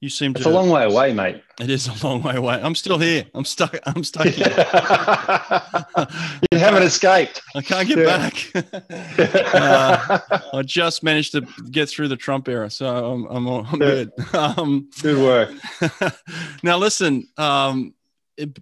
you 0.00 0.10
seem 0.10 0.32
it's 0.32 0.42
to. 0.42 0.48
It's 0.48 0.54
a 0.54 0.58
long 0.58 0.68
way 0.68 0.84
away, 0.84 1.14
mate. 1.14 1.42
It 1.58 1.70
is 1.70 1.88
a 1.88 2.06
long 2.06 2.22
way 2.22 2.36
away. 2.36 2.60
I'm 2.62 2.74
still 2.74 2.98
here. 2.98 3.24
I'm 3.34 3.46
stuck. 3.46 3.78
I'm 3.86 4.04
stuck 4.04 4.26
here. 4.26 4.46
you 6.52 6.58
haven't 6.58 6.82
escaped. 6.82 7.40
I 7.56 7.62
can't 7.62 7.88
get 7.88 7.96
yeah. 7.96 8.04
back. 8.04 8.50
uh, 9.54 10.38
I 10.52 10.62
just 10.62 11.02
managed 11.02 11.32
to 11.32 11.40
get 11.70 11.88
through 11.88 12.08
the 12.08 12.16
Trump 12.16 12.46
era, 12.46 12.68
so 12.68 12.86
I'm 12.86 13.24
I'm, 13.24 13.46
I'm 13.48 13.78
good. 13.78 14.12
Um, 14.34 14.90
good 15.00 15.18
work. 15.18 15.50
now, 16.62 16.76
listen. 16.76 17.26
Um, 17.38 17.94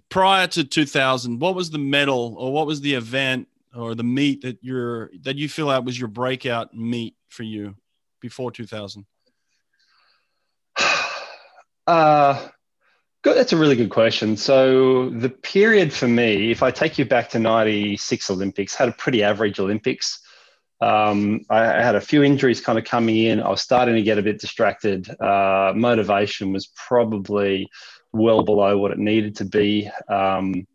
prior 0.09 0.47
to 0.47 0.63
2000, 0.63 1.39
what 1.39 1.53
was 1.55 1.69
the 1.69 1.77
medal, 1.77 2.35
or 2.37 2.53
what 2.53 2.65
was 2.65 2.79
the 2.79 2.93
event, 2.93 3.49
or 3.75 3.93
the 3.93 4.03
meet 4.03 4.41
that 4.43 4.59
you're 4.61 5.11
that 5.23 5.35
you 5.35 5.49
feel 5.49 5.69
out 5.69 5.83
was 5.83 5.99
your 5.99 6.07
breakout 6.07 6.73
meet 6.73 7.15
for 7.27 7.43
you? 7.43 7.75
Before 8.19 8.51
2000? 8.51 9.05
Uh, 11.87 12.47
good. 13.23 13.35
That's 13.35 13.51
a 13.51 13.57
really 13.57 13.75
good 13.75 13.89
question. 13.89 14.37
So 14.37 15.09
the 15.09 15.29
period 15.29 15.91
for 15.91 16.07
me, 16.07 16.51
if 16.51 16.61
I 16.61 16.69
take 16.69 16.99
you 16.99 17.05
back 17.05 17.29
to 17.31 17.39
96 17.39 18.29
Olympics, 18.29 18.75
had 18.75 18.89
a 18.89 18.91
pretty 18.91 19.23
average 19.23 19.59
Olympics. 19.59 20.21
Um, 20.81 21.41
I, 21.49 21.79
I, 21.79 21.81
had 21.81 21.95
a 21.95 22.01
few 22.01 22.23
injuries 22.23 22.61
kind 22.61 22.77
of 22.77 22.85
coming 22.85 23.17
in. 23.17 23.41
I 23.41 23.49
was 23.49 23.61
starting 23.61 23.95
to 23.95 24.03
get 24.03 24.19
a 24.19 24.21
bit 24.21 24.39
distracted. 24.39 25.09
Uh, 25.19 25.73
motivation 25.75 26.53
was 26.53 26.67
probably 26.67 27.67
well 28.13 28.43
below 28.43 28.77
what 28.77 28.91
it 28.91 28.97
needed 28.97 29.35
to 29.37 29.45
be. 29.45 29.89
Um, 30.07 30.67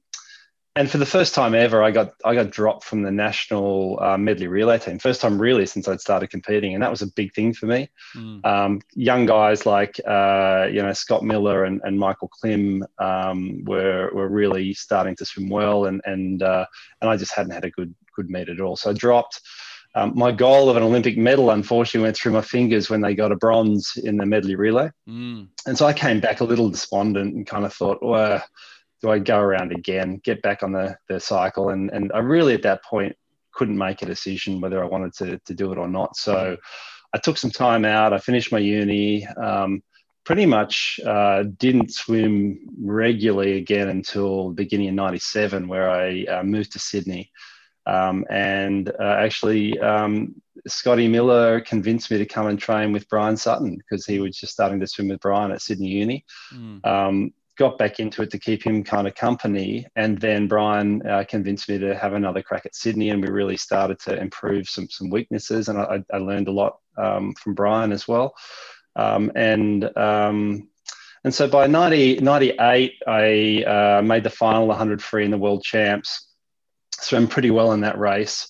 and 0.76 0.90
for 0.90 0.98
the 0.98 1.06
first 1.06 1.34
time 1.34 1.54
ever, 1.54 1.84
I 1.84 1.92
got 1.92 2.14
I 2.24 2.34
got 2.34 2.50
dropped 2.50 2.82
from 2.82 3.02
the 3.02 3.10
national 3.12 3.98
uh, 4.02 4.18
medley 4.18 4.48
relay 4.48 4.78
team. 4.78 4.98
First 4.98 5.20
time 5.20 5.40
really 5.40 5.66
since 5.66 5.86
I'd 5.86 6.00
started 6.00 6.30
competing, 6.30 6.74
and 6.74 6.82
that 6.82 6.90
was 6.90 7.02
a 7.02 7.06
big 7.06 7.32
thing 7.32 7.54
for 7.54 7.66
me. 7.66 7.88
Mm. 8.16 8.44
Um, 8.44 8.80
young 8.94 9.24
guys 9.26 9.66
like 9.66 10.00
uh, 10.04 10.66
you 10.70 10.82
know 10.82 10.92
Scott 10.92 11.22
Miller 11.22 11.64
and, 11.64 11.80
and 11.84 11.98
Michael 11.98 12.28
Klim 12.28 12.84
um, 12.98 13.62
were 13.64 14.10
were 14.12 14.28
really 14.28 14.74
starting 14.74 15.14
to 15.16 15.24
swim 15.24 15.48
well, 15.48 15.86
and 15.86 16.00
and 16.06 16.42
uh, 16.42 16.66
and 17.00 17.08
I 17.08 17.16
just 17.16 17.34
hadn't 17.34 17.52
had 17.52 17.64
a 17.64 17.70
good 17.70 17.94
good 18.16 18.28
meet 18.28 18.48
at 18.48 18.60
all. 18.60 18.76
So 18.76 18.90
I 18.90 18.94
dropped. 18.94 19.40
Um, 19.96 20.12
my 20.16 20.32
goal 20.32 20.68
of 20.68 20.76
an 20.76 20.82
Olympic 20.82 21.16
medal, 21.16 21.50
unfortunately, 21.50 22.04
went 22.04 22.16
through 22.16 22.32
my 22.32 22.40
fingers 22.40 22.90
when 22.90 23.00
they 23.00 23.14
got 23.14 23.30
a 23.30 23.36
bronze 23.36 23.92
in 24.02 24.16
the 24.16 24.26
medley 24.26 24.56
relay, 24.56 24.90
mm. 25.08 25.46
and 25.68 25.78
so 25.78 25.86
I 25.86 25.92
came 25.92 26.18
back 26.18 26.40
a 26.40 26.44
little 26.44 26.68
despondent 26.68 27.32
and 27.32 27.46
kind 27.46 27.64
of 27.64 27.72
thought, 27.72 28.02
well 28.02 28.42
do 29.04 29.10
I 29.10 29.18
go 29.18 29.38
around 29.38 29.70
again, 29.70 30.18
get 30.24 30.40
back 30.40 30.62
on 30.62 30.72
the, 30.72 30.96
the 31.10 31.20
cycle? 31.20 31.68
And, 31.68 31.90
and 31.90 32.10
I 32.14 32.20
really, 32.20 32.54
at 32.54 32.62
that 32.62 32.82
point, 32.82 33.14
couldn't 33.52 33.76
make 33.76 34.00
a 34.00 34.06
decision 34.06 34.62
whether 34.62 34.82
I 34.82 34.86
wanted 34.86 35.12
to, 35.16 35.38
to 35.44 35.54
do 35.54 35.72
it 35.72 35.78
or 35.78 35.88
not. 35.88 36.16
So 36.16 36.56
I 37.12 37.18
took 37.18 37.36
some 37.36 37.50
time 37.50 37.84
out. 37.84 38.14
I 38.14 38.18
finished 38.18 38.50
my 38.50 38.58
uni. 38.58 39.26
Um, 39.26 39.82
pretty 40.24 40.46
much 40.46 40.98
uh, 41.04 41.42
didn't 41.58 41.92
swim 41.92 42.60
regularly 42.80 43.58
again 43.58 43.90
until 43.90 44.48
the 44.48 44.54
beginning 44.54 44.88
of 44.88 44.94
97, 44.94 45.68
where 45.68 45.90
I 45.90 46.24
uh, 46.24 46.42
moved 46.42 46.72
to 46.72 46.78
Sydney. 46.78 47.30
Um, 47.84 48.24
and 48.30 48.88
uh, 48.88 49.16
actually, 49.18 49.78
um, 49.80 50.34
Scotty 50.66 51.08
Miller 51.08 51.60
convinced 51.60 52.10
me 52.10 52.16
to 52.16 52.24
come 52.24 52.46
and 52.46 52.58
train 52.58 52.90
with 52.90 53.06
Brian 53.10 53.36
Sutton 53.36 53.76
because 53.76 54.06
he 54.06 54.18
was 54.18 54.38
just 54.38 54.54
starting 54.54 54.80
to 54.80 54.86
swim 54.86 55.08
with 55.08 55.20
Brian 55.20 55.52
at 55.52 55.60
Sydney 55.60 55.88
Uni. 55.88 56.24
Mm. 56.54 56.86
Um, 56.86 57.34
got 57.56 57.78
back 57.78 58.00
into 58.00 58.22
it 58.22 58.30
to 58.30 58.38
keep 58.38 58.64
him 58.64 58.82
kind 58.82 59.06
of 59.06 59.14
company. 59.14 59.86
And 59.96 60.20
then 60.20 60.48
Brian 60.48 61.06
uh, 61.06 61.24
convinced 61.28 61.68
me 61.68 61.78
to 61.78 61.96
have 61.96 62.14
another 62.14 62.42
crack 62.42 62.66
at 62.66 62.74
Sydney, 62.74 63.10
and 63.10 63.22
we 63.22 63.28
really 63.28 63.56
started 63.56 63.98
to 64.00 64.18
improve 64.18 64.68
some 64.68 64.88
some 64.90 65.10
weaknesses. 65.10 65.68
And 65.68 65.78
I, 65.78 66.02
I 66.12 66.18
learned 66.18 66.48
a 66.48 66.52
lot 66.52 66.78
um, 66.96 67.34
from 67.34 67.54
Brian 67.54 67.92
as 67.92 68.08
well. 68.08 68.34
Um, 68.96 69.32
and 69.34 69.84
um, 69.96 70.68
and 71.24 71.34
so 71.34 71.48
by 71.48 71.66
90, 71.66 72.20
98, 72.20 72.92
I 73.06 73.64
uh, 73.64 74.02
made 74.02 74.24
the 74.24 74.30
final 74.30 74.66
100 74.66 75.02
free 75.02 75.24
in 75.24 75.30
the 75.30 75.38
world 75.38 75.64
champs. 75.64 76.28
Swam 77.00 77.28
pretty 77.28 77.50
well 77.50 77.72
in 77.72 77.80
that 77.80 77.98
race. 77.98 78.46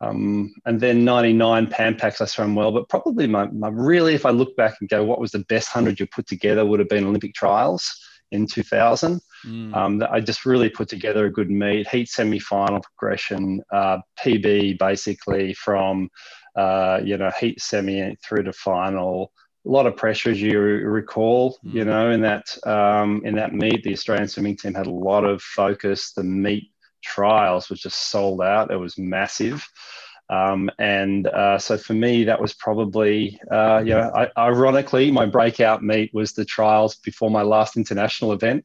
Um, 0.00 0.54
and 0.64 0.80
then 0.80 1.04
99 1.04 1.66
Pan 1.68 1.96
Pacs, 1.96 2.20
I 2.20 2.26
swam 2.26 2.54
well, 2.54 2.70
but 2.70 2.88
probably 2.88 3.26
my, 3.26 3.46
my 3.46 3.68
really, 3.68 4.14
if 4.14 4.26
I 4.26 4.30
look 4.30 4.54
back 4.56 4.76
and 4.80 4.88
go, 4.88 5.02
what 5.02 5.20
was 5.20 5.32
the 5.32 5.44
best 5.48 5.74
100 5.74 5.98
you 5.98 6.06
put 6.06 6.26
together 6.26 6.64
would 6.64 6.78
have 6.78 6.88
been 6.88 7.04
Olympic 7.04 7.34
trials 7.34 7.92
in 8.30 8.46
2000. 8.46 9.20
Mm. 9.46 9.74
Um, 9.74 10.02
I 10.10 10.20
just 10.20 10.46
really 10.46 10.68
put 10.68 10.88
together 10.88 11.26
a 11.26 11.32
good 11.32 11.50
meet, 11.50 11.88
heat 11.88 12.08
semi 12.08 12.38
final 12.38 12.80
progression, 12.80 13.62
uh, 13.72 13.98
PB 14.20 14.78
basically 14.78 15.54
from 15.54 16.08
uh, 16.56 17.00
you 17.04 17.16
know 17.16 17.30
heat 17.38 17.60
semi 17.60 18.16
through 18.26 18.44
to 18.44 18.52
final. 18.52 19.32
A 19.66 19.70
lot 19.70 19.86
of 19.86 19.96
pressure, 19.96 20.30
as 20.30 20.42
you 20.42 20.60
recall, 20.60 21.58
mm. 21.64 21.72
you 21.72 21.84
know, 21.84 22.10
in 22.10 22.20
that 22.20 22.44
um, 22.66 23.22
in 23.24 23.34
that 23.36 23.54
meet, 23.54 23.82
the 23.82 23.92
Australian 23.92 24.28
swimming 24.28 24.56
team 24.56 24.74
had 24.74 24.86
a 24.86 24.90
lot 24.90 25.24
of 25.24 25.42
focus. 25.42 26.12
The 26.12 26.24
meet 26.24 26.70
trials 27.02 27.68
was 27.70 27.80
just 27.80 28.10
sold 28.10 28.42
out. 28.42 28.70
It 28.70 28.76
was 28.76 28.98
massive. 28.98 29.66
Um, 30.30 30.70
and 30.78 31.26
uh, 31.26 31.58
so 31.58 31.76
for 31.76 31.92
me, 31.92 32.24
that 32.24 32.40
was 32.40 32.54
probably, 32.54 33.38
uh, 33.50 33.82
you 33.84 33.94
know, 33.94 34.10
I, 34.14 34.30
ironically, 34.38 35.10
my 35.10 35.26
breakout 35.26 35.82
meet 35.82 36.12
was 36.14 36.32
the 36.32 36.44
trials 36.44 36.96
before 36.96 37.30
my 37.30 37.42
last 37.42 37.76
international 37.76 38.32
event. 38.32 38.64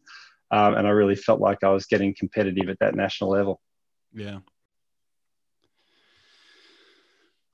Um, 0.51 0.75
and 0.75 0.87
I 0.87 0.91
really 0.91 1.15
felt 1.15 1.39
like 1.39 1.63
I 1.63 1.69
was 1.69 1.85
getting 1.85 2.15
competitive 2.15 2.69
at 2.69 2.79
that 2.79 2.95
national 2.95 3.29
level. 3.31 3.61
Yeah. 4.13 4.39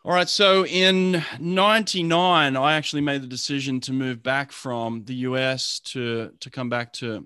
All 0.05 0.13
right. 0.13 0.29
So 0.29 0.65
in 0.67 1.23
99, 1.39 2.55
I 2.55 2.73
actually 2.75 3.01
made 3.01 3.23
the 3.23 3.27
decision 3.27 3.79
to 3.81 3.91
move 3.91 4.21
back 4.21 4.51
from 4.51 5.03
the 5.05 5.15
US 5.15 5.79
to, 5.79 6.31
to 6.39 6.49
come 6.51 6.69
back 6.69 6.93
to 6.93 7.25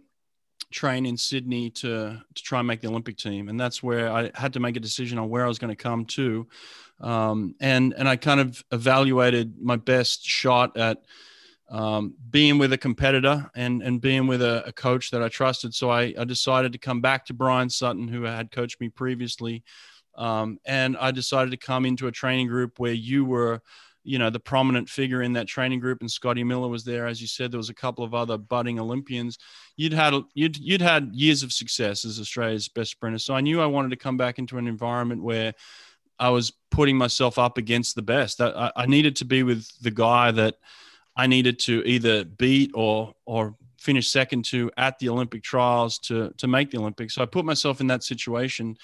train 0.72 1.06
in 1.06 1.18
Sydney 1.18 1.70
to 1.72 2.22
to 2.34 2.44
try 2.44 2.60
and 2.60 2.68
make 2.68 2.82
the 2.82 2.88
Olympic 2.88 3.18
team, 3.18 3.50
and 3.50 3.60
that's 3.60 3.82
where 3.82 4.12
I 4.12 4.32
had 4.36 4.54
to 4.54 4.60
make 4.60 4.76
a 4.78 4.80
decision 4.80 5.18
on 5.18 5.30
where 5.30 5.46
I 5.46 5.48
was 5.48 5.60
going 5.60 5.76
to 5.76 5.84
come 5.84 6.06
to, 6.06 6.48
um, 7.02 7.56
and 7.60 7.94
and 7.98 8.08
I 8.08 8.16
kind 8.16 8.40
of 8.40 8.64
evaluated 8.72 9.62
my 9.62 9.76
best 9.76 10.24
shot 10.26 10.78
at 10.78 11.04
um, 11.70 12.16
being 12.30 12.58
with 12.58 12.74
a 12.74 12.78
competitor 12.78 13.50
and 13.56 13.82
and 13.82 14.02
being 14.02 14.28
with 14.28 14.42
a, 14.42 14.64
a 14.68 14.72
coach 14.72 15.12
that 15.12 15.24
I 15.24 15.30
trusted. 15.30 15.74
So 15.74 15.90
I, 15.90 16.14
I, 16.18 16.24
decided 16.24 16.72
to 16.74 16.80
come 16.80 17.00
back 17.00 17.26
to 17.28 17.34
Brian 17.34 17.70
Sutton, 17.70 18.08
who 18.08 18.24
had 18.24 18.52
coached 18.52 18.82
me 18.82 18.90
previously, 18.90 19.64
um, 20.16 20.60
and 20.66 20.98
I 20.98 21.12
decided 21.12 21.52
to 21.52 21.58
come 21.58 21.86
into 21.86 22.08
a 22.08 22.12
training 22.12 22.48
group 22.48 22.80
where 22.80 22.94
you 22.94 23.24
were 23.24 23.62
you 24.10 24.17
know 24.17 24.32
the 24.32 24.39
prominent 24.39 24.89
figure 24.89 25.22
in 25.22 25.34
that 25.34 25.48
training 25.48 25.80
group 25.80 26.02
and 26.02 26.10
Scotty 26.10 26.43
Miller 26.43 26.67
was 26.67 26.84
there 26.84 27.06
as 27.06 27.22
you 27.22 27.28
said 27.28 27.52
there 27.52 27.60
was 27.60 27.69
a 27.69 27.76
couple 27.76 28.04
of 28.04 28.15
other 28.15 28.39
budding 28.39 28.80
Olympians. 28.80 29.38
You'd 29.78 29.93
had 29.93 30.15
you'd 30.34 30.58
you'd 30.58 30.82
had 30.82 31.12
years 31.13 31.43
of 31.43 31.54
success 31.54 32.06
as 32.06 32.19
Australia's 32.19 32.67
best 32.67 32.89
sprinter 32.89 33.19
so 33.19 33.36
I 33.36 33.41
knew 33.41 33.62
I 33.62 33.67
wanted 33.67 33.89
to 33.91 33.98
come 33.98 34.17
back 34.17 34.39
into 34.39 34.58
an 34.58 34.67
environment 34.67 35.22
where 35.22 35.54
I 36.17 36.30
was 36.30 36.52
putting 36.72 36.98
myself 36.98 37.38
up 37.38 37.58
against 37.58 37.95
the 37.95 38.02
best. 38.02 38.41
I, 38.41 38.72
I 38.76 38.88
needed 38.88 39.15
to 39.17 39.26
be 39.26 39.43
with 39.43 39.69
the 39.80 39.91
guy 39.91 40.32
that 40.32 40.56
I 41.15 41.28
needed 41.28 41.60
to 41.60 41.84
either 41.86 42.26
beat 42.26 42.72
or 42.74 43.13
or 43.28 43.56
finish 43.78 44.10
second 44.10 44.43
to 44.45 44.72
at 44.76 44.98
the 44.98 45.10
Olympic 45.10 45.43
trials 45.43 46.00
to 46.00 46.34
to 46.38 46.48
make 46.48 46.72
the 46.72 46.80
Olympics. 46.80 47.13
So 47.13 47.22
I 47.22 47.28
put 47.28 47.45
myself 47.45 47.80
in 47.80 47.88
that 47.88 48.04
situation. 48.04 48.76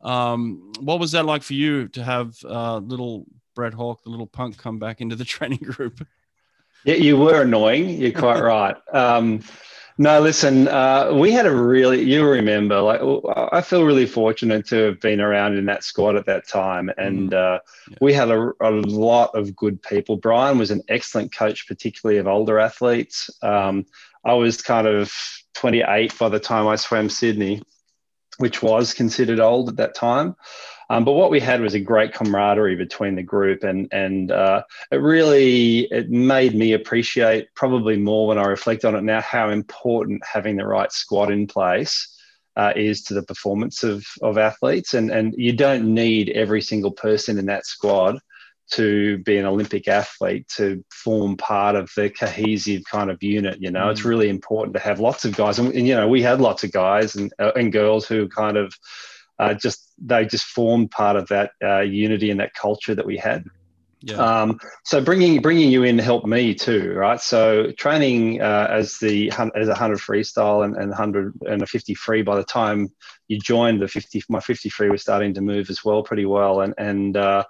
Um, 0.00 0.72
what 0.80 0.98
was 0.98 1.12
that 1.12 1.24
like 1.24 1.44
for 1.44 1.54
you 1.54 1.86
to 1.88 2.02
have 2.02 2.34
uh, 2.44 2.78
little 2.78 3.26
Brett 3.54 3.74
Hawke, 3.74 4.02
the 4.02 4.10
little 4.10 4.26
punk, 4.26 4.58
come 4.58 4.78
back 4.78 5.00
into 5.00 5.16
the 5.16 5.24
training 5.26 5.58
group. 5.58 6.06
Yeah, 6.84 6.96
you 6.96 7.16
were 7.16 7.42
annoying. 7.42 7.90
You're 7.90 8.12
quite 8.12 8.40
right. 8.42 8.76
Um, 8.92 9.40
no, 9.98 10.20
listen, 10.20 10.68
uh, 10.68 11.12
we 11.12 11.32
had 11.32 11.46
a 11.46 11.54
really, 11.54 12.02
you 12.02 12.26
remember, 12.26 12.80
like, 12.80 13.00
I 13.52 13.60
feel 13.60 13.84
really 13.84 14.06
fortunate 14.06 14.66
to 14.68 14.76
have 14.86 15.00
been 15.00 15.20
around 15.20 15.58
in 15.58 15.66
that 15.66 15.84
squad 15.84 16.16
at 16.16 16.26
that 16.26 16.48
time. 16.48 16.90
And 16.96 17.30
mm. 17.30 17.34
uh, 17.34 17.60
yeah. 17.90 17.96
we 18.00 18.12
had 18.14 18.30
a, 18.30 18.52
a, 18.60 18.70
lot 18.70 19.30
of 19.34 19.54
good 19.54 19.82
people. 19.82 20.16
Brian 20.16 20.58
was 20.58 20.70
an 20.70 20.82
excellent 20.88 21.34
coach, 21.34 21.68
particularly 21.68 22.18
of 22.18 22.26
older 22.26 22.58
athletes. 22.58 23.28
Um, 23.42 23.84
I 24.24 24.32
was 24.32 24.62
kind 24.62 24.86
of 24.86 25.12
28 25.54 26.18
by 26.18 26.28
the 26.30 26.40
time 26.40 26.66
I 26.66 26.76
swam 26.76 27.10
Sydney, 27.10 27.62
which 28.38 28.62
was 28.62 28.94
considered 28.94 29.40
old 29.40 29.68
at 29.68 29.76
that 29.76 29.94
time. 29.94 30.36
Um, 30.92 31.06
but 31.06 31.12
what 31.12 31.30
we 31.30 31.40
had 31.40 31.62
was 31.62 31.72
a 31.72 31.80
great 31.80 32.12
camaraderie 32.12 32.76
between 32.76 33.14
the 33.14 33.22
group, 33.22 33.64
and 33.64 33.88
and 33.92 34.30
uh, 34.30 34.62
it 34.90 34.96
really 34.96 35.88
it 35.90 36.10
made 36.10 36.54
me 36.54 36.74
appreciate 36.74 37.48
probably 37.54 37.96
more 37.96 38.26
when 38.26 38.36
I 38.36 38.44
reflect 38.44 38.84
on 38.84 38.94
it 38.94 39.02
now 39.02 39.22
how 39.22 39.48
important 39.48 40.22
having 40.22 40.56
the 40.56 40.66
right 40.66 40.92
squad 40.92 41.30
in 41.30 41.46
place. 41.46 42.08
Uh, 42.54 42.74
is 42.76 43.02
to 43.02 43.14
the 43.14 43.22
performance 43.22 43.82
of, 43.82 44.04
of 44.20 44.36
athletes 44.36 44.92
and, 44.92 45.10
and 45.10 45.32
you 45.38 45.54
don't 45.54 45.94
need 45.94 46.28
every 46.28 46.60
single 46.60 46.90
person 46.90 47.38
in 47.38 47.46
that 47.46 47.64
squad 47.64 48.18
to 48.70 49.16
be 49.24 49.38
an 49.38 49.46
Olympic 49.46 49.88
athlete 49.88 50.46
to 50.48 50.84
form 50.92 51.34
part 51.34 51.76
of 51.76 51.90
the 51.96 52.10
cohesive 52.10 52.82
kind 52.84 53.10
of 53.10 53.22
unit. 53.22 53.56
You 53.58 53.70
know, 53.70 53.86
mm. 53.86 53.90
it's 53.90 54.04
really 54.04 54.28
important 54.28 54.74
to 54.74 54.80
have 54.80 55.00
lots 55.00 55.24
of 55.24 55.34
guys, 55.34 55.58
and, 55.58 55.72
and, 55.72 55.88
you 55.88 55.94
know, 55.94 56.06
we 56.06 56.20
had 56.20 56.42
lots 56.42 56.62
of 56.62 56.72
guys 56.72 57.16
and 57.16 57.32
uh, 57.38 57.52
and 57.56 57.72
girls 57.72 58.06
who 58.06 58.28
kind 58.28 58.58
of 58.58 58.74
uh, 59.38 59.54
just 59.54 59.92
they 59.98 60.24
just 60.24 60.44
formed 60.44 60.90
part 60.90 61.16
of 61.16 61.28
that 61.28 61.52
uh, 61.62 61.80
unity 61.80 62.30
and 62.30 62.40
that 62.40 62.54
culture 62.54 62.94
that 62.94 63.06
we 63.06 63.16
had. 63.16 63.44
Yeah. 64.04 64.16
Um, 64.16 64.58
so 64.84 65.00
bringing 65.00 65.40
bringing 65.40 65.70
you 65.70 65.84
in 65.84 65.98
helped 65.98 66.26
me 66.26 66.54
too, 66.54 66.92
right? 66.92 67.20
So 67.20 67.70
training 67.72 68.42
uh, 68.42 68.66
as 68.68 68.98
the 68.98 69.30
as 69.54 69.68
a 69.68 69.74
hundred 69.74 69.98
freestyle 69.98 70.64
and, 70.64 70.76
and 70.76 70.92
hundred 70.92 71.34
and 71.42 71.62
a 71.62 71.66
fifty 71.66 71.94
free. 71.94 72.22
By 72.22 72.36
the 72.36 72.44
time 72.44 72.88
you 73.28 73.38
joined 73.38 73.80
the 73.80 73.86
fifty, 73.86 74.22
my 74.28 74.40
fifty 74.40 74.68
free 74.68 74.90
was 74.90 75.02
starting 75.02 75.34
to 75.34 75.40
move 75.40 75.70
as 75.70 75.84
well, 75.84 76.02
pretty 76.02 76.26
well, 76.26 76.62
and 76.62 76.74
and 76.78 77.16
uh, 77.16 77.44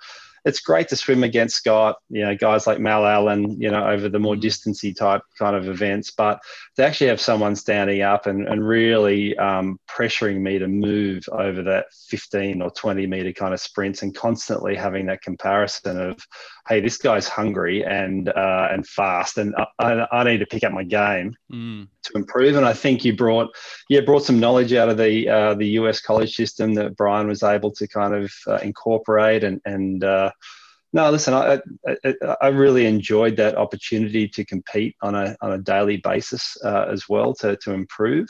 it's 0.45 0.61
great 0.61 0.89
to 0.89 0.97
swim 0.97 1.23
against 1.23 1.57
Scott, 1.57 1.97
you 2.09 2.25
know, 2.25 2.35
guys 2.35 2.67
like 2.67 2.81
Mal 2.81 3.07
Allen, 3.07 3.61
you 3.61 3.71
know, 3.71 3.87
over 3.87 4.09
the 4.09 4.19
more 4.19 4.35
mm. 4.35 4.41
distancy 4.41 4.93
type 4.93 5.23
kind 5.39 5.55
of 5.55 5.69
events. 5.69 6.11
But 6.11 6.41
to 6.77 6.85
actually 6.85 7.09
have 7.09 7.21
someone 7.21 7.55
standing 7.55 8.03
up 8.03 8.27
and, 8.27 8.49
and 8.49 8.67
really 8.67 9.37
um, 9.39 9.79
pressuring 9.89 10.41
me 10.41 10.59
to 10.59 10.67
move 10.67 11.25
over 11.31 11.63
that 11.63 11.87
15 12.09 12.61
or 12.61 12.71
20 12.71 13.07
meter 13.07 13.33
kind 13.33 13.55
of 13.55 13.61
sprints 13.61 14.03
and 14.03 14.15
constantly 14.15 14.75
having 14.75 15.07
that 15.07 15.23
comparison 15.23 16.01
of, 16.01 16.19
hey, 16.69 16.81
this 16.81 16.99
guy's 16.99 17.29
hungry 17.29 17.85
and 17.85 18.29
uh, 18.29 18.69
and 18.71 18.87
fast, 18.87 19.39
and 19.39 19.55
I, 19.79 20.07
I, 20.11 20.25
need 20.25 20.39
to 20.39 20.47
pick 20.47 20.65
up 20.65 20.73
my 20.73 20.85
game 20.85 21.35
mm. 21.53 21.89
to 22.05 22.13
improve. 22.15 22.57
And 22.57 22.65
I 22.65 22.73
think 22.73 23.05
you 23.05 23.15
brought 23.17 23.55
yeah 23.89 24.01
brought 24.01 24.25
some 24.25 24.41
knowledge 24.41 24.73
out 24.73 24.89
of 24.89 24.97
the 24.97 25.29
uh, 25.29 25.55
the 25.55 25.69
US 25.81 26.01
college 26.01 26.35
system 26.35 26.75
that 26.75 26.97
Brian 26.97 27.29
was 27.29 27.43
able 27.43 27.73
to 27.73 27.89
kind 27.89 28.15
of 28.15 28.33
uh, 28.47 28.57
incorporate 28.57 29.45
and 29.45 29.61
and 29.65 30.05
uh, 30.05 30.31
no, 30.93 31.11
listen, 31.11 31.33
I, 31.33 31.61
I, 31.87 32.37
I, 32.43 32.49
really 32.49 32.85
enjoyed 32.85 33.37
that 33.37 33.57
opportunity 33.57 34.29
to 34.29 34.45
compete 34.45 34.95
on 35.01 35.15
a, 35.15 35.35
on 35.41 35.53
a 35.53 35.59
daily 35.59 35.97
basis 35.97 36.57
uh, 36.63 36.87
as 36.91 37.09
well 37.09 37.33
to, 37.37 37.57
to 37.57 37.73
improve. 37.73 38.29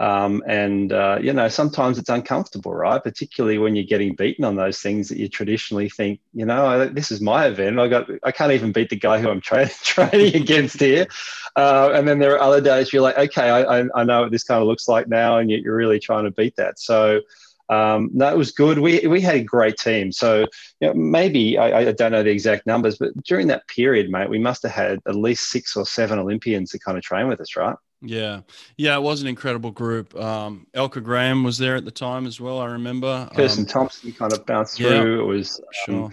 Um, 0.00 0.42
and, 0.48 0.92
uh, 0.92 1.18
you 1.22 1.32
know, 1.32 1.46
sometimes 1.48 1.98
it's 1.98 2.08
uncomfortable, 2.08 2.74
right? 2.74 3.00
Particularly 3.00 3.58
when 3.58 3.76
you're 3.76 3.84
getting 3.84 4.16
beaten 4.16 4.44
on 4.44 4.56
those 4.56 4.80
things 4.80 5.08
that 5.08 5.18
you 5.18 5.28
traditionally 5.28 5.88
think, 5.88 6.18
you 6.32 6.44
know, 6.44 6.86
this 6.86 7.12
is 7.12 7.20
my 7.20 7.46
event. 7.46 7.78
I 7.78 7.86
got, 7.86 8.10
I 8.24 8.32
can't 8.32 8.50
even 8.50 8.72
beat 8.72 8.90
the 8.90 8.96
guy 8.96 9.20
who 9.20 9.30
I'm 9.30 9.40
tra- 9.40 9.68
training 9.82 10.34
against 10.34 10.80
here. 10.80 11.06
Uh, 11.54 11.92
and 11.94 12.08
then 12.08 12.18
there 12.18 12.34
are 12.34 12.40
other 12.40 12.60
days 12.60 12.92
you're 12.92 13.02
like, 13.02 13.18
okay, 13.18 13.50
I, 13.50 13.84
I 13.94 14.02
know 14.02 14.22
what 14.22 14.32
this 14.32 14.42
kind 14.42 14.60
of 14.60 14.66
looks 14.66 14.88
like 14.88 15.06
now. 15.06 15.38
And 15.38 15.48
you're 15.48 15.76
really 15.76 16.00
trying 16.00 16.24
to 16.24 16.32
beat 16.32 16.56
that. 16.56 16.80
So, 16.80 17.20
um, 17.68 18.10
no, 18.12 18.28
it 18.28 18.36
was 18.36 18.52
good. 18.52 18.78
We, 18.78 19.06
we 19.06 19.20
had 19.20 19.36
a 19.36 19.42
great 19.42 19.76
team. 19.76 20.12
So 20.12 20.46
you 20.80 20.88
know, 20.88 20.94
maybe, 20.94 21.56
I, 21.56 21.88
I, 21.88 21.92
don't 21.92 22.12
know 22.12 22.22
the 22.22 22.30
exact 22.30 22.66
numbers, 22.66 22.98
but 22.98 23.10
during 23.24 23.46
that 23.48 23.66
period, 23.68 24.10
mate, 24.10 24.28
we 24.28 24.38
must 24.38 24.62
have 24.64 24.72
had 24.72 25.00
at 25.08 25.14
least 25.14 25.50
six 25.50 25.74
or 25.76 25.86
seven 25.86 26.18
Olympians 26.18 26.70
to 26.70 26.78
kind 26.78 26.98
of 26.98 27.04
train 27.04 27.26
with 27.28 27.40
us, 27.40 27.56
right? 27.56 27.76
Yeah. 28.02 28.40
Yeah, 28.76 28.96
it 28.96 29.02
was 29.02 29.22
an 29.22 29.28
incredible 29.28 29.70
group. 29.70 30.14
Um, 30.14 30.66
Elka 30.74 31.02
Graham 31.02 31.42
was 31.42 31.56
there 31.56 31.76
at 31.76 31.86
the 31.86 31.90
time 31.90 32.26
as 32.26 32.40
well, 32.40 32.58
I 32.60 32.66
remember. 32.66 33.28
Kirsten 33.34 33.64
um, 33.64 33.68
Thomson 33.68 34.12
kind 34.12 34.32
of 34.32 34.44
bounced 34.44 34.76
through. 34.76 35.16
Yeah, 35.16 35.22
it 35.22 35.26
was 35.26 35.60
um, 35.88 36.12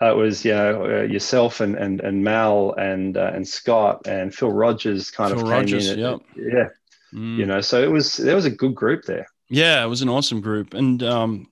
it 0.00 0.16
was 0.16 0.44
you 0.44 0.52
know 0.52 0.84
uh, 0.84 1.02
yourself 1.02 1.60
and 1.60 1.74
and 1.74 2.00
and 2.00 2.22
Mal 2.22 2.72
and 2.74 3.16
uh, 3.16 3.32
and 3.34 3.46
Scott 3.46 4.06
and 4.06 4.32
Phil 4.32 4.52
Rogers 4.52 5.10
kind 5.10 5.30
Phil 5.30 5.40
of 5.40 5.46
came 5.46 5.52
Rogers, 5.52 5.90
in. 5.90 5.98
Yep. 5.98 6.20
yeah, 6.36 6.68
mm. 7.12 7.36
you 7.36 7.46
know, 7.46 7.60
so 7.60 7.82
it 7.82 7.90
was 7.90 8.16
there 8.16 8.36
was 8.36 8.44
a 8.44 8.50
good 8.50 8.74
group 8.76 9.04
there. 9.04 9.26
Yeah, 9.48 9.82
it 9.84 9.88
was 9.88 10.02
an 10.02 10.08
awesome 10.08 10.40
group, 10.40 10.74
and 10.74 11.02
um, 11.02 11.48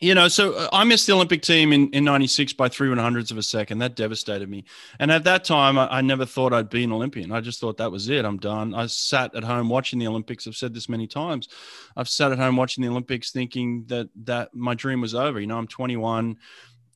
you 0.00 0.14
know, 0.14 0.28
so 0.28 0.54
uh, 0.54 0.68
I 0.72 0.84
missed 0.84 1.06
the 1.06 1.12
Olympic 1.12 1.42
team 1.42 1.74
in, 1.74 1.90
in 1.90 2.04
96 2.04 2.54
by 2.54 2.68
three 2.70 2.88
one 2.88 2.96
hundredths 2.96 3.30
of 3.30 3.36
a 3.36 3.42
second. 3.42 3.78
That 3.78 3.96
devastated 3.96 4.48
me. 4.48 4.64
And 4.98 5.12
at 5.12 5.24
that 5.24 5.44
time, 5.44 5.78
I, 5.78 5.88
I, 5.88 6.00
never 6.00 6.24
thought 6.24 6.54
I'd 6.54 6.70
be 6.70 6.84
an 6.84 6.92
Olympian. 6.92 7.30
I 7.30 7.42
just 7.42 7.60
thought 7.60 7.76
that 7.76 7.92
was 7.92 8.08
it. 8.08 8.24
I'm 8.24 8.38
done. 8.38 8.74
I 8.74 8.86
sat 8.86 9.34
at 9.34 9.44
home 9.44 9.68
watching 9.68 9.98
the 9.98 10.06
Olympics. 10.06 10.46
I've 10.46 10.56
said 10.56 10.72
this 10.72 10.88
many 10.88 11.06
times. 11.06 11.48
I've 11.96 12.08
sat 12.08 12.32
at 12.32 12.38
home 12.38 12.56
watching 12.56 12.82
the 12.82 12.88
Olympics 12.88 13.30
thinking 13.30 13.84
that, 13.88 14.08
that 14.24 14.54
my 14.54 14.74
dream 14.74 15.02
was 15.02 15.14
over. 15.14 15.38
You 15.38 15.46
know, 15.46 15.58
I'm 15.58 15.68
21, 15.68 16.38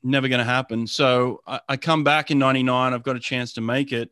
never 0.02 0.28
going 0.28 0.38
to 0.38 0.44
happen. 0.44 0.86
So 0.86 1.42
I, 1.46 1.60
I, 1.68 1.76
come 1.76 2.04
back 2.04 2.30
in 2.30 2.38
99. 2.38 2.94
I've 2.94 3.02
got 3.02 3.16
a 3.16 3.20
chance 3.20 3.52
to 3.54 3.60
make 3.60 3.92
it. 3.92 4.10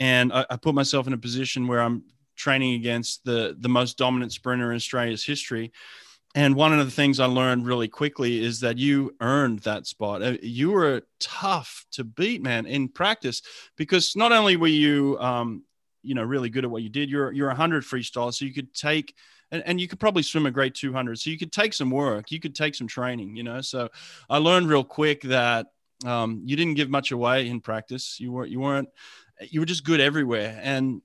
And 0.00 0.30
I, 0.34 0.44
I 0.50 0.56
put 0.56 0.74
myself 0.74 1.06
in 1.06 1.14
a 1.14 1.18
position 1.18 1.66
where 1.66 1.80
I'm 1.80 2.04
training 2.36 2.74
against 2.74 3.24
the, 3.24 3.56
the 3.58 3.68
most 3.68 3.98
dominant 3.98 4.32
sprinter 4.32 4.70
in 4.70 4.76
Australia's 4.76 5.24
history. 5.24 5.72
And 6.34 6.56
one 6.56 6.76
of 6.76 6.84
the 6.84 6.90
things 6.90 7.20
I 7.20 7.26
learned 7.26 7.64
really 7.64 7.86
quickly 7.86 8.44
is 8.44 8.60
that 8.60 8.76
you 8.76 9.14
earned 9.20 9.60
that 9.60 9.86
spot. 9.86 10.22
Uh, 10.22 10.36
you 10.42 10.72
were 10.72 11.02
tough 11.20 11.86
to 11.92 12.02
beat, 12.02 12.42
man, 12.42 12.66
in 12.66 12.88
practice 12.88 13.42
because 13.76 14.16
not 14.16 14.32
only 14.32 14.56
were 14.56 14.66
you, 14.66 15.16
um, 15.20 15.62
you 16.02 16.14
know, 16.14 16.24
really 16.24 16.50
good 16.50 16.64
at 16.64 16.70
what 16.70 16.82
you 16.82 16.88
did, 16.88 17.08
you're 17.08 17.30
you're 17.30 17.50
a 17.50 17.54
hundred 17.54 17.84
freestyle, 17.84 18.34
so 18.34 18.44
you 18.44 18.52
could 18.52 18.74
take 18.74 19.14
and, 19.52 19.62
and 19.64 19.80
you 19.80 19.86
could 19.86 20.00
probably 20.00 20.22
swim 20.22 20.46
a 20.46 20.50
great 20.50 20.74
200 20.74 21.18
so 21.18 21.30
you 21.30 21.38
could 21.38 21.52
take 21.52 21.74
some 21.74 21.90
work 21.90 22.32
you 22.32 22.40
could 22.40 22.54
take 22.54 22.74
some 22.74 22.88
training 22.88 23.36
you 23.36 23.42
know? 23.42 23.60
So 23.60 23.90
i 24.30 24.38
learned 24.38 24.70
real 24.70 24.82
quick 24.82 25.20
that 25.22 25.66
um, 26.04 26.42
you 26.44 26.56
didn't 26.56 26.74
give 26.74 26.90
much 26.90 27.12
away 27.12 27.48
in 27.48 27.60
practice. 27.60 28.18
You 28.20 28.32
weren't 28.32 28.50
you 28.50 28.60
weren't 28.60 28.88
you 29.40 29.60
were 29.60 29.66
just 29.66 29.84
good 29.84 30.00
everywhere. 30.00 30.58
And 30.62 31.02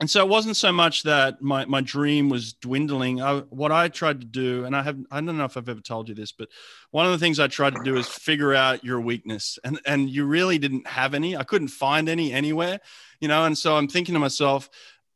and 0.00 0.08
so 0.08 0.24
it 0.24 0.28
wasn't 0.28 0.56
so 0.56 0.70
much 0.70 1.02
that 1.02 1.42
my, 1.42 1.64
my 1.64 1.80
dream 1.80 2.28
was 2.28 2.52
dwindling. 2.52 3.20
I, 3.20 3.40
what 3.50 3.72
I 3.72 3.88
tried 3.88 4.20
to 4.20 4.26
do, 4.26 4.64
and 4.64 4.76
I 4.76 4.82
have 4.82 4.98
I 5.10 5.20
don't 5.20 5.36
know 5.36 5.44
if 5.44 5.56
I've 5.56 5.68
ever 5.68 5.80
told 5.80 6.08
you 6.08 6.14
this, 6.14 6.30
but 6.30 6.48
one 6.92 7.04
of 7.04 7.12
the 7.12 7.18
things 7.18 7.40
I 7.40 7.48
tried 7.48 7.74
to 7.74 7.82
do 7.82 7.96
is 7.96 8.06
figure 8.06 8.54
out 8.54 8.84
your 8.84 9.00
weakness, 9.00 9.58
and 9.64 9.80
and 9.84 10.08
you 10.08 10.24
really 10.24 10.58
didn't 10.58 10.86
have 10.86 11.14
any. 11.14 11.36
I 11.36 11.42
couldn't 11.42 11.68
find 11.68 12.08
any 12.08 12.32
anywhere, 12.32 12.78
you 13.20 13.26
know. 13.26 13.44
And 13.44 13.58
so 13.58 13.76
I'm 13.76 13.88
thinking 13.88 14.12
to 14.12 14.20
myself, 14.20 14.70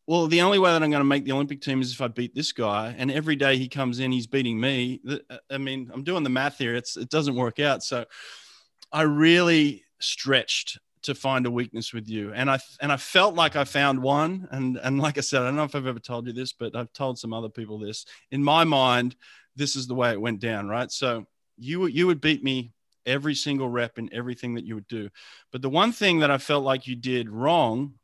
well, 0.08 0.26
the 0.26 0.42
only 0.42 0.58
way 0.58 0.72
that 0.72 0.82
I'm 0.82 0.90
going 0.90 1.00
to 1.00 1.04
make 1.04 1.24
the 1.24 1.32
Olympic 1.32 1.60
team 1.60 1.80
is 1.80 1.92
if 1.92 2.00
I 2.00 2.08
beat 2.08 2.34
this 2.34 2.50
guy, 2.50 2.94
and 2.98 3.10
every 3.10 3.36
day 3.36 3.56
he 3.58 3.68
comes 3.68 4.00
in, 4.00 4.10
he's 4.10 4.26
beating 4.26 4.58
me. 4.58 5.00
I 5.48 5.58
mean, 5.58 5.90
I'm 5.94 6.02
doing 6.02 6.24
the 6.24 6.30
math 6.30 6.58
here. 6.58 6.74
It's 6.74 6.96
it 6.96 7.08
doesn't 7.08 7.36
work 7.36 7.60
out. 7.60 7.84
So 7.84 8.04
I 8.90 9.02
really 9.02 9.84
stretched 10.00 10.80
to 11.02 11.14
find 11.14 11.46
a 11.46 11.50
weakness 11.50 11.92
with 11.92 12.08
you. 12.08 12.32
And 12.32 12.50
i 12.50 12.58
and 12.80 12.92
i 12.92 12.96
felt 12.96 13.34
like 13.34 13.56
i 13.56 13.64
found 13.64 14.02
one. 14.02 14.48
And 14.50 14.78
and 14.82 14.98
like 14.98 15.18
i 15.18 15.20
said 15.20 15.42
i 15.42 15.44
don't 15.44 15.56
know 15.56 15.64
if 15.64 15.74
i've 15.74 15.86
ever 15.86 15.98
told 15.98 16.26
you 16.26 16.32
this 16.32 16.52
but 16.52 16.76
i've 16.76 16.92
told 16.92 17.18
some 17.18 17.32
other 17.32 17.48
people 17.48 17.78
this. 17.78 18.06
In 18.30 18.42
my 18.42 18.64
mind 18.64 19.16
this 19.54 19.76
is 19.76 19.86
the 19.86 19.94
way 19.94 20.12
it 20.12 20.20
went 20.20 20.40
down 20.40 20.68
right? 20.68 20.90
So 20.90 21.26
you 21.58 21.86
you 21.86 22.06
would 22.06 22.20
beat 22.20 22.42
me 22.42 22.72
every 23.04 23.34
single 23.34 23.68
rep 23.68 23.98
in 23.98 24.12
everything 24.12 24.54
that 24.54 24.64
you 24.64 24.76
would 24.76 24.86
do. 24.86 25.08
But 25.50 25.62
the 25.62 25.70
one 25.70 25.92
thing 25.92 26.20
that 26.20 26.30
i 26.30 26.38
felt 26.38 26.64
like 26.64 26.86
you 26.86 26.96
did 26.96 27.28
wrong 27.28 27.94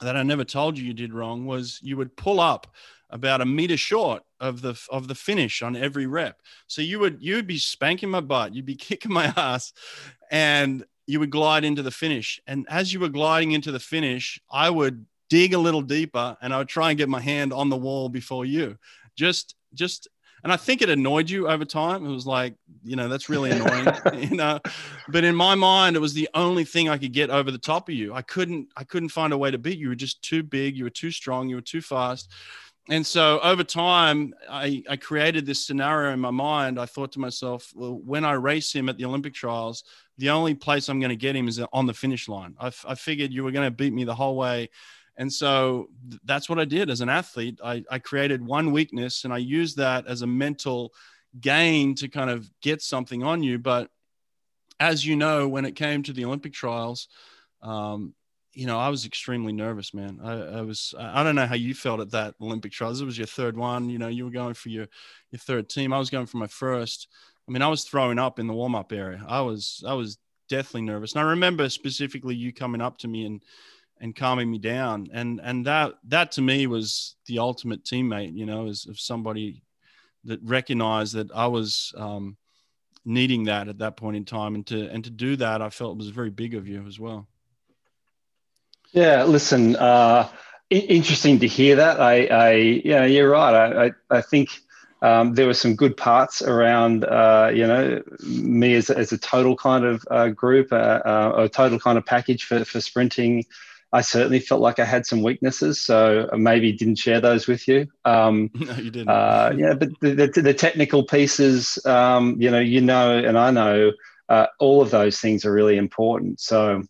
that 0.00 0.16
i 0.16 0.22
never 0.22 0.44
told 0.44 0.78
you 0.78 0.84
you 0.84 0.94
did 0.94 1.12
wrong 1.12 1.44
was 1.44 1.80
you 1.82 1.96
would 1.96 2.16
pull 2.16 2.38
up 2.38 2.68
about 3.10 3.40
a 3.40 3.46
meter 3.46 3.76
short 3.76 4.22
of 4.40 4.60
the 4.60 4.80
of 4.90 5.08
the 5.08 5.14
finish 5.14 5.62
on 5.62 5.76
every 5.76 6.06
rep. 6.06 6.40
So 6.66 6.82
you 6.82 6.98
would 7.00 7.18
you 7.20 7.36
would 7.36 7.46
be 7.46 7.58
spanking 7.58 8.10
my 8.10 8.20
butt. 8.20 8.54
You'd 8.54 8.66
be 8.66 8.74
kicking 8.76 9.12
my 9.12 9.32
ass. 9.36 9.72
And 10.30 10.84
you 11.08 11.18
would 11.18 11.30
glide 11.30 11.64
into 11.64 11.82
the 11.82 11.90
finish. 11.90 12.38
And 12.46 12.66
as 12.68 12.92
you 12.92 13.00
were 13.00 13.08
gliding 13.08 13.52
into 13.52 13.72
the 13.72 13.80
finish, 13.80 14.38
I 14.50 14.68
would 14.68 15.06
dig 15.30 15.54
a 15.54 15.58
little 15.58 15.80
deeper 15.80 16.36
and 16.42 16.52
I 16.52 16.58
would 16.58 16.68
try 16.68 16.90
and 16.90 16.98
get 16.98 17.08
my 17.08 17.20
hand 17.20 17.50
on 17.50 17.70
the 17.70 17.76
wall 17.78 18.10
before 18.10 18.44
you. 18.44 18.76
Just, 19.16 19.54
just, 19.72 20.06
and 20.44 20.52
I 20.52 20.58
think 20.58 20.82
it 20.82 20.90
annoyed 20.90 21.30
you 21.30 21.48
over 21.48 21.64
time. 21.64 22.04
It 22.04 22.10
was 22.10 22.26
like, 22.26 22.56
you 22.84 22.94
know, 22.94 23.08
that's 23.08 23.30
really 23.30 23.50
annoying, 23.50 23.88
you 24.30 24.36
know. 24.36 24.60
But 25.08 25.24
in 25.24 25.34
my 25.34 25.54
mind, 25.54 25.96
it 25.96 26.00
was 26.00 26.12
the 26.12 26.28
only 26.34 26.64
thing 26.64 26.90
I 26.90 26.98
could 26.98 27.14
get 27.14 27.30
over 27.30 27.50
the 27.50 27.56
top 27.56 27.88
of 27.88 27.94
you. 27.94 28.12
I 28.12 28.20
couldn't, 28.20 28.68
I 28.76 28.84
couldn't 28.84 29.08
find 29.08 29.32
a 29.32 29.38
way 29.38 29.50
to 29.50 29.56
beat 29.56 29.78
you. 29.78 29.84
You 29.84 29.88
were 29.88 29.94
just 29.94 30.20
too 30.20 30.42
big. 30.42 30.76
You 30.76 30.84
were 30.84 30.90
too 30.90 31.10
strong. 31.10 31.48
You 31.48 31.56
were 31.56 31.62
too 31.62 31.80
fast. 31.80 32.30
And 32.90 33.06
so 33.06 33.40
over 33.40 33.64
time, 33.64 34.34
I, 34.48 34.82
I 34.88 34.96
created 34.96 35.46
this 35.46 35.66
scenario 35.66 36.12
in 36.12 36.20
my 36.20 36.30
mind. 36.30 36.78
I 36.78 36.86
thought 36.86 37.12
to 37.12 37.18
myself, 37.18 37.70
well, 37.74 37.98
when 38.04 38.24
I 38.24 38.32
race 38.32 38.72
him 38.72 38.88
at 38.88 38.96
the 38.96 39.04
Olympic 39.04 39.34
trials, 39.34 39.84
the 40.18 40.30
only 40.30 40.54
place 40.54 40.88
I'm 40.88 41.00
going 41.00 41.10
to 41.10 41.16
get 41.16 41.36
him 41.36 41.48
is 41.48 41.60
on 41.72 41.86
the 41.86 41.94
finish 41.94 42.28
line. 42.28 42.54
I, 42.60 42.70
I 42.86 42.94
figured 42.94 43.32
you 43.32 43.44
were 43.44 43.52
going 43.52 43.66
to 43.66 43.70
beat 43.70 43.92
me 43.92 44.04
the 44.04 44.14
whole 44.14 44.36
way. 44.36 44.68
And 45.16 45.32
so 45.32 45.88
that's 46.24 46.48
what 46.48 46.58
I 46.58 46.64
did 46.64 46.90
as 46.90 47.00
an 47.00 47.08
athlete. 47.08 47.58
I, 47.64 47.84
I 47.90 47.98
created 47.98 48.44
one 48.44 48.72
weakness 48.72 49.24
and 49.24 49.32
I 49.32 49.38
used 49.38 49.76
that 49.78 50.06
as 50.06 50.22
a 50.22 50.26
mental 50.26 50.92
gain 51.40 51.94
to 51.96 52.08
kind 52.08 52.30
of 52.30 52.48
get 52.60 52.82
something 52.82 53.22
on 53.22 53.42
you. 53.42 53.58
But 53.58 53.90
as 54.78 55.04
you 55.04 55.16
know, 55.16 55.48
when 55.48 55.64
it 55.64 55.76
came 55.76 56.02
to 56.04 56.12
the 56.12 56.24
Olympic 56.24 56.52
trials, 56.52 57.08
um, 57.62 58.14
you 58.52 58.66
know, 58.66 58.78
I 58.78 58.88
was 58.88 59.06
extremely 59.06 59.52
nervous, 59.52 59.92
man. 59.92 60.20
I, 60.22 60.58
I, 60.58 60.60
was, 60.62 60.94
I 60.98 61.22
don't 61.22 61.34
know 61.34 61.46
how 61.46 61.54
you 61.54 61.74
felt 61.74 62.00
at 62.00 62.10
that 62.12 62.34
Olympic 62.40 62.72
trials. 62.72 63.00
It 63.00 63.04
was 63.04 63.18
your 63.18 63.26
third 63.26 63.56
one. 63.56 63.88
You 63.90 63.98
know, 63.98 64.08
you 64.08 64.24
were 64.24 64.30
going 64.30 64.54
for 64.54 64.68
your, 64.68 64.88
your 65.30 65.38
third 65.38 65.68
team. 65.68 65.92
I 65.92 65.98
was 65.98 66.10
going 66.10 66.26
for 66.26 66.38
my 66.38 66.46
first. 66.46 67.08
I 67.48 67.50
mean, 67.50 67.62
I 67.62 67.68
was 67.68 67.84
throwing 67.84 68.18
up 68.18 68.38
in 68.38 68.46
the 68.46 68.52
warm 68.52 68.74
up 68.74 68.92
area. 68.92 69.24
I 69.26 69.40
was 69.40 69.82
I 69.86 69.94
was 69.94 70.18
deathly 70.48 70.82
nervous, 70.82 71.12
and 71.12 71.20
I 71.20 71.30
remember 71.30 71.68
specifically 71.70 72.34
you 72.34 72.52
coming 72.52 72.80
up 72.80 72.98
to 72.98 73.08
me 73.08 73.24
and 73.24 73.42
and 74.00 74.14
calming 74.14 74.50
me 74.50 74.58
down, 74.58 75.08
and 75.12 75.40
and 75.42 75.66
that 75.66 75.94
that 76.08 76.32
to 76.32 76.42
me 76.42 76.66
was 76.66 77.16
the 77.26 77.38
ultimate 77.38 77.84
teammate. 77.84 78.34
You 78.34 78.44
know, 78.44 78.66
is 78.66 78.86
of 78.86 79.00
somebody 79.00 79.62
that 80.24 80.40
recognized 80.42 81.14
that 81.14 81.32
I 81.32 81.46
was 81.46 81.94
um, 81.96 82.36
needing 83.04 83.44
that 83.44 83.68
at 83.68 83.78
that 83.78 83.96
point 83.96 84.16
in 84.16 84.26
time, 84.26 84.54
and 84.54 84.66
to 84.66 84.88
and 84.90 85.02
to 85.04 85.10
do 85.10 85.36
that, 85.36 85.62
I 85.62 85.70
felt 85.70 85.96
was 85.96 86.10
very 86.10 86.30
big 86.30 86.54
of 86.54 86.68
you 86.68 86.86
as 86.86 87.00
well. 87.00 87.26
Yeah, 88.92 89.24
listen, 89.24 89.76
uh, 89.76 90.28
interesting 90.70 91.38
to 91.40 91.46
hear 91.46 91.76
that. 91.76 92.00
I, 92.00 92.24
I, 92.26 92.50
yeah, 92.84 93.04
you're 93.04 93.30
right. 93.30 93.54
I, 93.54 93.86
I, 93.86 93.90
I 94.10 94.20
think 94.22 94.48
um, 95.00 95.34
there 95.34 95.46
were 95.46 95.54
some 95.54 95.76
good 95.76 95.96
parts 95.96 96.42
around, 96.42 97.04
uh, 97.04 97.50
you 97.54 97.66
know, 97.66 98.02
me 98.20 98.74
as, 98.74 98.90
as 98.90 99.12
a 99.12 99.18
total 99.18 99.56
kind 99.56 99.84
of 99.84 100.04
uh, 100.10 100.28
group, 100.28 100.72
uh, 100.72 101.00
uh 101.04 101.32
a 101.36 101.48
total 101.48 101.78
kind 101.78 101.98
of 101.98 102.04
package 102.04 102.44
for, 102.44 102.64
for 102.64 102.80
sprinting. 102.80 103.44
I 103.92 104.02
certainly 104.02 104.40
felt 104.40 104.60
like 104.60 104.78
I 104.78 104.84
had 104.84 105.06
some 105.06 105.22
weaknesses, 105.22 105.80
so 105.80 106.28
maybe 106.36 106.72
didn't 106.72 106.96
share 106.96 107.20
those 107.20 107.46
with 107.46 107.66
you. 107.68 107.86
Um, 108.04 108.50
no, 108.54 108.74
you 108.74 108.90
didn't. 108.90 109.08
Uh, 109.08 109.52
yeah, 109.56 109.74
but 109.74 109.88
the, 110.00 110.14
the, 110.14 110.42
the 110.42 110.54
technical 110.54 111.04
pieces, 111.04 111.78
um, 111.86 112.36
you 112.40 112.50
know, 112.50 112.60
you 112.60 112.80
know, 112.80 113.16
and 113.16 113.38
I 113.38 113.50
know 113.50 113.92
uh, 114.28 114.46
all 114.58 114.82
of 114.82 114.90
those 114.90 115.20
things 115.20 115.46
are 115.46 115.52
really 115.52 115.78
important. 115.78 116.40
So 116.40 116.82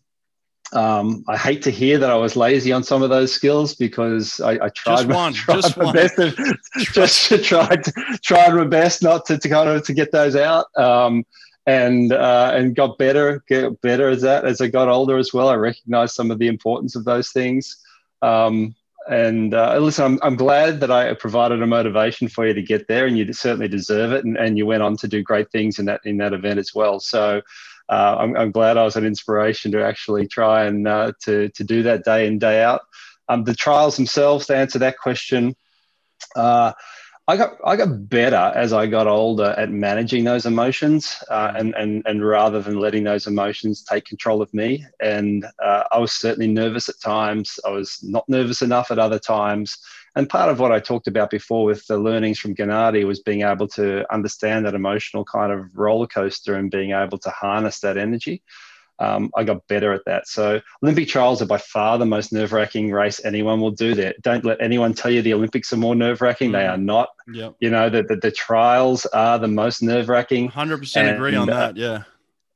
um, 0.73 1.23
I 1.27 1.35
hate 1.35 1.61
to 1.63 1.71
hear 1.71 1.97
that 1.97 2.09
I 2.09 2.15
was 2.15 2.35
lazy 2.35 2.71
on 2.71 2.83
some 2.83 3.01
of 3.01 3.09
those 3.09 3.33
skills 3.33 3.73
because 3.73 4.39
I, 4.39 4.51
I 4.51 4.69
tried, 4.69 4.95
just 4.97 5.07
one, 5.07 5.33
tried 5.33 5.55
just 5.55 5.77
my 5.77 5.85
one. 5.85 5.95
best, 5.95 6.15
to, 6.15 6.57
just 6.93 7.43
tried 7.43 7.83
tried 8.23 8.53
my 8.53 8.65
best 8.65 9.01
not 9.01 9.25
to, 9.27 9.37
to, 9.37 9.49
kind 9.49 9.69
of 9.69 9.83
to 9.85 9.93
get 9.93 10.11
those 10.11 10.35
out, 10.35 10.65
um, 10.77 11.25
and 11.65 12.13
uh, 12.13 12.51
and 12.53 12.75
got 12.75 12.97
better, 12.97 13.43
get 13.47 13.81
better 13.81 14.09
as 14.09 14.21
that 14.21 14.45
as 14.45 14.61
I 14.61 14.67
got 14.67 14.89
older 14.89 15.17
as 15.17 15.33
well. 15.33 15.49
I 15.49 15.55
recognized 15.55 16.13
some 16.13 16.29
of 16.29 16.39
the 16.39 16.47
importance 16.47 16.95
of 16.95 17.03
those 17.03 17.31
things, 17.31 17.77
um, 18.21 18.75
and 19.09 19.55
uh, 19.55 19.77
listen, 19.79 20.05
I'm, 20.05 20.19
I'm 20.21 20.35
glad 20.35 20.81
that 20.81 20.91
I 20.91 21.15
provided 21.15 21.63
a 21.63 21.67
motivation 21.67 22.27
for 22.27 22.45
you 22.45 22.53
to 22.53 22.61
get 22.61 22.87
there, 22.87 23.07
and 23.07 23.17
you 23.17 23.33
certainly 23.33 23.67
deserve 23.67 24.11
it, 24.11 24.23
and, 24.23 24.37
and 24.37 24.55
you 24.55 24.67
went 24.67 24.83
on 24.83 24.97
to 24.97 25.07
do 25.07 25.23
great 25.23 25.51
things 25.51 25.79
in 25.79 25.85
that 25.85 26.01
in 26.05 26.17
that 26.17 26.33
event 26.33 26.59
as 26.59 26.75
well. 26.75 26.99
So 26.99 27.41
uh, 27.89 28.17
I'm, 28.19 28.37
I'm, 28.37 28.51
glad 28.51 28.77
I 28.77 28.83
was 28.83 28.95
an 28.95 29.05
inspiration 29.05 29.71
to 29.71 29.83
actually 29.83 30.27
try 30.27 30.65
and 30.65 30.87
uh, 30.87 31.13
to, 31.23 31.49
to 31.49 31.63
do 31.63 31.83
that 31.83 32.05
day 32.05 32.27
in, 32.27 32.37
day 32.37 32.63
out. 32.63 32.81
Um, 33.27 33.43
the 33.43 33.55
trials 33.55 33.95
themselves, 33.95 34.45
to 34.47 34.55
answer 34.55 34.79
that 34.79 34.97
question, 34.97 35.55
uh, 36.35 36.73
I 37.29 37.37
got 37.37 37.57
I 37.63 37.75
got 37.75 38.09
better 38.09 38.51
as 38.55 38.73
I 38.73 38.87
got 38.87 39.05
older 39.05 39.53
at 39.55 39.69
managing 39.69 40.23
those 40.23 40.47
emotions, 40.47 41.23
uh, 41.29 41.53
and 41.55 41.75
and 41.75 42.01
and 42.07 42.27
rather 42.27 42.59
than 42.59 42.79
letting 42.79 43.03
those 43.03 43.27
emotions 43.27 43.83
take 43.83 44.05
control 44.05 44.41
of 44.41 44.51
me. 44.51 44.83
And 44.99 45.45
uh, 45.63 45.83
I 45.91 45.99
was 45.99 46.11
certainly 46.11 46.47
nervous 46.47 46.89
at 46.89 46.99
times. 46.99 47.59
I 47.63 47.69
was 47.69 47.99
not 48.01 48.27
nervous 48.27 48.63
enough 48.63 48.89
at 48.89 48.97
other 48.97 49.19
times. 49.19 49.77
And 50.15 50.29
part 50.29 50.49
of 50.49 50.59
what 50.59 50.71
I 50.71 50.79
talked 50.79 51.07
about 51.07 51.29
before 51.29 51.65
with 51.65 51.85
the 51.87 51.97
learnings 51.97 52.39
from 52.39 52.55
Gennady 52.55 53.05
was 53.05 53.21
being 53.21 53.43
able 53.43 53.67
to 53.69 54.11
understand 54.13 54.65
that 54.65 54.75
emotional 54.75 55.23
kind 55.23 55.51
of 55.51 55.77
roller 55.77 56.07
coaster 56.07 56.55
and 56.55 56.71
being 56.71 56.91
able 56.91 57.17
to 57.19 57.29
harness 57.29 57.79
that 57.81 57.97
energy. 57.97 58.41
Um, 58.99 59.31
I 59.37 59.45
got 59.45 59.65
better 59.67 59.93
at 59.93 60.03
that. 60.05 60.27
So 60.27 60.59
Olympic 60.83 61.07
trials 61.07 61.41
are 61.41 61.45
by 61.45 61.57
far 61.57 61.97
the 61.97 62.05
most 62.05 62.33
nerve 62.33 62.51
wracking 62.51 62.91
race 62.91 63.23
anyone 63.23 63.61
will 63.61 63.71
do. 63.71 63.95
There, 63.95 64.13
don't 64.21 64.43
let 64.43 64.61
anyone 64.61 64.93
tell 64.93 65.09
you 65.09 65.21
the 65.21 65.33
Olympics 65.33 65.71
are 65.71 65.77
more 65.77 65.95
nerve 65.95 66.21
wracking. 66.21 66.49
Mm. 66.49 66.53
They 66.53 66.67
are 66.67 66.77
not. 66.77 67.09
Yep. 67.31 67.55
You 67.61 67.69
know 67.69 67.89
the, 67.89 68.03
the, 68.03 68.17
the 68.17 68.31
trials 68.31 69.05
are 69.07 69.39
the 69.39 69.47
most 69.47 69.81
nerve 69.81 70.09
wracking. 70.09 70.49
Hundred 70.49 70.79
percent 70.79 71.15
agree 71.15 71.35
on 71.35 71.47
that. 71.47 71.77
Yeah. 71.77 72.03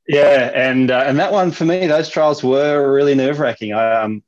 Yeah, 0.05 0.51
and 0.53 0.91
uh, 0.91 1.05
and 1.05 1.17
that 1.19 1.31
one 1.31 1.51
for 1.51 1.63
me, 1.63 1.87
those 1.87 2.09
trials 2.09 2.43
were 2.43 2.93
really 2.93 3.15
nerve 3.15 3.39
wracking. 3.39 3.73
I 3.73 4.01
um, 4.01 4.21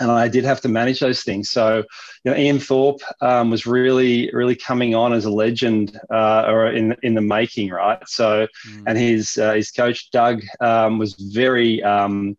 and 0.00 0.10
I 0.10 0.28
did 0.28 0.44
have 0.44 0.60
to 0.62 0.68
manage 0.68 1.00
those 1.00 1.22
things. 1.22 1.50
So, 1.50 1.84
you 2.24 2.30
know, 2.30 2.36
Ian 2.36 2.58
Thorpe 2.58 3.00
um, 3.20 3.50
was 3.50 3.66
really, 3.66 4.30
really 4.32 4.56
coming 4.56 4.94
on 4.94 5.12
as 5.12 5.24
a 5.24 5.30
legend, 5.30 5.98
uh, 6.10 6.44
or 6.48 6.70
in 6.70 6.96
in 7.02 7.14
the 7.14 7.20
making, 7.20 7.70
right? 7.70 8.02
So, 8.06 8.46
mm. 8.68 8.82
and 8.86 8.98
his 8.98 9.38
uh, 9.38 9.54
his 9.54 9.70
coach 9.70 10.10
Doug 10.10 10.42
um, 10.60 10.98
was 10.98 11.14
very 11.14 11.82
um, 11.82 12.36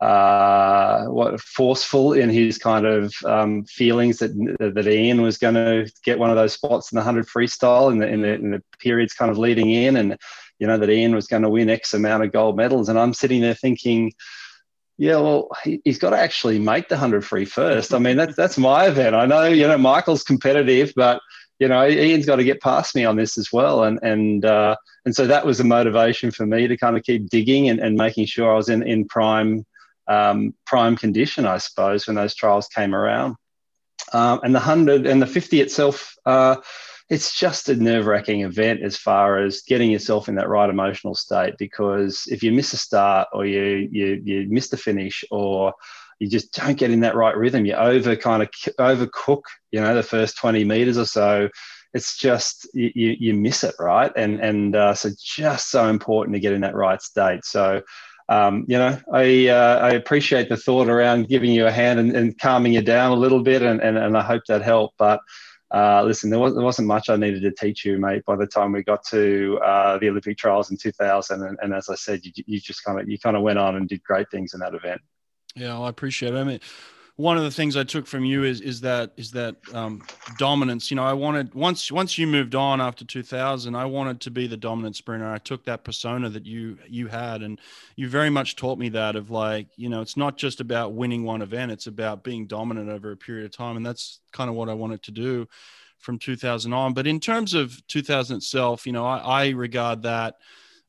uh, 0.00 1.06
what 1.06 1.40
forceful 1.40 2.12
in 2.12 2.30
his 2.30 2.58
kind 2.58 2.86
of 2.86 3.12
um, 3.24 3.64
feelings 3.64 4.18
that 4.18 4.32
that 4.58 4.86
Ian 4.86 5.22
was 5.22 5.38
going 5.38 5.54
to 5.54 5.90
get 6.04 6.18
one 6.18 6.30
of 6.30 6.36
those 6.36 6.52
spots 6.52 6.92
in 6.92 6.96
the 6.96 7.02
hundred 7.02 7.26
freestyle 7.26 7.90
in 7.90 7.98
the, 7.98 8.06
in 8.06 8.22
the 8.22 8.34
in 8.34 8.50
the 8.50 8.62
periods 8.78 9.14
kind 9.14 9.30
of 9.30 9.38
leading 9.38 9.70
in, 9.70 9.96
and 9.96 10.16
you 10.58 10.66
know 10.66 10.78
that 10.78 10.90
Ian 10.90 11.14
was 11.14 11.26
going 11.26 11.42
to 11.42 11.50
win 11.50 11.70
X 11.70 11.94
amount 11.94 12.22
of 12.22 12.32
gold 12.32 12.56
medals. 12.56 12.88
And 12.88 12.98
I'm 12.98 13.14
sitting 13.14 13.40
there 13.40 13.54
thinking 13.54 14.12
yeah, 14.98 15.16
well, 15.16 15.48
he, 15.62 15.80
has 15.86 15.96
got 15.96 16.10
to 16.10 16.18
actually 16.18 16.58
make 16.58 16.88
the 16.88 16.96
100 16.96 17.24
free 17.24 17.44
first. 17.44 17.94
I 17.94 17.98
mean, 17.98 18.16
that's, 18.16 18.34
that's 18.34 18.58
my 18.58 18.88
event. 18.88 19.14
I 19.14 19.26
know, 19.26 19.44
you 19.44 19.66
know, 19.66 19.78
Michael's 19.78 20.24
competitive, 20.24 20.92
but, 20.96 21.22
you 21.60 21.68
know, 21.68 21.86
Ian's 21.86 22.26
got 22.26 22.36
to 22.36 22.44
get 22.44 22.60
past 22.60 22.96
me 22.96 23.04
on 23.04 23.14
this 23.14 23.38
as 23.38 23.52
well. 23.52 23.84
And, 23.84 24.00
and, 24.02 24.44
uh, 24.44 24.74
and 25.04 25.14
so 25.14 25.28
that 25.28 25.46
was 25.46 25.58
the 25.58 25.64
motivation 25.64 26.32
for 26.32 26.46
me 26.46 26.66
to 26.66 26.76
kind 26.76 26.96
of 26.96 27.04
keep 27.04 27.30
digging 27.30 27.68
and, 27.68 27.78
and 27.78 27.96
making 27.96 28.26
sure 28.26 28.52
I 28.52 28.56
was 28.56 28.68
in, 28.68 28.82
in 28.82 29.06
prime, 29.06 29.64
um, 30.08 30.52
prime 30.66 30.96
condition, 30.96 31.46
I 31.46 31.58
suppose, 31.58 32.08
when 32.08 32.16
those 32.16 32.34
trials 32.34 32.66
came 32.66 32.92
around. 32.92 33.36
Um, 34.12 34.40
and 34.42 34.52
the 34.52 34.58
100 34.58 35.06
and 35.06 35.22
the 35.22 35.26
50 35.26 35.60
itself, 35.60 36.16
uh, 36.26 36.56
it's 37.10 37.38
just 37.38 37.68
a 37.68 37.74
nerve 37.76 38.06
wracking 38.06 38.42
event 38.42 38.82
as 38.82 38.96
far 38.96 39.38
as 39.38 39.62
getting 39.62 39.90
yourself 39.90 40.28
in 40.28 40.34
that 40.34 40.48
right 40.48 40.68
emotional 40.68 41.14
state. 41.14 41.54
Because 41.58 42.26
if 42.30 42.42
you 42.42 42.52
miss 42.52 42.72
a 42.72 42.76
start 42.76 43.28
or 43.32 43.46
you 43.46 43.88
you 43.90 44.20
you 44.24 44.46
miss 44.48 44.68
the 44.68 44.76
finish 44.76 45.24
or 45.30 45.72
you 46.18 46.28
just 46.28 46.52
don't 46.52 46.76
get 46.76 46.90
in 46.90 47.00
that 47.00 47.14
right 47.14 47.36
rhythm, 47.36 47.64
you 47.64 47.74
over 47.74 48.16
kind 48.16 48.42
of 48.42 48.50
overcook, 48.78 49.42
you 49.70 49.80
know, 49.80 49.94
the 49.94 50.02
first 50.02 50.36
twenty 50.36 50.64
meters 50.64 50.98
or 50.98 51.06
so. 51.06 51.48
It's 51.94 52.18
just 52.18 52.68
you, 52.74 52.92
you, 52.94 53.16
you 53.18 53.34
miss 53.34 53.64
it, 53.64 53.74
right? 53.78 54.12
And 54.14 54.40
and 54.40 54.76
uh, 54.76 54.94
so 54.94 55.08
just 55.18 55.70
so 55.70 55.88
important 55.88 56.34
to 56.34 56.40
get 56.40 56.52
in 56.52 56.60
that 56.62 56.74
right 56.74 57.00
state. 57.00 57.44
So. 57.44 57.82
Um, 58.30 58.66
you 58.68 58.76
know, 58.76 59.00
I 59.10 59.48
uh, 59.48 59.78
I 59.78 59.90
appreciate 59.92 60.50
the 60.50 60.56
thought 60.58 60.90
around 60.90 61.28
giving 61.28 61.50
you 61.50 61.66
a 61.66 61.72
hand 61.72 61.98
and, 61.98 62.14
and 62.14 62.38
calming 62.38 62.74
you 62.74 62.82
down 62.82 63.12
a 63.12 63.16
little 63.16 63.42
bit, 63.42 63.62
and, 63.62 63.80
and, 63.80 63.96
and 63.96 64.18
I 64.18 64.20
hope 64.20 64.42
that 64.48 64.60
helped. 64.60 64.98
But 64.98 65.20
uh, 65.74 66.02
listen, 66.02 66.30
there, 66.30 66.38
was, 66.38 66.54
there 66.54 66.64
wasn't 66.64 66.88
much 66.88 67.10
I 67.10 67.16
needed 67.16 67.42
to 67.42 67.50
teach 67.50 67.84
you, 67.84 67.98
mate. 67.98 68.24
By 68.24 68.36
the 68.36 68.46
time 68.46 68.72
we 68.72 68.82
got 68.82 69.04
to 69.06 69.58
uh, 69.62 69.98
the 69.98 70.08
Olympic 70.08 70.38
trials 70.38 70.70
in 70.70 70.78
2000, 70.78 71.42
and, 71.42 71.58
and 71.60 71.74
as 71.74 71.88
I 71.90 71.94
said, 71.94 72.24
you, 72.24 72.32
you 72.46 72.60
just 72.60 72.84
kind 72.84 72.98
of 72.98 73.08
you 73.08 73.18
kind 73.18 73.36
of 73.36 73.42
went 73.42 73.58
on 73.58 73.76
and 73.76 73.88
did 73.88 74.02
great 74.02 74.30
things 74.30 74.54
in 74.54 74.60
that 74.60 74.74
event. 74.74 75.00
Yeah, 75.54 75.74
well, 75.74 75.84
I 75.84 75.90
appreciate 75.90 76.34
it. 76.34 76.38
I 76.38 76.44
mean, 76.44 76.60
one 77.18 77.36
of 77.36 77.42
the 77.42 77.50
things 77.50 77.76
I 77.76 77.82
took 77.82 78.06
from 78.06 78.24
you 78.24 78.44
is 78.44 78.60
is 78.60 78.80
that 78.82 79.10
is 79.16 79.32
that 79.32 79.56
um, 79.74 80.04
dominance. 80.38 80.88
You 80.88 80.94
know, 80.94 81.02
I 81.02 81.14
wanted 81.14 81.52
once 81.52 81.90
once 81.90 82.16
you 82.16 82.28
moved 82.28 82.54
on 82.54 82.80
after 82.80 83.04
2000, 83.04 83.74
I 83.74 83.86
wanted 83.86 84.20
to 84.20 84.30
be 84.30 84.46
the 84.46 84.56
dominant 84.56 84.94
sprinter. 84.94 85.28
I 85.28 85.38
took 85.38 85.64
that 85.64 85.82
persona 85.82 86.28
that 86.28 86.46
you 86.46 86.78
you 86.86 87.08
had, 87.08 87.42
and 87.42 87.60
you 87.96 88.08
very 88.08 88.30
much 88.30 88.54
taught 88.54 88.78
me 88.78 88.88
that 88.90 89.16
of 89.16 89.30
like, 89.30 89.66
you 89.74 89.88
know, 89.88 90.00
it's 90.00 90.16
not 90.16 90.36
just 90.36 90.60
about 90.60 90.92
winning 90.92 91.24
one 91.24 91.42
event; 91.42 91.72
it's 91.72 91.88
about 91.88 92.22
being 92.22 92.46
dominant 92.46 92.88
over 92.88 93.10
a 93.10 93.16
period 93.16 93.46
of 93.46 93.50
time, 93.50 93.76
and 93.76 93.84
that's 93.84 94.20
kind 94.32 94.48
of 94.48 94.54
what 94.54 94.68
I 94.68 94.74
wanted 94.74 95.02
to 95.02 95.10
do 95.10 95.48
from 95.98 96.20
2000 96.20 96.72
on. 96.72 96.94
But 96.94 97.08
in 97.08 97.18
terms 97.18 97.52
of 97.52 97.84
2000 97.88 98.36
itself, 98.36 98.86
you 98.86 98.92
know, 98.92 99.04
I, 99.04 99.18
I 99.18 99.48
regard 99.48 100.02
that 100.02 100.36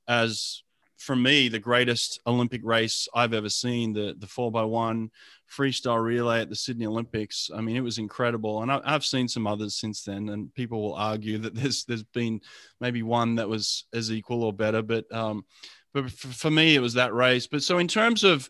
as 0.07 0.61
for 0.97 1.15
me 1.15 1.47
the 1.47 1.57
greatest 1.57 2.19
Olympic 2.27 2.61
race 2.63 3.07
I've 3.15 3.33
ever 3.33 3.49
seen. 3.49 3.93
The 3.93 4.15
the 4.15 4.27
four 4.27 4.51
by 4.51 4.63
one 4.63 5.09
freestyle 5.55 6.03
relay 6.03 6.41
at 6.41 6.49
the 6.49 6.55
Sydney 6.55 6.85
Olympics. 6.85 7.49
I 7.55 7.61
mean, 7.61 7.75
it 7.75 7.83
was 7.83 7.97
incredible, 7.97 8.61
and 8.61 8.71
I, 8.71 8.81
have 8.85 9.05
seen 9.05 9.27
some 9.27 9.47
others 9.47 9.75
since 9.75 10.03
then. 10.03 10.29
And 10.29 10.53
people 10.53 10.81
will 10.81 10.95
argue 10.95 11.37
that 11.39 11.55
there's 11.55 11.85
there's 11.85 12.03
been 12.03 12.41
maybe 12.79 13.03
one 13.03 13.35
that 13.35 13.49
was 13.49 13.85
as 13.93 14.11
equal 14.11 14.43
or 14.43 14.53
better, 14.53 14.81
but 14.81 15.11
um, 15.13 15.45
but 15.93 16.11
for, 16.11 16.51
me, 16.51 16.75
it 16.75 16.81
was 16.81 16.93
that 16.93 17.13
race. 17.13 17.47
But 17.47 17.63
so 17.63 17.79
in 17.79 17.87
terms 17.87 18.23
of 18.23 18.47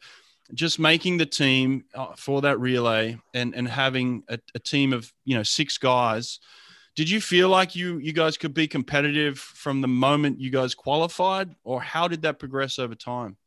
just 0.54 0.80
making 0.80 1.18
the 1.18 1.26
team 1.26 1.86
uh, 1.94 2.14
for 2.16 2.42
that 2.42 2.60
relay 2.60 3.18
and 3.34 3.54
and 3.56 3.68
having 3.68 4.24
a, 4.30 4.40
a 4.56 4.60
team 4.60 4.94
of 4.94 5.12
you 5.26 5.36
know 5.36 5.44
six 5.44 5.78
guys 5.78 6.40
did 6.96 7.10
you 7.10 7.22
feel 7.22 7.50
like 7.50 7.76
you 7.76 7.98
you 8.00 8.12
guys 8.12 8.38
could 8.38 8.54
be 8.54 8.68
competitive 8.68 9.38
from 9.38 9.82
the 9.82 9.88
moment 9.88 10.40
you 10.40 10.50
guys 10.50 10.74
qualified 10.74 11.54
or 11.64 11.82
how 11.82 12.08
did 12.08 12.24
that 12.24 12.40
progress 12.40 12.80
over 12.80 12.96
time 12.96 13.38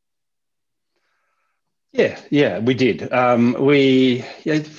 yeah, 1.92 2.18
yeah, 2.30 2.58
we 2.58 2.72
did. 2.72 3.12
Um, 3.12 3.54
we 3.58 4.24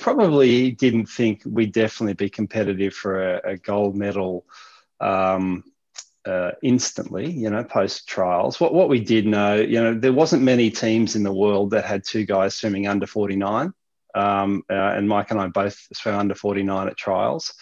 probably 0.00 0.72
didn't 0.72 1.06
think 1.06 1.42
we'd 1.46 1.72
definitely 1.72 2.14
be 2.14 2.28
competitive 2.28 2.92
for 2.92 3.34
a, 3.34 3.52
a 3.52 3.56
gold 3.56 3.94
medal 3.94 4.44
um, 5.00 5.62
uh, 6.26 6.52
instantly, 6.62 7.30
you 7.30 7.50
know, 7.50 7.62
post 7.62 8.08
trials. 8.08 8.58
What, 8.58 8.74
what 8.74 8.88
we 8.88 8.98
did 8.98 9.26
know, 9.26 9.54
you 9.54 9.80
know, 9.80 9.94
there 9.94 10.12
wasn't 10.12 10.42
many 10.42 10.70
teams 10.70 11.14
in 11.14 11.22
the 11.22 11.32
world 11.32 11.70
that 11.70 11.84
had 11.84 12.02
two 12.04 12.24
guys 12.24 12.56
swimming 12.56 12.88
under 12.88 13.06
49. 13.06 13.72
Um, 14.16 14.62
uh, 14.68 14.74
and 14.74 15.08
Mike 15.08 15.30
and 15.30 15.40
I 15.40 15.48
both 15.48 15.78
swam 15.92 16.18
under 16.18 16.34
49 16.34 16.88
at 16.88 16.96
trials. 16.96 17.54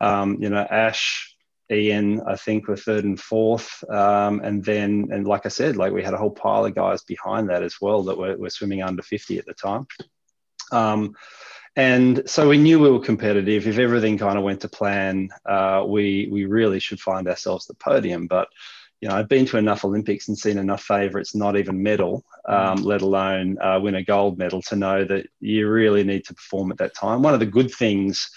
Um, 0.00 0.38
you 0.40 0.48
know, 0.48 0.66
Ash 0.70 1.33
Ian, 1.70 2.20
I 2.26 2.36
think, 2.36 2.68
were 2.68 2.76
third 2.76 3.04
and 3.04 3.18
fourth. 3.18 3.82
Um, 3.88 4.40
and 4.40 4.64
then, 4.64 5.08
and 5.10 5.26
like 5.26 5.46
I 5.46 5.48
said, 5.48 5.76
like 5.76 5.92
we 5.92 6.02
had 6.02 6.14
a 6.14 6.18
whole 6.18 6.30
pile 6.30 6.64
of 6.64 6.74
guys 6.74 7.02
behind 7.02 7.48
that 7.48 7.62
as 7.62 7.76
well 7.80 8.02
that 8.04 8.18
were, 8.18 8.36
were 8.36 8.50
swimming 8.50 8.82
under 8.82 9.02
50 9.02 9.38
at 9.38 9.46
the 9.46 9.54
time. 9.54 9.86
Um, 10.72 11.14
and 11.76 12.22
so 12.28 12.48
we 12.48 12.58
knew 12.58 12.78
we 12.78 12.90
were 12.90 13.00
competitive. 13.00 13.66
If 13.66 13.78
everything 13.78 14.18
kind 14.18 14.38
of 14.38 14.44
went 14.44 14.60
to 14.60 14.68
plan, 14.68 15.30
uh, 15.44 15.84
we 15.86 16.28
we 16.30 16.44
really 16.44 16.78
should 16.78 17.00
find 17.00 17.26
ourselves 17.26 17.66
the 17.66 17.74
podium. 17.74 18.28
But 18.28 18.48
you 19.00 19.08
know, 19.08 19.16
I've 19.16 19.28
been 19.28 19.44
to 19.46 19.58
enough 19.58 19.84
Olympics 19.84 20.28
and 20.28 20.38
seen 20.38 20.56
enough 20.56 20.82
favourites 20.82 21.34
not 21.34 21.56
even 21.56 21.82
medal, 21.82 22.24
um, 22.48 22.76
let 22.76 23.02
alone 23.02 23.58
uh, 23.60 23.80
win 23.82 23.96
a 23.96 24.04
gold 24.04 24.38
medal, 24.38 24.62
to 24.62 24.76
know 24.76 25.04
that 25.04 25.26
you 25.40 25.68
really 25.68 26.04
need 26.04 26.24
to 26.26 26.34
perform 26.34 26.70
at 26.70 26.78
that 26.78 26.94
time. 26.94 27.22
One 27.22 27.34
of 27.34 27.40
the 27.40 27.46
good 27.46 27.72
things 27.72 28.30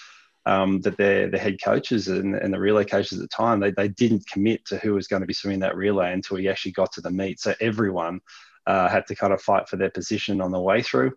um, 0.47 0.79
that 0.81 0.95
their 0.97 1.29
the 1.29 1.37
head 1.37 1.61
coaches 1.61 2.07
and, 2.07 2.33
and, 2.33 2.53
the 2.53 2.59
relay 2.59 2.85
coaches 2.85 3.19
at 3.19 3.21
the 3.21 3.35
time 3.35 3.59
they, 3.59 3.71
they 3.71 3.89
didn't 3.89 4.25
commit 4.27 4.65
to 4.65 4.77
who 4.77 4.93
was 4.93 5.07
going 5.07 5.19
to 5.19 5.27
be 5.27 5.33
swimming 5.33 5.59
that 5.59 5.75
relay 5.75 6.13
until 6.13 6.37
we 6.37 6.47
actually 6.47 6.71
got 6.71 6.89
to 6.93 7.01
the 7.01 7.11
meet. 7.11 7.41
So 7.41 7.53
everyone 7.59 8.21
uh, 8.65 8.87
had 8.87 9.05
to 9.07 9.15
kind 9.15 9.33
of 9.33 9.41
fight 9.41 9.67
for 9.67 9.75
their 9.75 9.89
position 9.89 10.39
on 10.39 10.51
the 10.51 10.59
way 10.59 10.81
through. 10.81 11.11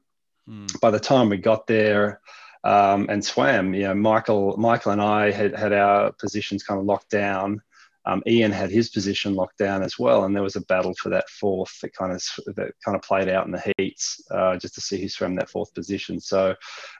Mm. 0.48 0.80
By 0.80 0.90
the 0.90 0.98
time 0.98 1.28
we 1.28 1.36
got 1.36 1.68
there 1.68 2.20
um, 2.64 3.06
and 3.08 3.24
swam, 3.24 3.72
you 3.72 3.84
know, 3.84 3.94
Michael 3.94 4.56
Michael 4.56 4.92
and 4.92 5.00
I 5.00 5.30
had 5.30 5.56
had 5.56 5.72
our 5.72 6.10
positions 6.10 6.64
kind 6.64 6.80
of 6.80 6.86
locked 6.86 7.10
down. 7.10 7.62
Um, 8.06 8.22
Ian 8.26 8.52
had 8.52 8.70
his 8.70 8.88
position 8.88 9.34
locked 9.34 9.58
down 9.58 9.82
as 9.82 9.98
well, 9.98 10.24
and 10.24 10.34
there 10.34 10.42
was 10.42 10.56
a 10.56 10.62
battle 10.62 10.94
for 10.94 11.10
that 11.10 11.28
fourth 11.28 11.80
that 11.82 11.94
kind 11.94 12.12
of 12.12 12.22
that 12.56 12.72
kind 12.84 12.96
of 12.96 13.02
played 13.02 13.28
out 13.28 13.46
in 13.46 13.52
the 13.52 13.72
heats 13.76 14.22
uh, 14.30 14.56
just 14.56 14.74
to 14.76 14.80
see 14.80 15.00
who 15.00 15.08
swam 15.08 15.34
that 15.36 15.50
fourth 15.50 15.74
position. 15.74 16.18
So 16.18 16.54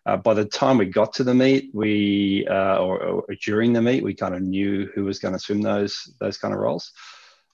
uh, 0.05 0.17
by 0.19 0.35
the 0.35 0.45
time 0.45 0.77
we 0.77 0.87
got 0.87 1.15
to 1.15 1.25
the 1.25 1.35
meet, 1.35 1.71
we 1.73 2.47
uh, 2.51 2.79
or, 2.79 2.99
or, 3.01 3.25
during 3.43 3.73
the 3.73 3.81
meet, 3.81 4.05
we 4.05 4.15
kind 4.15 4.35
of 4.35 4.43
knew 4.43 4.91
who 4.95 5.05
was 5.05 5.19
going 5.19 5.35
to 5.35 5.41
swim 5.41 5.63
those 5.63 6.13
those 6.21 6.37
kind 6.37 6.53
of 6.53 6.61
roles. 6.61 6.93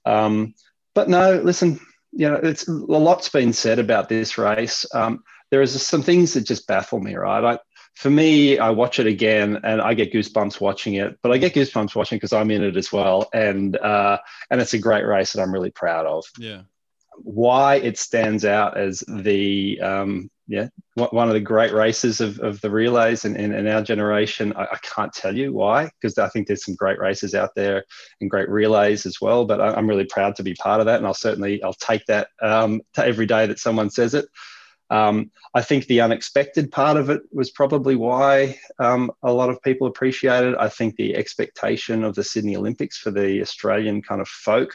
Um, 0.05 0.55
but 0.95 1.09
no, 1.09 1.41
listen, 1.41 1.79
you 2.13 2.29
know, 2.29 2.41
it's 2.43 2.67
a 2.67 2.73
lot's 2.73 3.29
been 3.29 3.53
said 3.53 3.79
about 3.79 4.09
this 4.09 4.39
race. 4.39 4.87
Um, 4.93 5.23
there 5.51 5.63
is 5.63 5.87
some 5.87 6.03
things 6.03 6.35
that 6.35 6.41
just 6.41 6.67
baffle 6.67 6.99
me, 6.99 7.15
right? 7.15 7.61
For 7.97 8.11
me, 8.11 8.59
I 8.59 8.71
watch 8.71 8.99
it 8.99 9.07
again 9.07 9.61
and 9.65 9.81
I 9.81 9.95
get 9.95 10.13
goosebumps 10.13 10.61
watching 10.61 10.95
it, 10.95 11.19
but 11.23 11.33
I 11.33 11.39
get 11.39 11.55
goosebumps 11.55 11.97
watching 11.97 12.17
because 12.17 12.35
I'm 12.35 12.51
in 12.51 12.63
it 12.63 12.77
as 12.77 12.93
well, 12.93 13.29
and 13.33 13.75
uh, 13.75 14.19
and 14.51 14.61
it's 14.61 14.75
a 14.75 14.79
great 14.79 15.07
race 15.07 15.33
that 15.33 15.41
I'm 15.41 15.53
really 15.53 15.71
proud 15.71 16.05
of. 16.05 16.27
Yeah. 16.39 16.63
Why 17.17 17.77
it 17.77 17.97
stands 17.97 18.45
out 18.45 18.77
as 18.77 19.03
the 19.09 19.81
um, 19.81 20.31
yeah 20.47 20.69
one 20.95 21.29
of 21.29 21.35
the 21.35 21.41
great 21.41 21.73
races 21.73 22.21
of, 22.21 22.39
of 22.41 22.61
the 22.61 22.71
relays 22.71 23.25
in, 23.25 23.37
in, 23.37 23.53
in 23.53 23.67
our 23.67 23.83
generation, 23.83 24.53
I, 24.57 24.65
I, 24.65 24.79
can't 24.83 25.13
tell 25.13 25.37
you 25.37 25.53
why 25.53 25.91
because 26.01 26.17
I 26.17 26.29
think 26.29 26.47
there's 26.47 26.65
some 26.65 26.75
great 26.75 26.99
races 26.99 27.35
out 27.35 27.51
there 27.55 27.85
and 28.21 28.31
great 28.31 28.49
relays 28.49 29.05
as 29.05 29.21
well. 29.21 29.45
But 29.45 29.61
I, 29.61 29.77
am 29.79 29.89
really 29.89 30.07
proud 30.07 30.37
to 30.37 30.43
be 30.43 30.55
part 30.55 30.81
of 30.81 30.87
that, 30.87 30.97
and 30.97 31.07
I'll 31.07 31.15
certainly 31.15 31.63
I'll 31.63 31.73
take 31.73 32.05
that 32.07 32.29
um, 32.43 32.83
every 32.97 33.27
day 33.27 33.47
that 33.47 33.59
someone 33.59 33.89
says 33.89 34.13
it. 34.13 34.27
Um, 34.89 35.31
I 35.55 35.63
think 35.63 35.87
the 35.87 36.01
unexpected 36.01 36.71
part 36.71 36.97
of 36.97 37.11
it 37.11 37.23
was 37.33 37.51
probably 37.51 37.97
why 37.97 38.59
um, 38.79 39.11
a 39.23 39.33
lot 39.33 39.51
of 39.51 39.63
people 39.63 39.87
appreciated. 39.87 40.55
I 40.57 40.69
think 40.69 40.97
the 40.97 41.17
expectation 41.17 42.05
of 42.05 42.15
the 42.15 42.25
Sydney 42.25 42.57
Olympics 42.57 42.99
for 42.99 43.11
the 43.11 43.41
Australian 43.41 44.03
kind 44.03 44.21
of 44.21 44.29
folk 44.29 44.75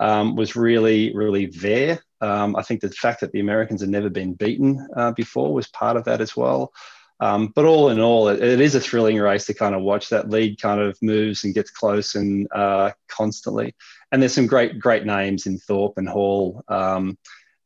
um, 0.00 0.34
was 0.34 0.56
really, 0.56 1.14
really 1.14 1.46
there. 1.46 2.02
Um, 2.20 2.56
I 2.56 2.62
think 2.62 2.80
the 2.80 2.90
fact 2.90 3.20
that 3.20 3.32
the 3.32 3.40
Americans 3.40 3.80
had 3.80 3.90
never 3.90 4.10
been 4.10 4.34
beaten 4.34 4.86
uh, 4.96 5.12
before 5.12 5.54
was 5.54 5.68
part 5.68 5.96
of 5.96 6.04
that 6.04 6.20
as 6.20 6.36
well. 6.36 6.72
Um, 7.20 7.52
but 7.54 7.64
all 7.64 7.90
in 7.90 8.00
all, 8.00 8.28
it, 8.28 8.42
it 8.42 8.60
is 8.60 8.74
a 8.74 8.80
thrilling 8.80 9.18
race 9.18 9.46
to 9.46 9.54
kind 9.54 9.74
of 9.74 9.82
watch. 9.82 10.08
That 10.08 10.30
lead 10.30 10.60
kind 10.60 10.80
of 10.80 10.98
moves 11.00 11.44
and 11.44 11.54
gets 11.54 11.70
close 11.70 12.16
and 12.16 12.48
uh, 12.52 12.90
constantly. 13.08 13.74
And 14.10 14.20
there's 14.20 14.34
some 14.34 14.46
great, 14.46 14.78
great 14.80 15.06
names 15.06 15.46
in 15.46 15.58
Thorpe 15.58 15.96
and 15.96 16.08
Hall. 16.08 16.62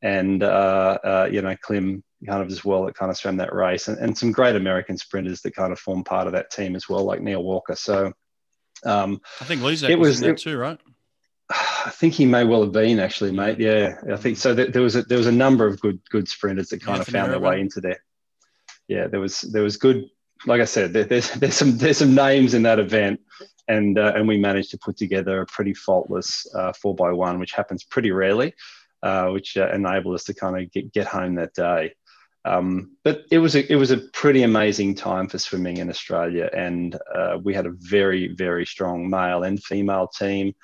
And 0.02 0.42
uh, 0.42 0.98
uh, 1.02 1.28
you 1.30 1.42
know 1.42 1.56
Klim 1.60 2.04
kind 2.26 2.42
of 2.42 2.50
as 2.50 2.64
well 2.64 2.84
that 2.84 2.94
kind 2.94 3.10
of 3.10 3.16
swam 3.16 3.36
that 3.36 3.54
race, 3.54 3.88
and, 3.88 3.98
and, 3.98 4.16
some 4.16 4.32
great 4.32 4.56
American 4.56 4.96
sprinters 4.96 5.40
that 5.42 5.54
kind 5.54 5.72
of 5.72 5.78
form 5.78 6.02
part 6.02 6.26
of 6.26 6.32
that 6.32 6.50
team 6.50 6.74
as 6.74 6.88
well, 6.88 7.04
like 7.04 7.20
Neil 7.20 7.42
Walker. 7.42 7.76
So 7.76 8.12
um, 8.84 9.20
I 9.40 9.44
think 9.44 9.60
Lezak 9.60 9.90
it 9.90 9.98
was, 9.98 10.08
was 10.08 10.22
in 10.22 10.30
it, 10.30 10.38
too, 10.38 10.58
right? 10.58 10.78
I 11.50 11.90
think 11.90 12.14
he 12.14 12.26
may 12.26 12.44
well 12.44 12.62
have 12.62 12.72
been 12.72 12.98
actually, 12.98 13.32
mate. 13.32 13.58
Yeah, 13.58 14.00
I 14.12 14.16
think 14.16 14.36
so. 14.36 14.54
There 14.54 14.82
was 14.82 14.96
a, 14.96 15.02
there 15.02 15.18
was 15.18 15.26
a 15.26 15.32
number 15.32 15.66
of 15.66 15.80
good 15.80 16.00
good 16.10 16.28
sprinters 16.28 16.68
that 16.68 16.82
kind 16.82 17.00
of 17.00 17.06
found 17.06 17.32
their 17.32 17.40
way 17.40 17.60
into 17.60 17.80
there. 17.80 18.02
Yeah, 18.88 19.06
there 19.06 19.20
was 19.20 19.42
there 19.42 19.62
was 19.62 19.76
good. 19.76 20.04
Like 20.46 20.60
I 20.60 20.66
said, 20.66 20.92
there, 20.92 21.04
there's 21.04 21.30
there's 21.32 21.54
some 21.54 21.78
there's 21.78 21.98
some 21.98 22.14
names 22.14 22.54
in 22.54 22.62
that 22.62 22.78
event, 22.78 23.20
and 23.68 23.98
uh, 23.98 24.12
and 24.14 24.28
we 24.28 24.38
managed 24.38 24.70
to 24.72 24.78
put 24.78 24.96
together 24.96 25.40
a 25.40 25.46
pretty 25.46 25.74
faultless 25.74 26.46
uh, 26.54 26.72
four 26.72 26.94
by 26.94 27.12
one, 27.12 27.38
which 27.38 27.52
happens 27.52 27.84
pretty 27.84 28.10
rarely 28.10 28.54
uh, 29.02 29.28
which 29.28 29.56
uh, 29.56 29.70
enabled 29.72 30.14
us 30.14 30.24
to 30.24 30.34
kind 30.34 30.58
of 30.58 30.70
get, 30.72 30.92
get 30.92 31.06
home 31.06 31.36
that 31.36 31.54
day. 31.54 31.94
Um, 32.44 32.96
but 33.04 33.24
it 33.30 33.38
was 33.38 33.56
a 33.56 33.70
it 33.70 33.76
was 33.76 33.90
a 33.90 33.98
pretty 33.98 34.42
amazing 34.42 34.94
time 34.94 35.28
for 35.28 35.38
swimming 35.38 35.78
in 35.78 35.90
Australia, 35.90 36.48
and 36.54 36.96
uh, 37.14 37.38
we 37.42 37.52
had 37.52 37.66
a 37.66 37.74
very 37.76 38.28
very 38.28 38.64
strong 38.64 39.10
male 39.10 39.42
and 39.42 39.62
female 39.62 40.08
team. 40.08 40.54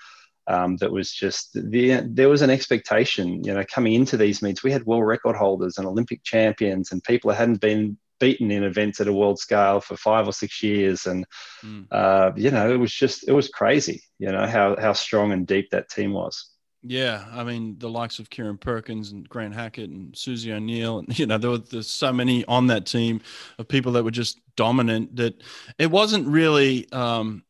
Um, 0.47 0.77
that 0.77 0.93
was 0.93 1.11
just 1.11 1.55
the, 1.55 2.03
there 2.07 2.29
was 2.29 2.43
an 2.43 2.51
expectation, 2.51 3.43
you 3.45 3.55
know, 3.55 3.65
coming 3.65 3.95
into 3.95 4.19
these 4.19 4.43
meets. 4.43 4.63
We 4.63 4.73
had 4.73 4.85
world 4.85 5.07
record 5.07 5.37
holders 5.37 5.79
and 5.79 5.87
Olympic 5.87 6.23
champions 6.23 6.93
and 6.93 7.03
people 7.03 7.31
that 7.31 7.37
hadn't 7.37 7.63
been 7.63 7.97
beaten 8.21 8.51
in 8.51 8.63
events 8.63 9.01
at 9.01 9.09
a 9.09 9.13
world 9.13 9.39
scale 9.39 9.81
for 9.81 9.97
five 9.97 10.29
or 10.29 10.33
six 10.33 10.63
years, 10.63 11.07
and 11.07 11.27
mm. 11.63 11.87
uh, 11.91 12.33
you 12.37 12.51
know, 12.51 12.73
it 12.73 12.77
was 12.77 12.93
just 12.93 13.29
it 13.29 13.33
was 13.33 13.49
crazy, 13.49 14.03
you 14.19 14.31
know, 14.31 14.47
how 14.47 14.77
how 14.79 14.93
strong 14.93 15.33
and 15.33 15.47
deep 15.47 15.71
that 15.71 15.89
team 15.91 16.13
was. 16.13 16.54
Yeah, 16.87 17.25
I 17.33 17.45
mean 17.45 17.77
the 17.79 17.89
likes 17.89 18.19
of 18.19 18.29
Kieren 18.29 18.61
Perkins 18.61 19.11
and 19.11 19.27
Grant 19.27 19.55
Hackett 19.55 19.89
and 19.89 20.17
Susie 20.17 20.53
O'Neill, 20.53 20.99
and 20.99 21.19
you 21.19 21.27
know 21.27 21.39
there 21.39 21.51
were 21.51 21.59
there's 21.59 21.91
so 21.91 22.13
many 22.13 22.45
on 22.45 22.67
that 22.67 22.85
team 22.85 23.23
of 23.59 23.67
people 23.67 23.93
that 23.93 24.05
were 24.05 24.11
just 24.11 24.39
dominant. 24.55 25.17
That 25.17 25.43
it 25.79 25.91
wasn't 25.91 26.29
really, 26.29 26.91
um, 26.93 27.43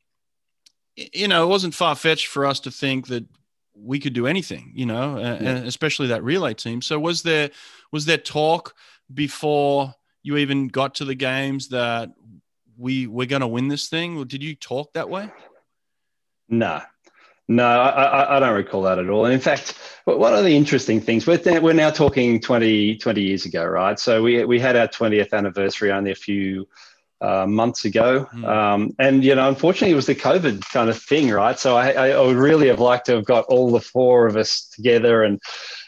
you 0.94 1.26
know, 1.26 1.42
it 1.42 1.48
wasn't 1.48 1.74
far 1.74 1.96
fetched 1.96 2.28
for 2.28 2.46
us 2.46 2.60
to 2.60 2.70
think 2.70 3.08
that 3.08 3.26
we 3.76 3.98
could 3.98 4.12
do 4.12 4.28
anything, 4.28 4.70
you 4.72 4.86
know, 4.86 5.18
yeah. 5.18 5.34
and 5.34 5.66
especially 5.66 6.06
that 6.08 6.22
relay 6.22 6.54
team. 6.54 6.80
So 6.80 7.00
was 7.00 7.22
there 7.22 7.50
was 7.90 8.04
there 8.04 8.18
talk 8.18 8.74
before 9.12 9.94
you 10.22 10.36
even 10.36 10.68
got 10.68 10.94
to 10.96 11.04
the 11.04 11.16
games 11.16 11.68
that 11.70 12.10
we 12.78 13.08
we're 13.08 13.26
going 13.26 13.40
to 13.40 13.48
win 13.48 13.66
this 13.66 13.88
thing? 13.88 14.22
Did 14.26 14.44
you 14.44 14.54
talk 14.54 14.92
that 14.92 15.10
way? 15.10 15.28
No, 16.48 16.82
no, 17.48 17.66
I, 17.66 18.36
I, 18.36 18.40
don't 18.40 18.54
recall 18.54 18.82
that 18.82 18.98
at 18.98 19.10
all. 19.10 19.26
And 19.26 19.34
in 19.34 19.40
fact, 19.40 19.74
one 20.04 20.34
of 20.34 20.44
the 20.44 20.56
interesting 20.56 21.00
things, 21.00 21.26
we're, 21.26 21.40
we're 21.60 21.74
now 21.74 21.90
talking 21.90 22.40
20, 22.40 22.96
20 22.96 23.20
years 23.20 23.44
ago, 23.44 23.64
right? 23.64 23.98
So 23.98 24.22
we, 24.22 24.44
we 24.44 24.58
had 24.58 24.76
our 24.76 24.88
20th 24.88 25.32
anniversary 25.32 25.92
only 25.92 26.10
a 26.10 26.16
few 26.16 26.66
uh, 27.20 27.46
months 27.46 27.84
ago. 27.84 28.26
Mm. 28.34 28.48
Um, 28.48 28.96
and, 28.98 29.22
you 29.22 29.34
know, 29.34 29.48
unfortunately, 29.48 29.92
it 29.92 29.96
was 29.96 30.06
the 30.06 30.14
COVID 30.14 30.62
kind 30.72 30.88
of 30.88 31.00
thing, 31.00 31.30
right? 31.30 31.58
So 31.58 31.76
I, 31.76 31.90
I 31.90 32.20
would 32.20 32.36
really 32.36 32.68
have 32.68 32.80
liked 32.80 33.06
to 33.06 33.16
have 33.16 33.26
got 33.26 33.44
all 33.46 33.70
the 33.70 33.80
four 33.80 34.26
of 34.26 34.36
us 34.36 34.68
together 34.72 35.22
and 35.22 35.38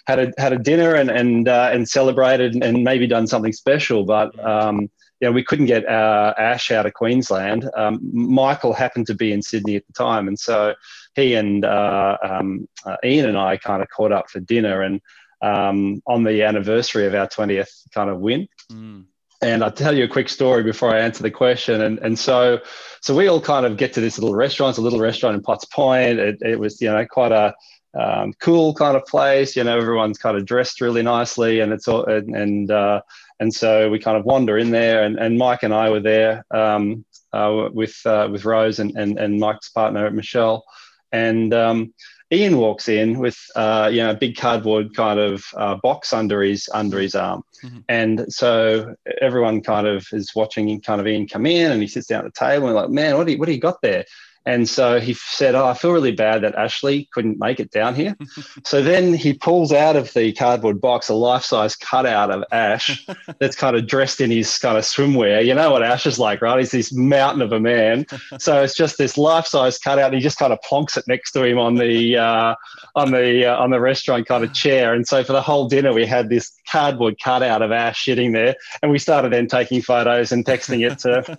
had 0.06 0.18
a, 0.18 0.32
had 0.38 0.52
a 0.52 0.58
dinner 0.58 0.94
and, 0.94 1.10
and, 1.10 1.48
uh, 1.48 1.70
and 1.72 1.88
celebrated 1.88 2.62
and 2.62 2.84
maybe 2.84 3.06
done 3.06 3.26
something 3.26 3.52
special. 3.52 4.04
But, 4.04 4.34
hmm. 4.34 4.40
um, 4.40 4.80
you 5.20 5.28
know, 5.28 5.32
we 5.32 5.42
couldn't 5.42 5.66
get 5.66 5.88
uh, 5.88 6.34
Ash 6.36 6.70
out 6.70 6.84
of 6.84 6.92
Queensland. 6.92 7.70
Um, 7.74 7.98
Michael 8.12 8.74
happened 8.74 9.06
to 9.06 9.14
be 9.14 9.32
in 9.32 9.40
Sydney 9.40 9.76
at 9.76 9.86
the 9.86 9.94
time. 9.94 10.28
And 10.28 10.38
so, 10.38 10.74
he 11.16 11.34
and 11.34 11.64
uh, 11.64 12.18
um, 12.22 12.68
uh, 12.84 12.96
Ian 13.02 13.30
and 13.30 13.38
I 13.38 13.56
kind 13.56 13.82
of 13.82 13.88
caught 13.88 14.12
up 14.12 14.30
for 14.30 14.38
dinner 14.38 14.82
and 14.82 15.00
um, 15.42 16.02
on 16.06 16.22
the 16.22 16.42
anniversary 16.42 17.06
of 17.06 17.14
our 17.14 17.26
20th 17.26 17.70
kind 17.92 18.10
of 18.10 18.20
win. 18.20 18.48
Mm. 18.70 19.06
And 19.42 19.64
I'll 19.64 19.72
tell 19.72 19.94
you 19.94 20.04
a 20.04 20.08
quick 20.08 20.28
story 20.28 20.62
before 20.62 20.94
I 20.94 21.00
answer 21.00 21.22
the 21.22 21.30
question. 21.30 21.82
And, 21.82 21.98
and 21.98 22.18
so, 22.18 22.60
so 23.00 23.14
we 23.14 23.28
all 23.28 23.40
kind 23.40 23.66
of 23.66 23.76
get 23.76 23.92
to 23.94 24.00
this 24.00 24.18
little 24.18 24.34
restaurant, 24.34 24.70
it's 24.70 24.78
a 24.78 24.82
little 24.82 25.00
restaurant 25.00 25.36
in 25.36 25.42
Potts 25.42 25.66
Point. 25.66 26.18
It, 26.18 26.38
it 26.40 26.58
was, 26.58 26.80
you 26.80 26.90
know, 26.90 27.04
quite 27.06 27.32
a 27.32 27.54
um, 27.98 28.32
cool 28.40 28.74
kind 28.74 28.96
of 28.96 29.04
place. 29.06 29.56
You 29.56 29.64
know, 29.64 29.76
everyone's 29.76 30.18
kind 30.18 30.36
of 30.36 30.46
dressed 30.46 30.80
really 30.80 31.02
nicely 31.02 31.60
and 31.60 31.72
it's 31.72 31.88
all, 31.88 32.04
and, 32.04 32.34
and, 32.34 32.70
uh, 32.70 33.02
and 33.38 33.52
so 33.52 33.90
we 33.90 33.98
kind 33.98 34.16
of 34.16 34.24
wander 34.24 34.56
in 34.56 34.70
there 34.70 35.04
and, 35.04 35.18
and 35.18 35.38
Mike 35.38 35.62
and 35.62 35.74
I 35.74 35.90
were 35.90 36.00
there 36.00 36.44
um, 36.50 37.04
uh, 37.32 37.68
with, 37.72 38.00
uh, 38.06 38.28
with 38.30 38.46
Rose 38.46 38.78
and, 38.78 38.96
and, 38.96 39.18
and 39.18 39.38
Mike's 39.38 39.68
partner, 39.68 40.10
Michelle 40.10 40.64
and 41.12 41.52
um, 41.54 41.92
Ian 42.32 42.58
walks 42.58 42.88
in 42.88 43.18
with 43.18 43.38
uh, 43.54 43.88
you 43.92 43.98
know 44.02 44.10
a 44.10 44.16
big 44.16 44.36
cardboard 44.36 44.94
kind 44.94 45.20
of 45.20 45.44
uh, 45.56 45.76
box 45.76 46.12
under 46.12 46.42
his 46.42 46.68
under 46.74 46.98
his 46.98 47.14
arm, 47.14 47.42
mm-hmm. 47.64 47.78
and 47.88 48.32
so 48.32 48.94
everyone 49.20 49.60
kind 49.62 49.86
of 49.86 50.06
is 50.12 50.34
watching 50.34 50.80
kind 50.80 51.00
of 51.00 51.06
Ian 51.06 51.28
come 51.28 51.46
in, 51.46 51.70
and 51.70 51.80
he 51.80 51.88
sits 51.88 52.08
down 52.08 52.24
at 52.24 52.34
the 52.34 52.38
table 52.38 52.66
and 52.66 52.74
like, 52.74 52.90
man, 52.90 53.16
what 53.16 53.26
do 53.26 53.32
you, 53.32 53.38
what 53.38 53.46
do 53.46 53.52
you 53.52 53.60
got 53.60 53.80
there? 53.80 54.04
And 54.46 54.68
so 54.68 55.00
he 55.00 55.12
said, 55.12 55.56
Oh, 55.56 55.66
I 55.66 55.74
feel 55.74 55.90
really 55.90 56.12
bad 56.12 56.42
that 56.42 56.54
Ashley 56.54 57.08
couldn't 57.12 57.38
make 57.38 57.58
it 57.58 57.72
down 57.72 57.96
here. 57.96 58.16
so 58.64 58.80
then 58.80 59.12
he 59.12 59.34
pulls 59.34 59.72
out 59.72 59.96
of 59.96 60.12
the 60.14 60.32
cardboard 60.32 60.80
box 60.80 61.08
a 61.08 61.14
life 61.14 61.42
size 61.42 61.74
cutout 61.74 62.30
of 62.30 62.44
Ash 62.52 63.04
that's 63.40 63.56
kind 63.56 63.76
of 63.76 63.88
dressed 63.88 64.20
in 64.20 64.30
his 64.30 64.56
kind 64.58 64.78
of 64.78 64.84
swimwear. 64.84 65.44
You 65.44 65.54
know 65.54 65.72
what 65.72 65.82
Ash 65.82 66.06
is 66.06 66.18
like, 66.18 66.40
right? 66.40 66.58
He's 66.58 66.70
this 66.70 66.92
mountain 66.94 67.42
of 67.42 67.52
a 67.52 67.60
man. 67.60 68.06
So 68.38 68.62
it's 68.62 68.74
just 68.74 68.98
this 68.98 69.16
life 69.16 69.46
size 69.46 69.78
cutout. 69.78 70.12
He 70.12 70.20
just 70.20 70.38
kind 70.38 70.52
of 70.52 70.58
plonks 70.60 70.96
it 70.96 71.04
next 71.08 71.32
to 71.32 71.42
him 71.42 71.58
on 71.58 71.76
the, 71.76 72.16
uh, 72.16 72.54
on 72.94 73.10
the, 73.10 73.46
uh, 73.46 73.56
on 73.56 73.70
the 73.70 73.80
restaurant 73.80 74.26
kind 74.26 74.44
of 74.44 74.52
chair. 74.52 74.92
And 74.92 75.06
so 75.06 75.24
for 75.24 75.32
the 75.32 75.40
whole 75.40 75.68
dinner, 75.68 75.92
we 75.92 76.06
had 76.06 76.28
this 76.28 76.52
cardboard 76.66 77.18
cutout 77.20 77.62
of 77.62 77.72
Ash 77.72 78.04
sitting 78.04 78.32
there. 78.32 78.56
And 78.82 78.90
we 78.90 78.98
started 78.98 79.32
then 79.32 79.46
taking 79.46 79.82
photos 79.82 80.32
and 80.32 80.44
texting 80.44 80.88
it 80.88 80.98
to, 81.00 81.38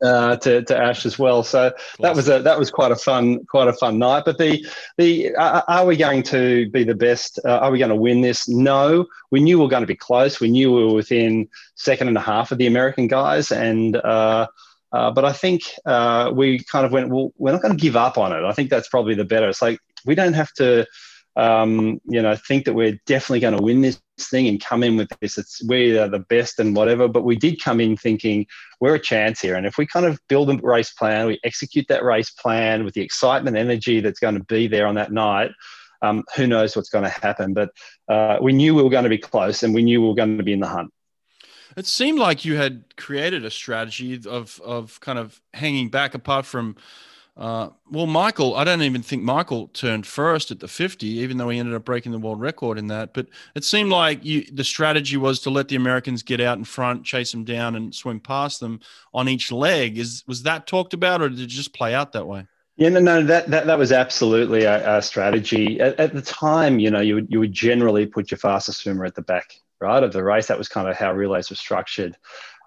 uh, 0.02 0.36
to, 0.36 0.62
to 0.62 0.76
Ash 0.76 1.06
as 1.06 1.18
well. 1.18 1.42
So 1.42 1.72
that 2.00 2.14
was 2.14 2.28
a, 2.28 2.40
that 2.42 2.58
was 2.58 2.70
quite 2.70 2.92
a 2.92 2.96
fun 2.96 3.44
quite 3.46 3.68
a 3.68 3.72
fun 3.72 3.98
night. 3.98 4.24
But 4.24 4.38
the 4.38 4.64
the 4.96 5.34
uh, 5.34 5.62
are 5.68 5.86
we 5.86 5.96
going 5.96 6.22
to 6.24 6.68
be 6.70 6.84
the 6.84 6.94
best? 6.94 7.38
Uh, 7.44 7.58
are 7.58 7.70
we 7.70 7.78
going 7.78 7.90
to 7.90 7.96
win 7.96 8.20
this? 8.20 8.48
No, 8.48 9.06
we 9.30 9.40
knew 9.40 9.58
we 9.58 9.64
were 9.64 9.70
going 9.70 9.82
to 9.82 9.86
be 9.86 9.96
close. 9.96 10.40
We 10.40 10.50
knew 10.50 10.72
we 10.72 10.84
were 10.84 10.94
within 10.94 11.48
second 11.74 12.08
and 12.08 12.16
a 12.16 12.22
half 12.22 12.52
of 12.52 12.58
the 12.58 12.66
American 12.66 13.06
guys, 13.06 13.50
and. 13.50 13.96
Uh, 13.96 14.46
uh, 14.90 15.10
but 15.10 15.22
I 15.22 15.34
think 15.34 15.64
uh, 15.84 16.30
we 16.34 16.64
kind 16.64 16.86
of 16.86 16.92
went, 16.92 17.10
well, 17.10 17.30
we're 17.36 17.52
not 17.52 17.60
going 17.60 17.76
to 17.76 17.82
give 17.82 17.94
up 17.94 18.16
on 18.16 18.32
it. 18.32 18.42
I 18.42 18.52
think 18.52 18.70
that's 18.70 18.88
probably 18.88 19.14
the 19.14 19.24
better. 19.26 19.46
It's 19.50 19.60
like 19.60 19.80
we 20.06 20.14
don't 20.14 20.32
have 20.32 20.50
to 20.54 20.86
um, 21.38 22.00
you 22.04 22.20
know, 22.20 22.34
think 22.34 22.64
that 22.64 22.74
we're 22.74 22.98
definitely 23.06 23.38
going 23.38 23.56
to 23.56 23.62
win 23.62 23.80
this 23.80 24.00
thing 24.18 24.48
and 24.48 24.62
come 24.62 24.82
in 24.82 24.96
with 24.96 25.08
this. 25.20 25.38
It's 25.38 25.62
we 25.68 25.96
are 25.96 26.08
the 26.08 26.18
best 26.18 26.58
and 26.58 26.74
whatever. 26.74 27.06
But 27.06 27.24
we 27.24 27.36
did 27.36 27.62
come 27.62 27.80
in 27.80 27.96
thinking 27.96 28.44
we're 28.80 28.96
a 28.96 29.00
chance 29.00 29.40
here, 29.40 29.54
and 29.54 29.64
if 29.64 29.78
we 29.78 29.86
kind 29.86 30.04
of 30.04 30.18
build 30.28 30.50
a 30.50 30.56
race 30.56 30.90
plan, 30.90 31.28
we 31.28 31.38
execute 31.44 31.86
that 31.88 32.02
race 32.04 32.30
plan 32.30 32.84
with 32.84 32.94
the 32.94 33.02
excitement, 33.02 33.56
energy 33.56 34.00
that's 34.00 34.18
going 34.18 34.34
to 34.34 34.44
be 34.44 34.66
there 34.66 34.86
on 34.86 34.96
that 34.96 35.12
night. 35.12 35.52
Um, 36.02 36.24
who 36.34 36.48
knows 36.48 36.74
what's 36.74 36.90
going 36.90 37.04
to 37.04 37.10
happen? 37.10 37.54
But 37.54 37.70
uh, 38.08 38.38
we 38.42 38.52
knew 38.52 38.74
we 38.74 38.82
were 38.82 38.90
going 38.90 39.04
to 39.04 39.08
be 39.08 39.18
close, 39.18 39.62
and 39.62 39.72
we 39.72 39.84
knew 39.84 40.02
we 40.02 40.08
were 40.08 40.14
going 40.16 40.38
to 40.38 40.44
be 40.44 40.52
in 40.52 40.60
the 40.60 40.66
hunt. 40.66 40.92
It 41.76 41.86
seemed 41.86 42.18
like 42.18 42.44
you 42.44 42.56
had 42.56 42.96
created 42.96 43.44
a 43.44 43.50
strategy 43.50 44.20
of 44.26 44.60
of 44.64 44.98
kind 44.98 45.20
of 45.20 45.40
hanging 45.54 45.88
back, 45.88 46.14
apart 46.14 46.46
from 46.46 46.74
uh, 47.38 47.70
well, 47.88 48.06
Michael, 48.06 48.56
I 48.56 48.64
don't 48.64 48.82
even 48.82 49.00
think 49.00 49.22
Michael 49.22 49.68
turned 49.68 50.08
first 50.08 50.50
at 50.50 50.58
the 50.58 50.66
50, 50.66 51.06
even 51.06 51.36
though 51.36 51.48
he 51.48 51.58
ended 51.60 51.72
up 51.72 51.84
breaking 51.84 52.10
the 52.10 52.18
world 52.18 52.40
record 52.40 52.78
in 52.78 52.88
that. 52.88 53.14
But 53.14 53.28
it 53.54 53.62
seemed 53.62 53.90
like 53.90 54.24
you, 54.24 54.44
the 54.52 54.64
strategy 54.64 55.16
was 55.16 55.38
to 55.40 55.50
let 55.50 55.68
the 55.68 55.76
Americans 55.76 56.24
get 56.24 56.40
out 56.40 56.58
in 56.58 56.64
front, 56.64 57.04
chase 57.04 57.30
them 57.30 57.44
down, 57.44 57.76
and 57.76 57.94
swim 57.94 58.18
past 58.18 58.58
them 58.58 58.80
on 59.14 59.28
each 59.28 59.52
leg. 59.52 59.98
Is 59.98 60.24
was 60.26 60.42
that 60.42 60.66
talked 60.66 60.94
about, 60.94 61.22
or 61.22 61.28
did 61.28 61.38
it 61.38 61.46
just 61.46 61.72
play 61.72 61.94
out 61.94 62.12
that 62.12 62.26
way? 62.26 62.44
Yeah, 62.76 62.88
no, 62.88 62.98
no, 63.00 63.22
that 63.22 63.48
that, 63.50 63.66
that 63.66 63.78
was 63.78 63.92
absolutely 63.92 64.64
a, 64.64 64.98
a 64.98 65.00
strategy. 65.00 65.80
At, 65.80 65.98
at, 66.00 66.14
the 66.14 66.22
time, 66.22 66.80
you 66.80 66.90
know, 66.90 67.00
you 67.00 67.14
would 67.14 67.28
you 67.30 67.38
would 67.38 67.52
generally 67.52 68.04
put 68.04 68.32
your 68.32 68.38
fastest 68.38 68.80
swimmer 68.80 69.04
at 69.04 69.14
the 69.14 69.22
back, 69.22 69.54
right, 69.80 70.02
of 70.02 70.12
the 70.12 70.24
race. 70.24 70.48
That 70.48 70.58
was 70.58 70.68
kind 70.68 70.88
of 70.88 70.96
how 70.96 71.12
relays 71.12 71.50
were 71.50 71.56
structured. 71.56 72.16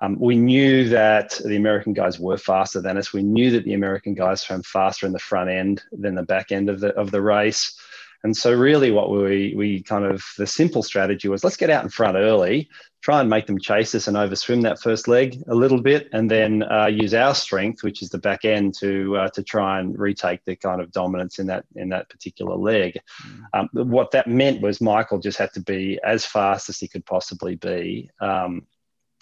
Um, 0.02 0.18
we 0.20 0.36
knew 0.36 0.90
that 0.90 1.40
the 1.46 1.56
American 1.56 1.94
guys 1.94 2.20
were 2.20 2.38
faster 2.38 2.82
than 2.82 2.98
us. 2.98 3.14
We 3.14 3.22
knew 3.22 3.52
that 3.52 3.64
the 3.64 3.76
American 3.76 4.16
guys 4.16 4.42
swam 4.42 4.64
faster 4.64 5.06
in 5.06 5.14
the 5.14 5.20
front 5.20 5.50
end 5.50 5.84
than 5.92 6.16
the 6.16 6.24
back 6.24 6.52
end 6.52 6.70
of 6.70 6.80
the 6.80 6.90
of 6.96 7.12
the 7.12 7.22
race. 7.22 7.80
And 8.24 8.36
so, 8.36 8.54
really, 8.54 8.92
what 8.92 9.12
we 9.12 9.54
we 9.56 9.82
kind 9.84 10.06
of 10.06 10.24
the 10.38 10.48
simple 10.48 10.84
strategy 10.84 11.28
was 11.28 11.44
let's 11.44 11.58
get 11.58 11.70
out 11.70 11.84
in 11.84 11.90
front 11.90 12.18
early, 12.18 12.70
try 13.02 13.20
and 13.20 13.30
make 13.30 13.48
them 13.48 13.60
chase 13.60 13.96
us 13.96 14.08
and 14.08 14.16
overswim 14.18 14.62
that 14.64 14.80
first 14.80 15.08
leg 15.08 15.42
a 15.48 15.56
little 15.56 15.82
bit, 15.82 16.08
and 16.14 16.30
then 16.30 16.64
uh, 16.64 16.86
use 16.86 17.14
our 17.14 17.34
strength, 17.34 17.84
which 17.84 18.02
is 18.02 18.10
the 18.10 18.20
back 18.20 18.46
end, 18.46 18.76
to 18.80 19.18
uh, 19.18 19.30
to 19.30 19.44
try 19.44 19.80
and 19.80 19.98
retake 19.98 20.44
the 20.46 20.56
kind 20.56 20.82
of 20.82 20.92
dominance 20.92 21.40
in 21.40 21.48
that 21.48 21.66
in 21.76 21.90
that 21.90 22.10
particular 22.10 22.56
leg. 22.56 23.00
Mm. 23.26 23.44
Um, 23.54 23.70
what 23.90 24.12
that 24.12 24.28
meant 24.28 24.62
was 24.62 24.82
Michael 24.82 25.20
just 25.20 25.38
had 25.38 25.54
to 25.54 25.62
be 25.62 26.00
as 26.04 26.26
fast 26.26 26.70
as 26.70 26.80
he 26.80 26.88
could 26.88 27.06
possibly 27.06 27.56
be. 27.56 28.10
Um, 28.20 28.68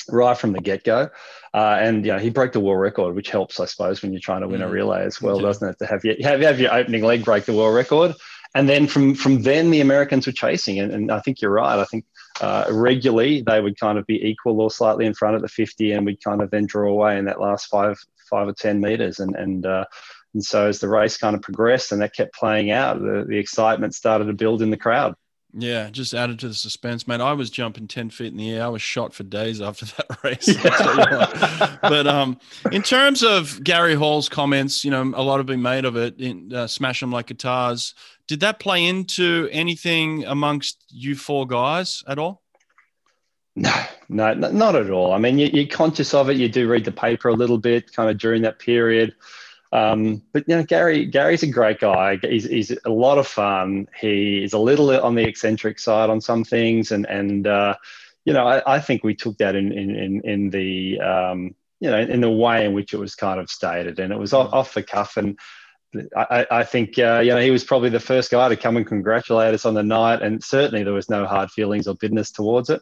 right 0.08 0.38
from 0.38 0.54
the 0.54 0.62
get 0.62 0.84
go. 0.84 1.10
Uh, 1.54 1.78
and 1.80 2.06
you 2.06 2.12
know, 2.12 2.20
he 2.20 2.30
broke 2.30 2.52
the 2.54 2.60
world 2.60 2.82
record, 2.82 3.16
which 3.16 3.30
helps, 3.30 3.60
I 3.60 3.66
suppose, 3.66 4.02
when 4.02 4.14
you're 4.14 4.22
trying 4.22 4.42
to 4.42 4.48
win 4.48 4.62
mm. 4.62 4.66
a 4.66 4.70
relay 4.70 5.04
as 5.04 5.22
well, 5.22 5.40
doesn't 5.40 5.68
it? 5.68 5.80
To 5.80 5.86
have 5.86 6.04
your 6.06 6.16
have, 6.22 6.42
have 6.42 6.60
your 6.60 6.74
opening 6.74 7.04
leg 7.04 7.26
break 7.26 7.46
the 7.46 7.54
world 7.54 7.76
record, 7.76 8.16
and 8.54 8.70
then 8.70 8.88
from 8.88 9.16
from 9.16 9.42
then 9.42 9.72
the 9.72 9.82
Americans 9.82 10.28
were 10.28 10.34
chasing, 10.34 10.80
and, 10.80 10.92
and 10.92 11.12
I 11.12 11.20
think 11.20 11.42
you're 11.42 11.52
right. 11.52 11.80
I 11.80 11.86
think 11.86 12.06
uh, 12.42 12.66
regularly 12.70 13.42
they 13.42 13.62
would 13.62 13.80
kind 13.80 13.98
of 13.98 14.06
be 14.06 14.24
equal 14.28 14.62
or 14.62 14.70
slightly 14.70 15.06
in 15.06 15.14
front 15.14 15.36
at 15.36 15.42
the 15.42 15.48
50, 15.48 15.92
and 15.92 16.06
we'd 16.06 16.24
kind 16.24 16.42
of 16.42 16.52
then 16.52 16.66
draw 16.66 16.90
away 16.90 17.18
in 17.18 17.26
that 17.26 17.42
last 17.42 17.68
five 17.68 18.00
five 18.30 18.48
or 18.48 18.54
ten 18.54 18.80
meters, 18.80 19.20
and 19.20 19.36
and 19.36 19.66
uh, 19.66 19.86
and 20.34 20.44
so 20.44 20.68
as 20.68 20.80
the 20.80 20.88
race 20.88 21.18
kind 21.18 21.36
of 21.36 21.42
progressed 21.42 21.92
and 21.92 22.02
that 22.02 22.14
kept 22.14 22.34
playing 22.34 22.72
out, 22.72 23.00
the, 23.00 23.26
the 23.28 23.38
excitement 23.38 23.96
started 23.96 24.26
to 24.26 24.34
build 24.34 24.62
in 24.62 24.70
the 24.70 24.78
crowd. 24.78 25.16
Yeah, 25.52 25.90
just 25.90 26.14
added 26.14 26.40
to 26.40 26.48
the 26.48 26.54
suspense, 26.54 27.08
man. 27.08 27.22
I 27.22 27.34
was 27.34 27.50
jumping 27.50 27.88
ten 27.88 28.12
feet 28.12 28.32
in 28.32 28.38
the 28.38 28.52
air. 28.52 28.66
I 28.66 28.68
was 28.68 28.84
shot 28.84 29.14
for 29.14 29.24
days 29.24 29.62
after 29.62 29.86
that 29.86 30.24
race. 30.24 30.48
Yeah. 30.48 31.78
but 31.82 32.06
um, 32.06 32.40
in 32.72 32.84
terms 32.84 33.24
of 33.24 33.64
Gary 33.64 33.96
Hall's 33.96 34.30
comments, 34.30 34.86
you 34.86 34.92
know, 34.92 35.02
a 35.02 35.24
lot 35.24 35.38
have 35.38 35.48
been 35.48 35.62
made 35.62 35.86
of 35.86 35.96
it. 35.96 36.20
In 36.20 36.54
uh, 36.54 36.68
"Smash 36.68 37.00
them 37.00 37.12
like 37.12 37.28
guitars." 37.28 37.96
Did 38.28 38.42
that 38.42 38.60
play 38.60 38.86
into 38.86 39.50
anything 39.52 40.24
amongst 40.26 40.86
you 40.90 41.16
four 41.16 41.48
guys 41.48 42.04
at 42.08 42.20
all? 42.20 42.44
No, 43.56 43.74
no, 44.08 44.34
not 44.36 44.76
at 44.76 44.92
all. 44.92 45.14
I 45.14 45.18
mean, 45.18 45.40
you, 45.40 45.64
are 45.64 45.68
conscious 45.68 46.14
of 46.14 46.30
it. 46.30 46.38
You 46.38 46.48
do 46.48 46.70
read 46.70 46.86
the 46.86 46.92
paper 46.92 47.30
a 47.30 47.34
little 47.34 47.58
bit, 47.58 47.92
kind 47.92 48.10
of 48.10 48.20
during 48.20 48.44
that 48.44 48.60
period. 48.60 49.16
Um, 49.72 50.24
but 50.34 50.46
you 50.48 50.56
know, 50.56 50.64
Gary 50.64 51.06
Gary's 51.06 51.44
a 51.44 51.48
great 51.48 51.80
guy. 51.80 52.18
He's, 52.22 52.46
he's 52.46 52.76
a 52.86 52.90
lot 52.90 53.18
of 53.18 53.28
fun. 53.28 53.88
He 54.00 54.44
is 54.44 54.54
a 54.54 54.58
little 54.58 54.90
on 54.90 55.16
the 55.16 55.28
eccentric 55.28 55.80
side 55.80 56.10
on 56.10 56.22
some 56.22 56.44
things, 56.44 56.92
and 56.92 57.06
and 57.06 57.46
uh, 57.46 57.76
you 58.26 58.34
know, 58.34 58.48
I, 58.48 58.76
I, 58.76 58.80
think 58.80 59.04
we 59.04 59.16
took 59.16 59.38
that 59.38 59.56
in 59.56 59.72
in 59.72 59.96
in, 59.96 60.22
in 60.22 60.50
the 60.50 61.00
um, 61.02 61.56
you 61.80 61.90
know 61.90 62.00
in 62.00 62.22
the 62.22 62.32
way 62.32 62.66
in 62.66 62.74
which 62.74 62.94
it 62.94 62.98
was 62.98 63.16
kind 63.16 63.40
of 63.40 63.50
stated, 63.50 64.00
and 64.00 64.12
it 64.12 64.18
was 64.18 64.34
off, 64.34 64.54
off 64.54 64.74
the 64.74 64.84
cuff 64.84 65.18
and. 65.18 65.38
I, 66.16 66.46
I, 66.52 66.64
think 66.66 67.00
uh, 67.00 67.20
you 67.26 67.32
know 67.32 67.40
he 67.40 67.50
was 67.50 67.64
probably 67.64 67.90
the 67.90 68.00
first 68.00 68.30
guy 68.30 68.48
to 68.48 68.56
come 68.56 68.78
and 68.78 68.86
congratulate 68.86 69.56
us 69.56 69.66
on 69.66 69.74
the 69.74 69.82
night, 69.82 70.22
and 70.22 70.44
certainly 70.44 70.84
there 70.84 70.94
was 70.94 71.10
no 71.10 71.26
hard 71.26 71.50
feelings 71.50 71.88
or 71.88 71.96
bitterness 71.96 72.30
towards 72.30 72.70
it. 72.70 72.80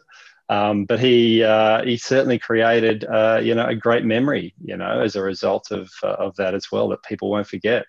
Um, 0.49 0.85
but 0.85 0.99
he 0.99 1.43
uh, 1.43 1.83
he 1.83 1.97
certainly 1.97 2.39
created 2.39 3.03
uh, 3.03 3.39
you 3.43 3.53
know 3.53 3.65
a 3.65 3.75
great 3.75 4.05
memory 4.05 4.53
you 4.63 4.77
know 4.77 5.01
as 5.01 5.15
a 5.15 5.21
result 5.21 5.71
of 5.71 5.91
uh, 6.03 6.15
of 6.19 6.35
that 6.37 6.53
as 6.53 6.71
well 6.71 6.87
that 6.89 7.03
people 7.03 7.29
won't 7.29 7.47
forget. 7.47 7.85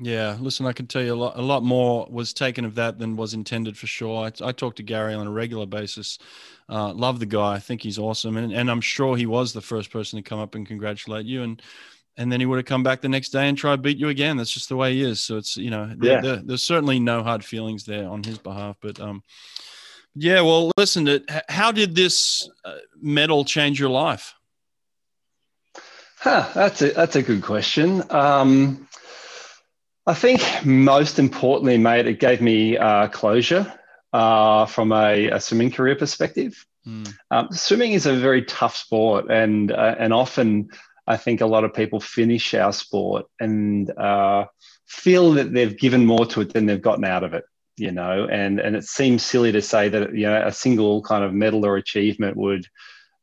Yeah, 0.00 0.36
listen, 0.38 0.64
I 0.64 0.72
can 0.72 0.86
tell 0.86 1.02
you 1.02 1.12
a 1.12 1.16
lot, 1.16 1.36
a 1.36 1.42
lot 1.42 1.64
more 1.64 2.06
was 2.08 2.32
taken 2.32 2.64
of 2.64 2.76
that 2.76 2.98
than 2.98 3.16
was 3.16 3.34
intended 3.34 3.76
for 3.76 3.88
sure. 3.88 4.26
I, 4.26 4.46
I 4.46 4.52
talk 4.52 4.76
to 4.76 4.82
Gary 4.84 5.12
on 5.12 5.26
a 5.26 5.30
regular 5.30 5.66
basis. 5.66 6.20
Uh, 6.68 6.92
love 6.92 7.18
the 7.18 7.26
guy. 7.26 7.54
I 7.54 7.58
think 7.58 7.82
he's 7.82 7.98
awesome. 7.98 8.36
And, 8.36 8.52
and 8.52 8.70
I'm 8.70 8.80
sure 8.80 9.16
he 9.16 9.26
was 9.26 9.52
the 9.52 9.60
first 9.60 9.90
person 9.90 10.16
to 10.16 10.28
come 10.28 10.38
up 10.38 10.54
and 10.54 10.64
congratulate 10.64 11.26
you. 11.26 11.42
And, 11.42 11.60
and 12.16 12.30
then 12.30 12.38
he 12.38 12.46
would 12.46 12.58
have 12.58 12.64
come 12.64 12.84
back 12.84 13.00
the 13.00 13.08
next 13.08 13.30
day 13.30 13.48
and 13.48 13.58
try 13.58 13.72
to 13.72 13.82
beat 13.82 13.98
you 13.98 14.08
again. 14.08 14.36
That's 14.36 14.52
just 14.52 14.68
the 14.68 14.76
way 14.76 14.94
he 14.94 15.02
is. 15.02 15.20
So 15.20 15.36
it's, 15.36 15.56
you 15.56 15.70
know, 15.70 15.92
yeah. 16.00 16.20
there, 16.20 16.36
there's 16.36 16.62
certainly 16.62 17.00
no 17.00 17.24
hard 17.24 17.44
feelings 17.44 17.84
there 17.84 18.08
on 18.08 18.22
his 18.22 18.38
behalf, 18.38 18.76
but, 18.80 19.00
um, 19.00 19.24
yeah, 20.18 20.40
well, 20.40 20.72
listen. 20.76 21.04
To, 21.06 21.22
how 21.48 21.72
did 21.72 21.94
this 21.94 22.48
uh, 22.64 22.76
medal 23.00 23.44
change 23.44 23.78
your 23.78 23.90
life? 23.90 24.34
Huh, 26.18 26.48
that's 26.54 26.82
a 26.82 26.90
that's 26.90 27.16
a 27.16 27.22
good 27.22 27.42
question. 27.42 28.02
Um, 28.10 28.88
I 30.06 30.14
think 30.14 30.42
most 30.64 31.18
importantly, 31.18 31.78
mate, 31.78 32.06
it 32.06 32.18
gave 32.18 32.40
me 32.40 32.76
uh, 32.76 33.08
closure 33.08 33.72
uh, 34.12 34.66
from 34.66 34.90
a, 34.90 35.28
a, 35.28 35.40
swimming 35.40 35.70
career 35.70 35.94
perspective. 35.94 36.64
Mm. 36.86 37.14
Um, 37.30 37.48
swimming 37.52 37.92
is 37.92 38.06
a 38.06 38.16
very 38.16 38.42
tough 38.44 38.76
sport, 38.76 39.30
and 39.30 39.70
uh, 39.70 39.94
and 39.98 40.12
often 40.12 40.70
I 41.06 41.16
think 41.16 41.40
a 41.40 41.46
lot 41.46 41.64
of 41.64 41.72
people 41.72 42.00
finish 42.00 42.52
our 42.54 42.72
sport 42.72 43.26
and 43.38 43.90
uh, 43.96 44.46
feel 44.86 45.32
that 45.32 45.52
they've 45.52 45.78
given 45.78 46.04
more 46.04 46.26
to 46.26 46.40
it 46.40 46.52
than 46.52 46.66
they've 46.66 46.82
gotten 46.82 47.04
out 47.04 47.22
of 47.22 47.34
it 47.34 47.44
you 47.78 47.92
know, 47.92 48.26
and 48.30 48.60
and 48.60 48.76
it 48.76 48.84
seems 48.84 49.24
silly 49.24 49.52
to 49.52 49.62
say 49.62 49.88
that 49.88 50.14
you 50.14 50.26
know 50.26 50.46
a 50.46 50.52
single 50.52 51.02
kind 51.02 51.24
of 51.24 51.32
medal 51.32 51.66
or 51.66 51.76
achievement 51.76 52.36
would 52.36 52.66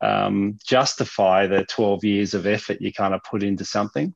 um, 0.02 0.58
justify 0.66 1.48
the 1.48 1.66
12 1.66 2.04
years 2.04 2.34
of 2.34 2.46
effort 2.46 2.82
you 2.82 2.94
kind 2.94 3.14
of 3.14 3.24
put 3.24 3.44
into 3.44 3.66
something. 3.66 4.14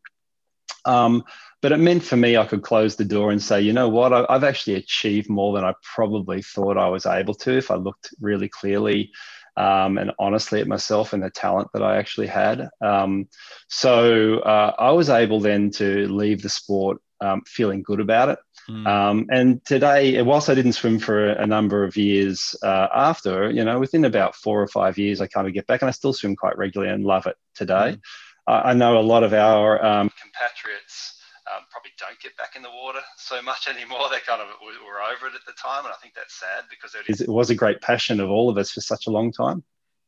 Um, 0.85 1.23
but 1.61 1.71
it 1.71 1.77
meant 1.77 2.03
for 2.03 2.15
me 2.15 2.37
I 2.37 2.45
could 2.45 2.61
close 2.61 2.95
the 2.95 3.05
door 3.05 3.31
and 3.31 3.41
say, 3.41 3.61
you 3.61 3.73
know 3.73 3.89
what, 3.89 4.13
I, 4.13 4.25
have 4.29 4.43
actually 4.43 4.75
achieved 4.75 5.29
more 5.29 5.53
than 5.53 5.65
I 5.65 5.73
probably 5.95 6.41
thought 6.41 6.77
I 6.77 6.89
was 6.89 7.05
able 7.05 7.33
to 7.35 7.57
if 7.57 7.69
I 7.69 7.75
looked 7.75 8.13
really 8.21 8.47
clearly 8.47 9.11
um, 9.57 9.97
and 9.97 10.11
honestly 10.19 10.61
at 10.61 10.67
myself 10.67 11.11
and 11.11 11.21
the 11.21 11.29
talent 11.29 11.67
that 11.73 11.83
I 11.83 11.97
actually 11.97 12.27
had. 12.27 12.69
Um, 12.81 13.27
so 13.67 14.39
uh, 14.39 14.73
I 14.79 14.91
was 14.91 15.09
able 15.09 15.41
then 15.41 15.69
to 15.71 16.07
leave 16.07 16.41
the 16.41 16.49
sport 16.49 17.01
um, 17.19 17.41
feeling 17.45 17.83
good 17.83 17.99
about 17.99 18.29
it. 18.29 18.39
Mm. 18.70 18.88
Um, 18.88 19.26
and 19.32 19.65
today, 19.65 20.22
whilst 20.22 20.49
I 20.49 20.55
didn't 20.55 20.74
swim 20.74 20.99
for 20.99 21.30
a 21.30 21.47
number 21.47 21.84
of 21.84 21.97
years 21.97 22.55
uh, 22.61 22.88
after, 22.93 23.49
you 23.49 23.63
know, 23.63 23.80
within 23.80 24.05
about 24.05 24.36
four 24.36 24.61
or 24.61 24.67
five 24.67 24.97
years, 24.97 25.22
I 25.22 25.28
kind 25.28 25.47
of 25.47 25.53
get 25.53 25.65
back 25.65 25.82
and 25.82 25.89
I 25.89 25.91
still 25.91 26.13
swim 26.13 26.36
quite 26.36 26.57
regularly 26.57 26.93
and 26.93 27.03
love 27.03 27.26
it 27.26 27.36
today. 27.55 27.97
Mm. 27.97 27.99
I 28.47 28.74
know 28.74 28.97
a 28.97 29.01
lot 29.01 29.24
of 29.24 29.34
our 29.34 29.84
um, 29.84 30.09
compatriots 30.22 31.20
um, 31.53 31.63
probably 31.72 31.91
don't 31.99 32.20
get 32.20 32.36
back 32.38 32.55
in 32.55 32.63
the 32.63 32.70
water 32.70 32.99
so 33.17 33.41
much 33.41 33.67
anymore. 33.76 34.09
They 34.11 34.20
kind 34.20 34.41
of 34.41 34.47
were 34.47 35.01
over 35.01 35.28
it 35.28 35.36
at 35.36 35.45
the 35.45 35.53
time, 35.53 35.86
and 35.86 35.93
I 35.93 35.97
think 36.01 36.13
that's 36.15 36.39
sad 36.39 36.63
because 36.70 36.95
it, 36.95 37.22
it 37.22 37.30
was 37.30 37.49
a 37.49 37.55
great 37.55 37.82
passion 37.82 38.20
of 38.20 38.30
all 38.30 38.49
of 38.49 38.57
us 38.57 38.72
for 38.72 38.82
such 38.82 39.07
a 39.07 39.11
long 39.11 39.32
time. 39.32 39.63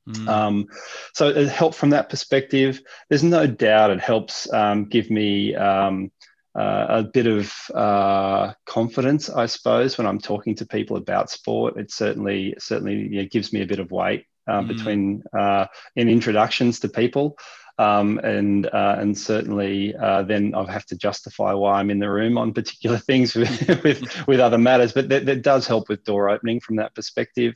Mm. 0.10 0.28
Um, 0.28 0.68
so 1.14 1.28
it 1.28 1.48
helped 1.50 1.76
from 1.76 1.92
that 1.92 2.10
perspective. 2.10 2.82
There's 3.10 3.24
no 3.24 3.46
doubt 3.46 3.92
it 3.92 4.02
helps 4.02 4.52
um, 4.52 4.86
give 4.86 5.12
me 5.12 5.56
um, 5.56 6.12
uh, 6.54 6.86
a 6.90 7.04
bit 7.04 7.28
of 7.28 7.54
uh, 7.74 8.54
confidence, 8.66 9.30
I 9.30 9.46
suppose, 9.46 9.98
when 9.98 10.08
I'm 10.08 10.20
talking 10.20 10.56
to 10.56 10.66
people 10.66 10.98
about 10.98 11.30
sport. 11.30 11.78
It 11.78 11.92
certainly 11.92 12.56
certainly 12.60 12.96
you 12.96 13.22
know, 13.22 13.28
gives 13.30 13.54
me 13.54 13.62
a 13.62 13.68
bit 13.68 13.80
of 13.80 13.92
weight 13.92 14.26
um, 14.48 14.66
mm. 14.66 14.68
between 14.68 15.24
uh, 15.38 15.68
in 15.96 16.10
introductions 16.10 16.80
to 16.82 16.90
people. 16.90 17.38
Um, 17.80 18.20
and 18.20 18.68
uh, 18.68 18.98
and 19.00 19.18
certainly 19.18 19.96
uh, 19.96 20.24
then 20.24 20.54
I 20.54 20.70
have 20.72 20.86
to 20.88 20.98
justify 20.98 21.54
why 21.54 21.80
I'm 21.80 21.90
in 21.90 22.00
the 22.00 22.12
room 22.12 22.38
on 22.38 22.54
particular 22.54 22.98
things 23.08 23.34
with 23.34 23.84
with, 23.84 24.28
with 24.28 24.40
other 24.40 24.58
matters. 24.58 24.92
But 24.94 25.10
that, 25.10 25.26
that, 25.26 25.42
does 25.42 25.66
help 25.68 25.90
with 25.90 26.04
door 26.04 26.30
opening 26.30 26.60
from 26.60 26.76
that 26.76 26.94
perspective. 26.94 27.56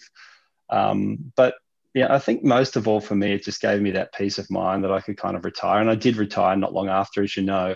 Um, 0.69 1.31
but 1.35 1.55
yeah, 1.93 2.13
I 2.13 2.19
think 2.19 2.43
most 2.43 2.75
of 2.75 2.87
all 2.87 3.01
for 3.01 3.15
me, 3.15 3.33
it 3.33 3.43
just 3.43 3.61
gave 3.61 3.81
me 3.81 3.91
that 3.91 4.13
peace 4.13 4.37
of 4.37 4.49
mind 4.49 4.83
that 4.83 4.91
I 4.91 5.01
could 5.01 5.17
kind 5.17 5.35
of 5.35 5.45
retire, 5.45 5.81
and 5.81 5.89
I 5.89 5.95
did 5.95 6.17
retire 6.17 6.55
not 6.55 6.73
long 6.73 6.89
after, 6.89 7.21
as 7.21 7.35
you 7.37 7.43
know. 7.43 7.75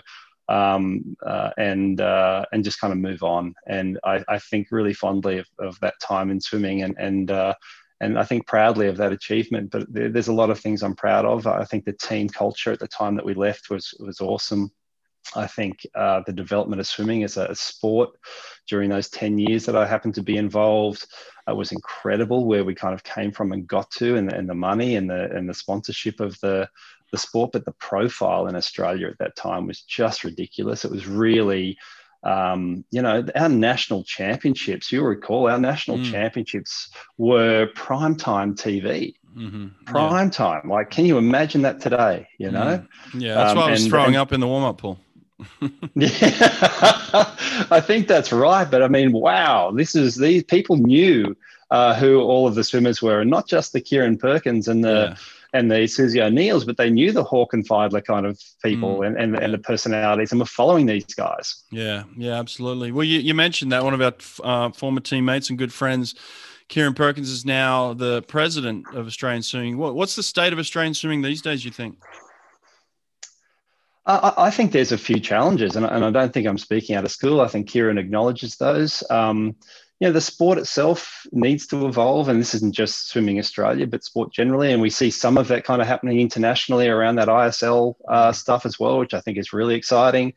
Um, 0.50 1.16
uh, 1.24 1.50
and 1.58 2.00
uh, 2.00 2.44
and 2.52 2.64
just 2.64 2.80
kind 2.80 2.92
of 2.92 2.98
move 2.98 3.22
on. 3.22 3.54
And 3.68 4.00
I, 4.02 4.24
I 4.28 4.38
think 4.40 4.68
really 4.72 4.92
fondly 4.92 5.38
of, 5.38 5.46
of, 5.60 5.78
that 5.78 5.94
time 6.02 6.28
in 6.28 6.40
swimming, 6.40 6.82
and 6.82 6.96
and 6.98 7.30
uh, 7.30 7.54
and 8.00 8.18
I 8.18 8.24
think 8.24 8.48
proudly 8.48 8.88
of 8.88 8.96
that 8.96 9.12
achievement. 9.12 9.70
But 9.70 9.86
there, 9.92 10.08
there's 10.08 10.26
a 10.26 10.32
lot 10.32 10.50
of 10.50 10.58
things 10.58 10.82
I'm 10.82 10.96
proud 10.96 11.24
of. 11.24 11.46
I 11.46 11.64
think 11.64 11.84
the 11.84 11.92
team 11.92 12.28
culture 12.28 12.72
at 12.72 12.80
the 12.80 12.88
time 12.88 13.14
that 13.14 13.24
we 13.24 13.34
left 13.34 13.70
was 13.70 13.94
was 14.00 14.20
awesome. 14.20 14.72
I 15.36 15.46
think 15.46 15.86
uh, 15.94 16.22
the 16.26 16.32
development 16.32 16.80
of 16.80 16.86
swimming 16.86 17.22
as 17.22 17.36
a, 17.36 17.44
a, 17.46 17.54
sport 17.54 18.10
during 18.68 18.90
those 18.90 19.08
10 19.10 19.38
years 19.38 19.64
that 19.66 19.76
I 19.76 19.86
happened 19.86 20.14
to 20.16 20.22
be 20.22 20.36
involved 20.36 21.06
uh, 21.48 21.54
was 21.54 21.72
incredible 21.72 22.46
where 22.46 22.64
we 22.64 22.74
kind 22.74 22.94
of 22.94 23.04
came 23.04 23.30
from 23.30 23.52
and 23.52 23.66
got 23.66 23.90
to 23.92 24.16
and, 24.16 24.32
and 24.32 24.48
the 24.48 24.54
money 24.54 24.96
and 24.96 25.08
the, 25.08 25.30
and 25.30 25.48
the 25.48 25.54
sponsorship 25.54 26.20
of 26.20 26.38
the, 26.40 26.68
the 27.10 27.18
sport. 27.18 27.52
But 27.52 27.64
the 27.64 27.72
profile 27.72 28.46
in 28.46 28.56
Australia 28.56 29.08
at 29.08 29.18
that 29.18 29.36
time 29.36 29.66
was 29.66 29.82
just 29.82 30.24
ridiculous. 30.24 30.84
It 30.84 30.90
was 30.90 31.06
really 31.06 31.78
um, 32.22 32.84
you 32.90 33.00
know, 33.00 33.24
our 33.34 33.48
national 33.48 34.04
championships, 34.04 34.92
you'll 34.92 35.06
recall 35.06 35.48
our 35.48 35.58
national 35.58 35.98
mm. 35.98 36.10
championships 36.10 36.90
were 37.16 37.68
primetime 37.74 38.54
TV. 38.54 39.14
Mm-hmm. 39.36 39.84
Prime 39.86 40.26
yeah. 40.26 40.30
time. 40.30 40.68
Like, 40.68 40.90
can 40.90 41.06
you 41.06 41.16
imagine 41.16 41.62
that 41.62 41.80
today? 41.80 42.28
You 42.38 42.50
know? 42.50 42.84
Mm. 43.12 43.20
Yeah, 43.20 43.34
that's 43.34 43.52
um, 43.52 43.58
why 43.58 43.68
I 43.68 43.70
was 43.70 43.82
and, 43.82 43.90
throwing 43.90 44.08
and, 44.08 44.16
up 44.16 44.32
in 44.32 44.40
the 44.40 44.48
warm 44.48 44.64
up 44.64 44.78
pool. 44.78 44.98
yeah, 45.94 46.08
I 47.70 47.80
think 47.82 48.06
that's 48.06 48.32
right. 48.32 48.70
But 48.70 48.82
I 48.82 48.88
mean, 48.88 49.12
wow, 49.12 49.70
this 49.70 49.94
is 49.94 50.16
these 50.16 50.42
people 50.42 50.76
knew 50.76 51.36
uh, 51.70 51.94
who 51.94 52.20
all 52.20 52.46
of 52.46 52.54
the 52.54 52.64
swimmers 52.64 53.00
were, 53.00 53.20
and 53.20 53.30
not 53.30 53.48
just 53.48 53.72
the 53.72 53.80
Kieren 53.80 54.18
Perkins 54.18 54.68
and 54.68 54.84
the. 54.84 55.10
Yeah 55.10 55.16
and 55.52 55.70
the 55.70 55.86
Susie 55.86 56.20
O'Neills, 56.20 56.64
but 56.64 56.76
they 56.76 56.90
knew 56.90 57.12
the 57.12 57.24
Hawke 57.24 57.54
and 57.54 57.66
Fydler 57.66 58.04
kind 58.04 58.26
of 58.26 58.40
people 58.62 58.98
mm. 58.98 59.06
and, 59.06 59.16
and, 59.16 59.36
and, 59.36 59.52
the 59.52 59.58
personalities 59.58 60.30
and 60.30 60.40
were 60.40 60.46
following 60.46 60.86
these 60.86 61.04
guys. 61.06 61.64
Yeah, 61.70 62.04
yeah, 62.16 62.38
absolutely. 62.38 62.92
Well, 62.92 63.04
you, 63.04 63.18
you 63.20 63.34
mentioned 63.34 63.72
that 63.72 63.82
one 63.82 63.94
of 63.94 64.00
our 64.00 64.14
uh, 64.44 64.70
former 64.70 65.00
teammates 65.00 65.50
and 65.50 65.58
good 65.58 65.72
friends, 65.72 66.14
Kieren 66.68 66.94
Perkins, 66.94 67.30
is 67.30 67.44
now 67.44 67.94
the 67.94 68.22
president 68.22 68.86
of 68.94 69.06
Australian 69.06 69.42
Swimming. 69.42 69.76
What, 69.76 69.94
what's 69.94 70.14
the 70.14 70.22
state 70.22 70.52
of 70.52 70.58
Australian 70.58 70.94
swimming 70.94 71.22
these 71.22 71.42
days, 71.42 71.64
you 71.64 71.70
think? 71.70 71.96
I, 74.06 74.32
I 74.36 74.50
think 74.50 74.72
there's 74.72 74.92
a 74.92 74.98
few 74.98 75.20
challenges, 75.20 75.76
and, 75.76 75.84
and, 75.84 76.04
I 76.04 76.10
don't 76.10 76.32
think 76.32 76.46
I'm 76.46 76.58
speaking 76.58 76.96
out 76.96 77.04
of 77.04 77.10
school. 77.10 77.40
I 77.40 77.48
think 77.48 77.68
Kieren 77.68 77.98
acknowledges 77.98 78.56
those. 78.56 79.04
Um, 79.10 79.56
you 80.00 80.08
know, 80.08 80.12
the 80.12 80.20
sport 80.20 80.56
itself 80.56 81.26
needs 81.30 81.66
to 81.66 81.86
evolve, 81.86 82.30
and 82.30 82.40
this 82.40 82.54
isn't 82.54 82.74
just 82.74 83.08
swimming 83.08 83.38
Australia, 83.38 83.86
but 83.86 84.02
sport 84.02 84.32
generally. 84.32 84.72
And 84.72 84.80
we 84.80 84.88
see 84.88 85.10
some 85.10 85.36
of 85.36 85.48
that 85.48 85.64
kind 85.64 85.82
of 85.82 85.88
happening 85.88 86.20
internationally 86.20 86.88
around 86.88 87.16
that 87.16 87.28
ISL 87.28 87.94
uh, 88.08 88.32
stuff 88.32 88.64
as 88.64 88.80
well, 88.80 88.98
which 88.98 89.12
I 89.12 89.20
think 89.20 89.36
is 89.36 89.52
really 89.52 89.74
exciting. 89.74 90.32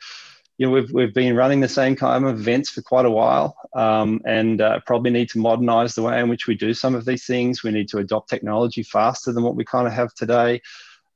You 0.58 0.68
know, 0.68 0.74
we've, 0.74 0.92
we've 0.92 1.14
been 1.14 1.36
running 1.36 1.62
the 1.62 1.70
same 1.70 1.96
kind 1.96 2.26
of 2.26 2.40
events 2.40 2.70
for 2.72 2.82
quite 2.82 3.06
a 3.06 3.10
while 3.10 3.56
um, 3.74 4.22
and 4.26 4.60
uh, 4.60 4.82
probably 4.86 5.12
need 5.12 5.30
to 5.30 5.40
modernize 5.40 5.96
the 5.96 6.04
way 6.04 6.20
in 6.20 6.28
which 6.28 6.46
we 6.46 6.56
do 6.56 6.74
some 6.74 6.94
of 6.94 7.06
these 7.06 7.26
things. 7.26 7.64
We 7.64 7.72
need 7.72 7.88
to 7.90 8.00
adopt 8.00 8.30
technology 8.30 8.84
faster 8.84 9.32
than 9.32 9.44
what 9.44 9.56
we 9.56 9.64
kind 9.64 9.88
of 9.88 9.94
have 9.94 10.14
today 10.14 10.62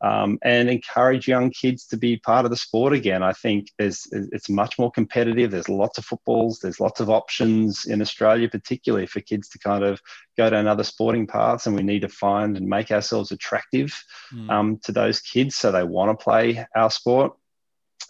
um, 0.02 0.38
and 0.44 0.70
encourage 0.70 1.28
young 1.28 1.50
kids 1.50 1.86
to 1.88 1.98
be 1.98 2.18
part 2.18 2.46
of 2.46 2.52
the 2.52 2.58
sport 2.58 2.94
again. 2.94 3.24
I 3.24 3.34
think 3.34 3.72
there's 3.78 4.08
it's 4.12 4.50
much 4.50 4.78
more 4.78 4.92
competitive. 4.92 5.52
There's 5.52 5.70
lots 5.70 5.98
of 5.98 6.06
footballs. 6.06 6.60
There's 6.60 6.80
lots 6.80 7.00
of 7.00 7.10
options 7.10 7.86
in 7.86 8.02
Australia, 8.02 8.48
particularly 8.50 9.08
for 9.08 9.22
kids 9.22 9.50
to 9.50 9.60
kind 9.60 9.84
of 9.84 10.02
go 10.38 10.50
down 10.50 10.68
other 10.68 10.84
sporting 10.84 11.26
paths. 11.26 11.66
And 11.66 11.76
we 11.76 11.84
need 11.84 12.02
to 12.02 12.10
find 12.10 12.58
and 12.58 12.68
make 12.68 12.92
ourselves 12.92 13.32
attractive 13.32 14.04
mm. 14.32 14.50
um, 14.50 14.78
to 14.84 14.92
those 14.92 15.20
kids 15.20 15.56
so 15.56 15.72
they 15.72 15.84
want 15.84 16.18
to 16.18 16.24
play 16.24 16.66
our 16.76 16.92
sport 16.92 17.34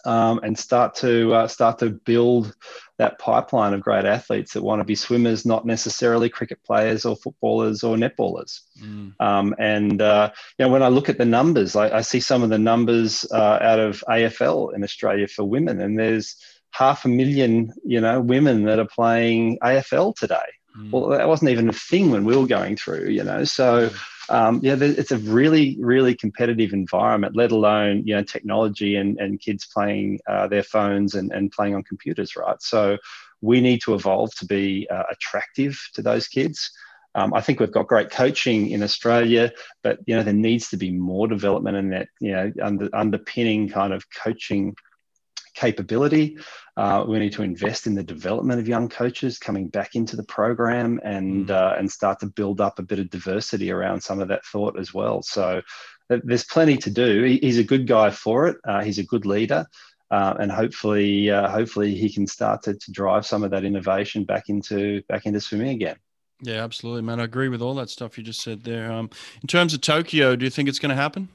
um, 0.04 0.40
and 0.42 0.58
start 0.58 0.94
to 0.96 1.34
uh, 1.34 1.48
start 1.48 1.78
to 1.80 1.90
build 1.90 2.54
that 2.98 3.18
pipeline 3.18 3.74
of 3.74 3.80
great 3.80 4.04
athletes 4.04 4.52
that 4.52 4.62
want 4.62 4.80
to 4.80 4.84
be 4.84 4.94
swimmers, 4.94 5.46
not 5.46 5.64
necessarily 5.64 6.28
cricket 6.28 6.58
players 6.64 7.04
or 7.04 7.16
footballers 7.16 7.84
or 7.84 7.96
netballers. 7.96 8.60
Mm. 8.80 9.14
Um, 9.20 9.54
and 9.58 10.02
uh, 10.02 10.30
you 10.58 10.66
know, 10.66 10.72
when 10.72 10.82
I 10.82 10.88
look 10.88 11.08
at 11.08 11.18
the 11.18 11.24
numbers, 11.24 11.76
I, 11.76 11.98
I 11.98 12.00
see 12.00 12.20
some 12.20 12.42
of 12.42 12.50
the 12.50 12.58
numbers 12.58 13.26
uh, 13.32 13.58
out 13.60 13.78
of 13.78 14.02
AFL 14.08 14.74
in 14.74 14.82
Australia 14.82 15.28
for 15.28 15.44
women, 15.44 15.80
and 15.80 15.98
there's 15.98 16.36
half 16.70 17.04
a 17.04 17.08
million, 17.08 17.72
you 17.84 18.00
know, 18.00 18.20
women 18.20 18.64
that 18.64 18.78
are 18.78 18.88
playing 18.88 19.58
AFL 19.62 20.14
today. 20.16 20.36
Mm. 20.76 20.90
Well, 20.90 21.08
that 21.10 21.28
wasn't 21.28 21.50
even 21.50 21.68
a 21.68 21.72
thing 21.72 22.10
when 22.10 22.24
we 22.24 22.36
were 22.36 22.46
going 22.46 22.76
through, 22.76 23.08
you 23.08 23.24
know. 23.24 23.44
So. 23.44 23.88
Mm 23.88 23.98
um, 24.28 24.60
yeah, 24.62 24.76
it's 24.78 25.12
a 25.12 25.18
really, 25.18 25.76
really 25.80 26.14
competitive 26.14 26.72
environment, 26.72 27.36
let 27.36 27.52
alone, 27.52 28.02
you 28.06 28.14
know, 28.14 28.22
technology 28.22 28.96
and, 28.96 29.18
and 29.18 29.40
kids 29.40 29.66
playing 29.66 30.20
uh, 30.28 30.46
their 30.46 30.62
phones 30.62 31.14
and, 31.14 31.32
and 31.32 31.50
playing 31.50 31.74
on 31.74 31.82
computers, 31.82 32.36
right? 32.36 32.60
So 32.60 32.98
we 33.40 33.60
need 33.60 33.80
to 33.82 33.94
evolve 33.94 34.34
to 34.36 34.46
be 34.46 34.88
uh, 34.90 35.04
attractive 35.10 35.80
to 35.94 36.02
those 36.02 36.28
kids. 36.28 36.70
Um, 37.14 37.32
I 37.34 37.40
think 37.40 37.58
we've 37.58 37.72
got 37.72 37.88
great 37.88 38.10
coaching 38.10 38.70
in 38.70 38.82
Australia, 38.82 39.50
but 39.82 39.98
you 40.06 40.14
know 40.14 40.22
there 40.22 40.34
needs 40.34 40.68
to 40.70 40.76
be 40.76 40.92
more 40.92 41.26
development 41.26 41.76
in 41.76 41.90
that 41.90 42.08
you 42.20 42.32
know 42.32 42.52
under, 42.62 42.88
underpinning 42.92 43.68
kind 43.68 43.92
of 43.92 44.04
coaching 44.10 44.74
capability. 45.58 46.38
Uh, 46.76 47.04
we 47.08 47.18
need 47.18 47.32
to 47.32 47.42
invest 47.42 47.86
in 47.86 47.94
the 47.94 48.02
development 48.04 48.60
of 48.60 48.68
young 48.68 48.88
coaches 48.88 49.38
coming 49.38 49.66
back 49.68 49.96
into 49.96 50.14
the 50.14 50.22
program 50.22 51.00
and 51.02 51.48
mm. 51.48 51.50
uh, 51.50 51.74
and 51.76 51.90
start 51.90 52.20
to 52.20 52.26
build 52.26 52.60
up 52.60 52.78
a 52.78 52.82
bit 52.82 53.00
of 53.00 53.10
diversity 53.10 53.72
around 53.72 54.00
some 54.00 54.20
of 54.20 54.28
that 54.28 54.44
thought 54.46 54.78
as 54.78 54.94
well. 54.94 55.22
So 55.22 55.62
there's 56.08 56.44
plenty 56.44 56.76
to 56.78 56.90
do. 56.90 57.24
He's 57.24 57.58
a 57.58 57.64
good 57.64 57.86
guy 57.86 58.10
for 58.10 58.46
it. 58.46 58.56
Uh, 58.64 58.82
he's 58.82 58.98
a 58.98 59.04
good 59.04 59.26
leader. 59.26 59.66
Uh, 60.10 60.34
and 60.40 60.50
hopefully, 60.50 61.30
uh, 61.30 61.50
hopefully, 61.50 61.94
he 61.94 62.10
can 62.10 62.26
start 62.26 62.62
to, 62.62 62.74
to 62.74 62.92
drive 62.92 63.26
some 63.26 63.44
of 63.44 63.50
that 63.50 63.64
innovation 63.64 64.24
back 64.24 64.48
into 64.48 65.02
back 65.08 65.26
into 65.26 65.40
swimming 65.40 65.68
again. 65.68 65.96
Yeah, 66.40 66.64
absolutely, 66.64 67.02
man. 67.02 67.20
I 67.20 67.24
agree 67.24 67.48
with 67.48 67.60
all 67.60 67.74
that 67.74 67.90
stuff 67.90 68.16
you 68.16 68.24
just 68.24 68.40
said 68.40 68.62
there. 68.64 68.90
Um, 68.90 69.10
in 69.42 69.48
terms 69.48 69.74
of 69.74 69.80
Tokyo, 69.80 70.36
do 70.36 70.44
you 70.44 70.50
think 70.50 70.68
it's 70.68 70.78
going 70.78 70.90
to 70.90 71.02
happen? 71.02 71.28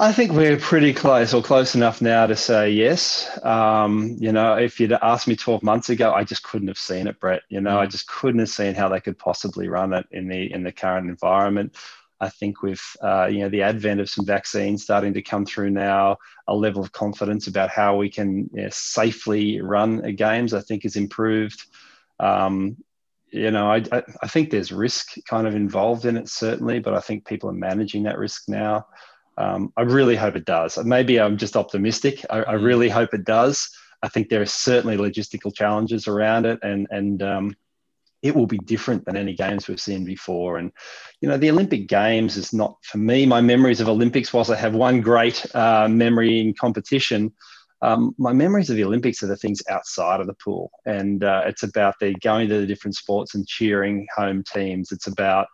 I 0.00 0.12
think 0.12 0.30
we're 0.30 0.58
pretty 0.58 0.94
close 0.94 1.34
or 1.34 1.42
close 1.42 1.74
enough 1.74 2.00
now 2.00 2.26
to 2.26 2.36
say 2.36 2.70
yes. 2.70 3.28
Um, 3.42 4.16
you 4.20 4.30
know, 4.30 4.54
if 4.54 4.78
you'd 4.78 4.92
asked 4.92 5.26
me 5.26 5.34
12 5.34 5.64
months 5.64 5.90
ago, 5.90 6.12
I 6.12 6.22
just 6.22 6.44
couldn't 6.44 6.68
have 6.68 6.78
seen 6.78 7.08
it, 7.08 7.18
Brett. 7.18 7.42
You 7.48 7.60
know, 7.60 7.76
mm. 7.76 7.80
I 7.80 7.86
just 7.86 8.06
couldn't 8.06 8.38
have 8.38 8.48
seen 8.48 8.76
how 8.76 8.88
they 8.88 9.00
could 9.00 9.18
possibly 9.18 9.66
run 9.66 9.92
it 9.92 10.06
in 10.12 10.28
the 10.28 10.52
in 10.52 10.62
the 10.62 10.70
current 10.70 11.08
environment. 11.08 11.74
I 12.20 12.28
think 12.28 12.62
with 12.62 12.80
uh, 13.02 13.26
you 13.26 13.40
know 13.40 13.48
the 13.48 13.62
advent 13.62 14.00
of 14.00 14.08
some 14.08 14.24
vaccines 14.24 14.84
starting 14.84 15.14
to 15.14 15.22
come 15.22 15.44
through 15.44 15.70
now, 15.70 16.18
a 16.46 16.54
level 16.54 16.80
of 16.80 16.92
confidence 16.92 17.48
about 17.48 17.70
how 17.70 17.96
we 17.96 18.08
can 18.08 18.48
you 18.52 18.62
know, 18.62 18.68
safely 18.70 19.60
run 19.60 20.14
games, 20.14 20.54
I 20.54 20.60
think, 20.60 20.84
is 20.84 20.94
improved. 20.94 21.60
Um, 22.20 22.76
you 23.32 23.50
know, 23.50 23.70
I, 23.70 23.82
I, 23.90 24.02
I 24.22 24.28
think 24.28 24.50
there's 24.50 24.72
risk 24.72 25.14
kind 25.26 25.46
of 25.48 25.56
involved 25.56 26.04
in 26.04 26.16
it 26.16 26.28
certainly, 26.28 26.78
but 26.78 26.94
I 26.94 27.00
think 27.00 27.26
people 27.26 27.50
are 27.50 27.54
managing 27.54 28.04
that 28.04 28.18
risk 28.18 28.48
now. 28.48 28.86
Um, 29.38 29.72
I 29.76 29.82
really 29.82 30.16
hope 30.16 30.36
it 30.36 30.44
does. 30.44 30.76
Maybe 30.84 31.20
I'm 31.20 31.36
just 31.36 31.56
optimistic. 31.56 32.24
I, 32.28 32.40
I, 32.40 32.54
mm. 32.54 32.64
really 32.64 32.88
hope 32.88 33.14
it 33.14 33.24
does. 33.24 33.70
I 34.02 34.08
think 34.08 34.28
there 34.28 34.42
are 34.42 34.46
certainly 34.46 34.96
logistical 34.96 35.54
challenges 35.54 36.08
around 36.08 36.44
it, 36.44 36.58
and 36.62 36.88
and 36.90 37.22
um, 37.22 37.56
it 38.22 38.34
will 38.34 38.46
be 38.46 38.58
different 38.58 39.04
than 39.04 39.16
any 39.16 39.34
games 39.34 39.68
we've 39.68 39.80
seen 39.80 40.04
before. 40.04 40.58
And 40.58 40.72
you 41.20 41.28
know, 41.28 41.36
the 41.36 41.50
Olympic 41.50 41.88
Games 41.88 42.36
is 42.36 42.52
not 42.52 42.76
for 42.82 42.98
me. 42.98 43.26
My 43.26 43.40
memories 43.40 43.80
of 43.80 43.88
Olympics, 43.88 44.32
whilst 44.32 44.50
I 44.50 44.56
have 44.56 44.74
one 44.74 45.00
great 45.00 45.46
uh, 45.54 45.88
memory 45.88 46.40
in 46.40 46.54
competition, 46.54 47.32
um, 47.80 48.14
my 48.18 48.32
memories 48.32 48.70
of 48.70 48.76
the 48.76 48.84
Olympics 48.84 49.22
are 49.22 49.28
the 49.28 49.36
things 49.36 49.62
outside 49.70 50.20
of 50.20 50.26
the 50.26 50.34
pool, 50.34 50.70
and 50.84 51.22
uh, 51.22 51.42
it's 51.46 51.62
about 51.62 51.94
the 52.00 52.14
going 52.22 52.48
to 52.48 52.60
the 52.60 52.66
different 52.66 52.96
sports 52.96 53.36
and 53.36 53.46
cheering 53.46 54.06
home 54.16 54.42
teams. 54.52 54.90
It's 54.90 55.06
about 55.06 55.46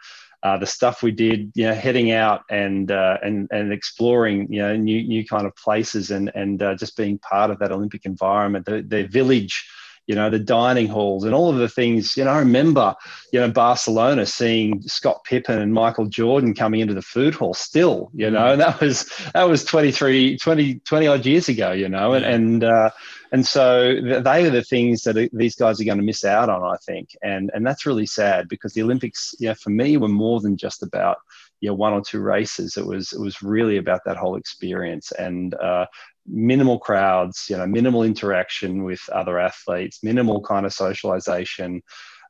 uh, 0.44 0.58
the 0.58 0.66
stuff 0.66 1.02
we 1.02 1.10
did, 1.10 1.50
you 1.54 1.66
know, 1.66 1.74
heading 1.74 2.12
out 2.12 2.42
and 2.50 2.92
uh, 2.92 3.16
and 3.22 3.48
and 3.50 3.72
exploring, 3.72 4.52
you 4.52 4.60
know, 4.60 4.76
new 4.76 5.02
new 5.02 5.24
kind 5.24 5.46
of 5.46 5.56
places 5.56 6.10
and 6.10 6.30
and 6.34 6.62
uh, 6.62 6.74
just 6.74 6.96
being 6.96 7.18
part 7.18 7.50
of 7.50 7.58
that 7.58 7.72
Olympic 7.72 8.04
environment, 8.04 8.66
the, 8.66 8.82
the 8.82 9.04
village 9.04 9.66
you 10.06 10.14
know, 10.14 10.28
the 10.28 10.38
dining 10.38 10.86
halls 10.86 11.24
and 11.24 11.34
all 11.34 11.48
of 11.48 11.56
the 11.56 11.68
things. 11.68 12.16
You 12.16 12.24
know, 12.24 12.30
I 12.30 12.38
remember, 12.38 12.94
you 13.32 13.40
know, 13.40 13.50
Barcelona 13.50 14.26
seeing 14.26 14.82
Scott 14.82 15.24
Pippen 15.24 15.58
and 15.58 15.72
Michael 15.72 16.06
Jordan 16.06 16.54
coming 16.54 16.80
into 16.80 16.94
the 16.94 17.02
food 17.02 17.34
hall 17.34 17.54
still, 17.54 18.10
you 18.12 18.30
know, 18.30 18.40
mm. 18.40 18.52
and 18.52 18.60
that 18.60 18.80
was 18.80 19.10
that 19.32 19.44
was 19.44 19.64
23, 19.64 20.38
20, 20.38 20.74
20 20.80 21.06
odd 21.06 21.26
years 21.26 21.48
ago, 21.48 21.72
you 21.72 21.88
know, 21.88 22.12
and 22.12 22.24
and 22.24 22.64
uh, 22.64 22.90
and 23.32 23.46
so 23.46 24.00
they 24.00 24.46
are 24.46 24.50
the 24.50 24.62
things 24.62 25.02
that 25.02 25.30
these 25.32 25.56
guys 25.56 25.80
are 25.80 25.84
going 25.84 25.98
to 25.98 26.04
miss 26.04 26.24
out 26.24 26.48
on, 26.48 26.62
I 26.62 26.76
think, 26.78 27.10
and 27.22 27.50
and 27.54 27.66
that's 27.66 27.86
really 27.86 28.06
sad 28.06 28.48
because 28.48 28.72
the 28.72 28.82
Olympics, 28.82 29.34
you 29.38 29.48
know, 29.48 29.54
for 29.54 29.70
me 29.70 29.96
were 29.96 30.08
more 30.08 30.40
than 30.40 30.56
just 30.56 30.82
about 30.82 31.18
you 31.64 31.70
know, 31.70 31.74
one 31.74 31.94
or 31.94 32.02
two 32.02 32.20
races. 32.20 32.76
It 32.76 32.86
was 32.86 33.12
it 33.14 33.20
was 33.20 33.42
really 33.42 33.78
about 33.78 34.02
that 34.04 34.18
whole 34.18 34.36
experience, 34.36 35.12
and 35.12 35.54
uh, 35.54 35.86
minimal 36.26 36.78
crowds, 36.78 37.46
you 37.48 37.56
know, 37.56 37.66
minimal 37.66 38.02
interaction 38.02 38.84
with 38.84 39.00
other 39.10 39.38
athletes, 39.38 40.02
minimal 40.02 40.42
kind 40.42 40.66
of 40.66 40.74
socialization. 40.74 41.82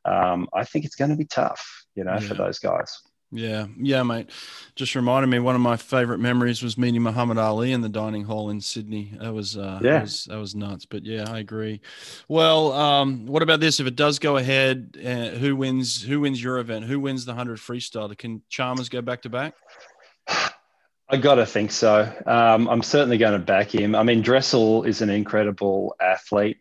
Um, 0.05 0.47
I 0.53 0.63
think 0.63 0.85
it's 0.85 0.95
going 0.95 1.11
to 1.11 1.17
be 1.17 1.25
tough, 1.25 1.85
you 1.95 2.05
know, 2.05 2.13
yeah. 2.13 2.19
for 2.19 2.35
those 2.35 2.59
guys. 2.59 2.97
Yeah, 3.31 3.67
yeah, 3.77 4.03
mate. 4.03 4.29
Just 4.75 4.95
reminded 4.95 5.27
me 5.27 5.39
one 5.39 5.55
of 5.55 5.61
my 5.61 5.77
favorite 5.77 6.19
memories 6.19 6.63
was 6.63 6.77
meeting 6.77 7.01
Muhammad 7.01 7.37
Ali 7.37 7.73
in 7.73 7.81
the 7.81 7.89
dining 7.89 8.23
hall 8.23 8.49
in 8.49 8.61
Sydney. 8.61 9.13
That 9.19 9.33
was 9.33 9.57
uh, 9.57 9.79
yeah, 9.81 9.93
that 9.93 10.01
was, 10.01 10.23
that 10.25 10.37
was 10.37 10.55
nuts. 10.55 10.85
But 10.85 11.05
yeah, 11.05 11.29
I 11.29 11.39
agree. 11.39 11.81
Well, 12.27 12.71
um, 12.71 13.25
what 13.25 13.41
about 13.41 13.59
this? 13.59 13.79
If 13.79 13.87
it 13.87 13.95
does 13.95 14.19
go 14.19 14.37
ahead, 14.37 14.97
uh, 15.03 15.37
who 15.37 15.55
wins? 15.55 16.01
Who 16.01 16.21
wins 16.21 16.41
your 16.41 16.59
event? 16.59 16.85
Who 16.85 16.99
wins 16.99 17.25
the 17.25 17.33
hundred 17.33 17.57
freestyle? 17.57 18.15
Can 18.17 18.41
Chalmers 18.49 18.89
go 18.89 19.01
back 19.01 19.23
to 19.23 19.29
back? 19.29 19.55
I 21.07 21.17
got 21.17 21.35
to 21.35 21.45
think 21.45 21.71
so. 21.71 22.11
Um, 22.25 22.67
I'm 22.67 22.81
certainly 22.81 23.17
going 23.17 23.39
to 23.39 23.45
back 23.45 23.73
him. 23.73 23.95
I 23.95 24.03
mean, 24.03 24.21
Dressel 24.21 24.83
is 24.83 25.01
an 25.01 25.09
incredible 25.09 25.95
athlete. 25.99 26.57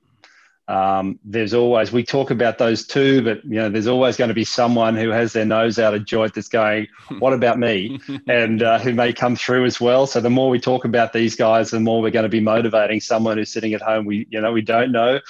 Um, 0.66 1.18
there's 1.24 1.52
always 1.52 1.92
we 1.92 2.04
talk 2.04 2.30
about 2.30 2.56
those 2.56 2.86
two, 2.86 3.22
but 3.22 3.44
you 3.44 3.56
know, 3.56 3.68
there's 3.68 3.86
always 3.86 4.16
going 4.16 4.28
to 4.28 4.34
be 4.34 4.44
someone 4.44 4.96
who 4.96 5.10
has 5.10 5.34
their 5.34 5.44
nose 5.44 5.78
out 5.78 5.94
of 5.94 6.06
joint 6.06 6.34
that's 6.34 6.48
going, 6.48 6.88
"What 7.18 7.34
about 7.34 7.58
me?" 7.58 8.00
and 8.28 8.62
uh, 8.62 8.78
who 8.78 8.94
may 8.94 9.12
come 9.12 9.36
through 9.36 9.66
as 9.66 9.80
well. 9.80 10.06
So 10.06 10.20
the 10.20 10.30
more 10.30 10.48
we 10.48 10.58
talk 10.58 10.84
about 10.84 11.12
these 11.12 11.36
guys, 11.36 11.70
the 11.70 11.80
more 11.80 12.00
we're 12.00 12.10
going 12.10 12.24
to 12.24 12.30
be 12.30 12.40
motivating 12.40 13.00
someone 13.00 13.36
who's 13.36 13.52
sitting 13.52 13.74
at 13.74 13.82
home. 13.82 14.06
We 14.06 14.26
you 14.30 14.40
know 14.40 14.52
we 14.52 14.62
don't 14.62 14.92
know. 14.92 15.20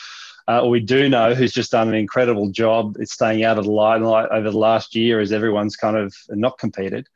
Uh, 0.47 0.61
or 0.61 0.69
we 0.69 0.81
do 0.81 1.09
know 1.09 1.35
who's 1.35 1.55
just 1.55 1.73
done 1.73 1.89
an 1.89 1.95
incredible 1.95 2.51
job. 2.51 2.97
It's 3.01 3.15
staying 3.15 3.45
out 3.45 3.59
of 3.59 3.65
the 3.65 3.71
limelight 3.71 4.29
over 4.31 4.51
the 4.51 4.59
last 4.59 4.95
year 4.95 5.19
as 5.19 5.33
everyone's 5.33 5.75
kind 5.75 5.97
of 5.97 6.15
not 6.29 6.59
competed. 6.59 7.09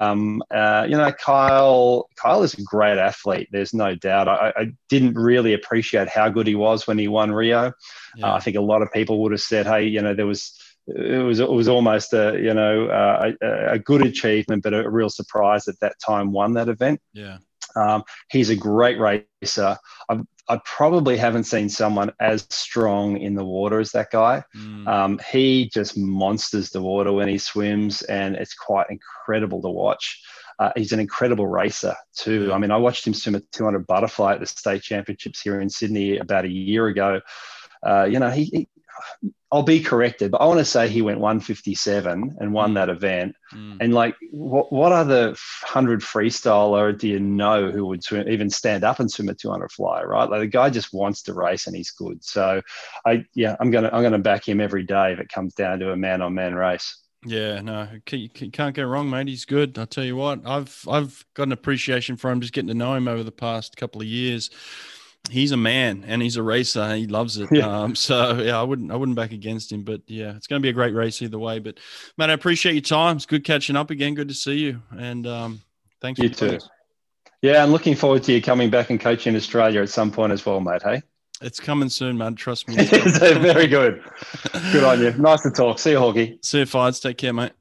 Um, 0.00 0.42
uh, 0.50 0.86
you 0.88 0.96
know, 0.96 1.12
Kyle. 1.12 2.08
Kyle 2.16 2.42
is 2.42 2.54
a 2.54 2.62
great 2.62 2.98
athlete. 2.98 3.48
There's 3.52 3.72
no 3.72 3.94
doubt. 3.94 4.28
I, 4.28 4.52
I 4.56 4.72
didn't 4.88 5.14
really 5.14 5.54
appreciate 5.54 6.08
how 6.08 6.28
good 6.28 6.46
he 6.46 6.54
was 6.54 6.86
when 6.86 6.98
he 6.98 7.08
won 7.08 7.32
Rio. 7.32 7.72
Yeah. 8.16 8.26
Uh, 8.26 8.36
I 8.36 8.40
think 8.40 8.56
a 8.56 8.60
lot 8.60 8.82
of 8.82 8.92
people 8.92 9.22
would 9.22 9.32
have 9.32 9.40
said, 9.40 9.66
"Hey, 9.66 9.84
you 9.84 10.02
know, 10.02 10.14
there 10.14 10.26
was." 10.26 10.58
It 10.88 11.24
was 11.24 11.40
it 11.40 11.50
was 11.50 11.66
almost 11.66 12.12
a 12.12 12.38
you 12.40 12.54
know 12.54 12.86
uh, 12.86 13.32
a, 13.42 13.72
a, 13.72 13.78
good 13.80 14.06
achievement, 14.06 14.62
but 14.62 14.72
a 14.72 14.88
real 14.88 15.10
surprise 15.10 15.66
at 15.66 15.80
that 15.80 15.96
time 15.98 16.30
won 16.30 16.52
that 16.52 16.68
event. 16.68 17.00
Yeah, 17.12 17.38
um, 17.74 18.04
he's 18.30 18.50
a 18.50 18.54
great 18.54 19.00
racer. 19.00 19.78
I've 20.08 20.22
I 20.48 20.60
probably 20.64 21.16
haven't 21.16 21.44
seen 21.44 21.68
someone 21.68 22.12
as 22.20 22.46
strong 22.50 23.16
in 23.18 23.34
the 23.34 23.44
water 23.44 23.80
as 23.80 23.92
that 23.92 24.10
guy. 24.10 24.44
Mm. 24.56 24.86
Um, 24.86 25.20
he 25.30 25.68
just 25.72 25.96
monsters 25.96 26.70
the 26.70 26.80
water 26.80 27.12
when 27.12 27.28
he 27.28 27.38
swims, 27.38 28.02
and 28.02 28.36
it's 28.36 28.54
quite 28.54 28.86
incredible 28.90 29.60
to 29.62 29.68
watch. 29.68 30.22
Uh, 30.58 30.70
he's 30.76 30.92
an 30.92 31.00
incredible 31.00 31.46
racer 31.46 31.94
too. 32.16 32.50
I 32.52 32.58
mean, 32.58 32.70
I 32.70 32.76
watched 32.76 33.06
him 33.06 33.12
swim 33.12 33.34
a 33.34 33.40
200 33.52 33.86
butterfly 33.86 34.34
at 34.34 34.40
the 34.40 34.46
state 34.46 34.82
championships 34.82 35.40
here 35.40 35.60
in 35.60 35.68
Sydney 35.68 36.18
about 36.18 36.44
a 36.44 36.50
year 36.50 36.86
ago. 36.86 37.20
Uh, 37.82 38.04
you 38.04 38.18
know, 38.18 38.30
he, 38.30 38.44
he 38.44 38.68
I'll 39.52 39.62
be 39.62 39.80
corrected, 39.80 40.32
but 40.32 40.40
I 40.40 40.46
want 40.46 40.58
to 40.58 40.64
say 40.64 40.88
he 40.88 41.02
went 41.02 41.20
157 41.20 42.36
and 42.40 42.52
won 42.52 42.72
mm. 42.72 42.74
that 42.74 42.88
event. 42.88 43.36
Mm. 43.54 43.76
And 43.80 43.94
like, 43.94 44.16
what, 44.32 44.72
what 44.72 44.90
other 44.90 45.28
100 45.28 46.00
freestyler 46.00 46.96
do 46.96 47.06
you 47.06 47.20
know 47.20 47.70
who 47.70 47.86
would 47.86 48.02
swim, 48.02 48.28
even 48.28 48.50
stand 48.50 48.82
up 48.82 48.98
and 48.98 49.10
swim 49.10 49.28
a 49.28 49.34
200 49.34 49.70
fly, 49.70 50.02
right? 50.02 50.28
Like 50.28 50.40
the 50.40 50.46
guy 50.48 50.68
just 50.70 50.92
wants 50.92 51.22
to 51.22 51.34
race 51.34 51.68
and 51.68 51.76
he's 51.76 51.92
good. 51.92 52.24
So 52.24 52.60
I, 53.06 53.24
yeah, 53.34 53.54
I'm 53.60 53.70
going 53.70 53.84
to, 53.84 53.94
I'm 53.94 54.02
going 54.02 54.12
to 54.12 54.18
back 54.18 54.46
him 54.48 54.60
every 54.60 54.82
day 54.82 55.12
if 55.12 55.20
it 55.20 55.28
comes 55.28 55.54
down 55.54 55.78
to 55.78 55.92
a 55.92 55.96
man 55.96 56.22
on 56.22 56.34
man 56.34 56.54
race. 56.56 56.98
Yeah, 57.24 57.60
no, 57.60 57.88
you 58.10 58.28
can't 58.28 58.74
go 58.76 58.84
wrong, 58.84 59.08
mate. 59.08 59.28
He's 59.28 59.44
good. 59.44 59.78
I'll 59.78 59.86
tell 59.86 60.04
you 60.04 60.16
what, 60.16 60.40
I've, 60.44 60.84
I've 60.88 61.24
got 61.34 61.44
an 61.44 61.52
appreciation 61.52 62.16
for 62.16 62.30
him 62.30 62.40
just 62.40 62.52
getting 62.52 62.68
to 62.68 62.74
know 62.74 62.94
him 62.94 63.08
over 63.08 63.22
the 63.22 63.32
past 63.32 63.76
couple 63.76 64.00
of 64.00 64.06
years 64.06 64.50
he's 65.30 65.52
a 65.52 65.56
man 65.56 66.04
and 66.06 66.22
he's 66.22 66.36
a 66.36 66.42
racer. 66.42 66.94
He 66.94 67.06
loves 67.06 67.38
it. 67.38 67.48
Yeah. 67.50 67.66
Um, 67.66 67.94
so 67.94 68.40
yeah, 68.42 68.58
I 68.58 68.62
wouldn't 68.62 68.90
I 68.90 68.96
wouldn't 68.96 69.16
back 69.16 69.32
against 69.32 69.72
him. 69.72 69.82
But 69.82 70.02
yeah, 70.06 70.36
it's 70.36 70.46
going 70.46 70.60
to 70.60 70.62
be 70.62 70.68
a 70.68 70.74
great 70.74 70.94
race 70.94 71.22
either 71.22 71.38
way. 71.38 71.58
But 71.58 71.78
man, 72.16 72.30
I 72.30 72.34
appreciate 72.34 72.72
your 72.74 72.82
time. 72.82 73.16
It's 73.16 73.26
good 73.26 73.44
catching 73.44 73.76
up 73.76 73.90
again. 73.90 74.14
Good 74.14 74.28
to 74.28 74.34
see 74.34 74.58
you. 74.58 74.82
And 74.96 75.26
um, 75.26 75.60
thanks. 76.00 76.20
You 76.20 76.28
too. 76.28 76.58
Yeah, 77.42 77.62
I'm 77.62 77.70
looking 77.70 77.94
forward 77.94 78.22
to 78.24 78.32
you 78.32 78.42
coming 78.42 78.70
back 78.70 78.90
and 78.90 78.98
coaching 78.98 79.36
Australia 79.36 79.82
at 79.82 79.90
some 79.90 80.10
point 80.10 80.32
as 80.32 80.44
well, 80.44 80.60
mate. 80.60 80.82
Hey. 80.82 81.02
It's 81.42 81.60
coming 81.60 81.90
soon, 81.90 82.16
man. 82.16 82.34
Trust 82.34 82.66
me. 82.66 82.76
Very 82.84 83.66
good. 83.66 84.02
Good 84.72 84.84
on 84.84 85.00
you. 85.00 85.12
Nice 85.12 85.42
to 85.42 85.50
talk. 85.50 85.78
See 85.78 85.90
you, 85.90 85.98
Hawkey. 85.98 86.42
See 86.42 86.60
you, 86.60 86.64
Fides. 86.64 86.98
Take 87.00 87.18
care, 87.18 87.32
mate. 87.32 87.52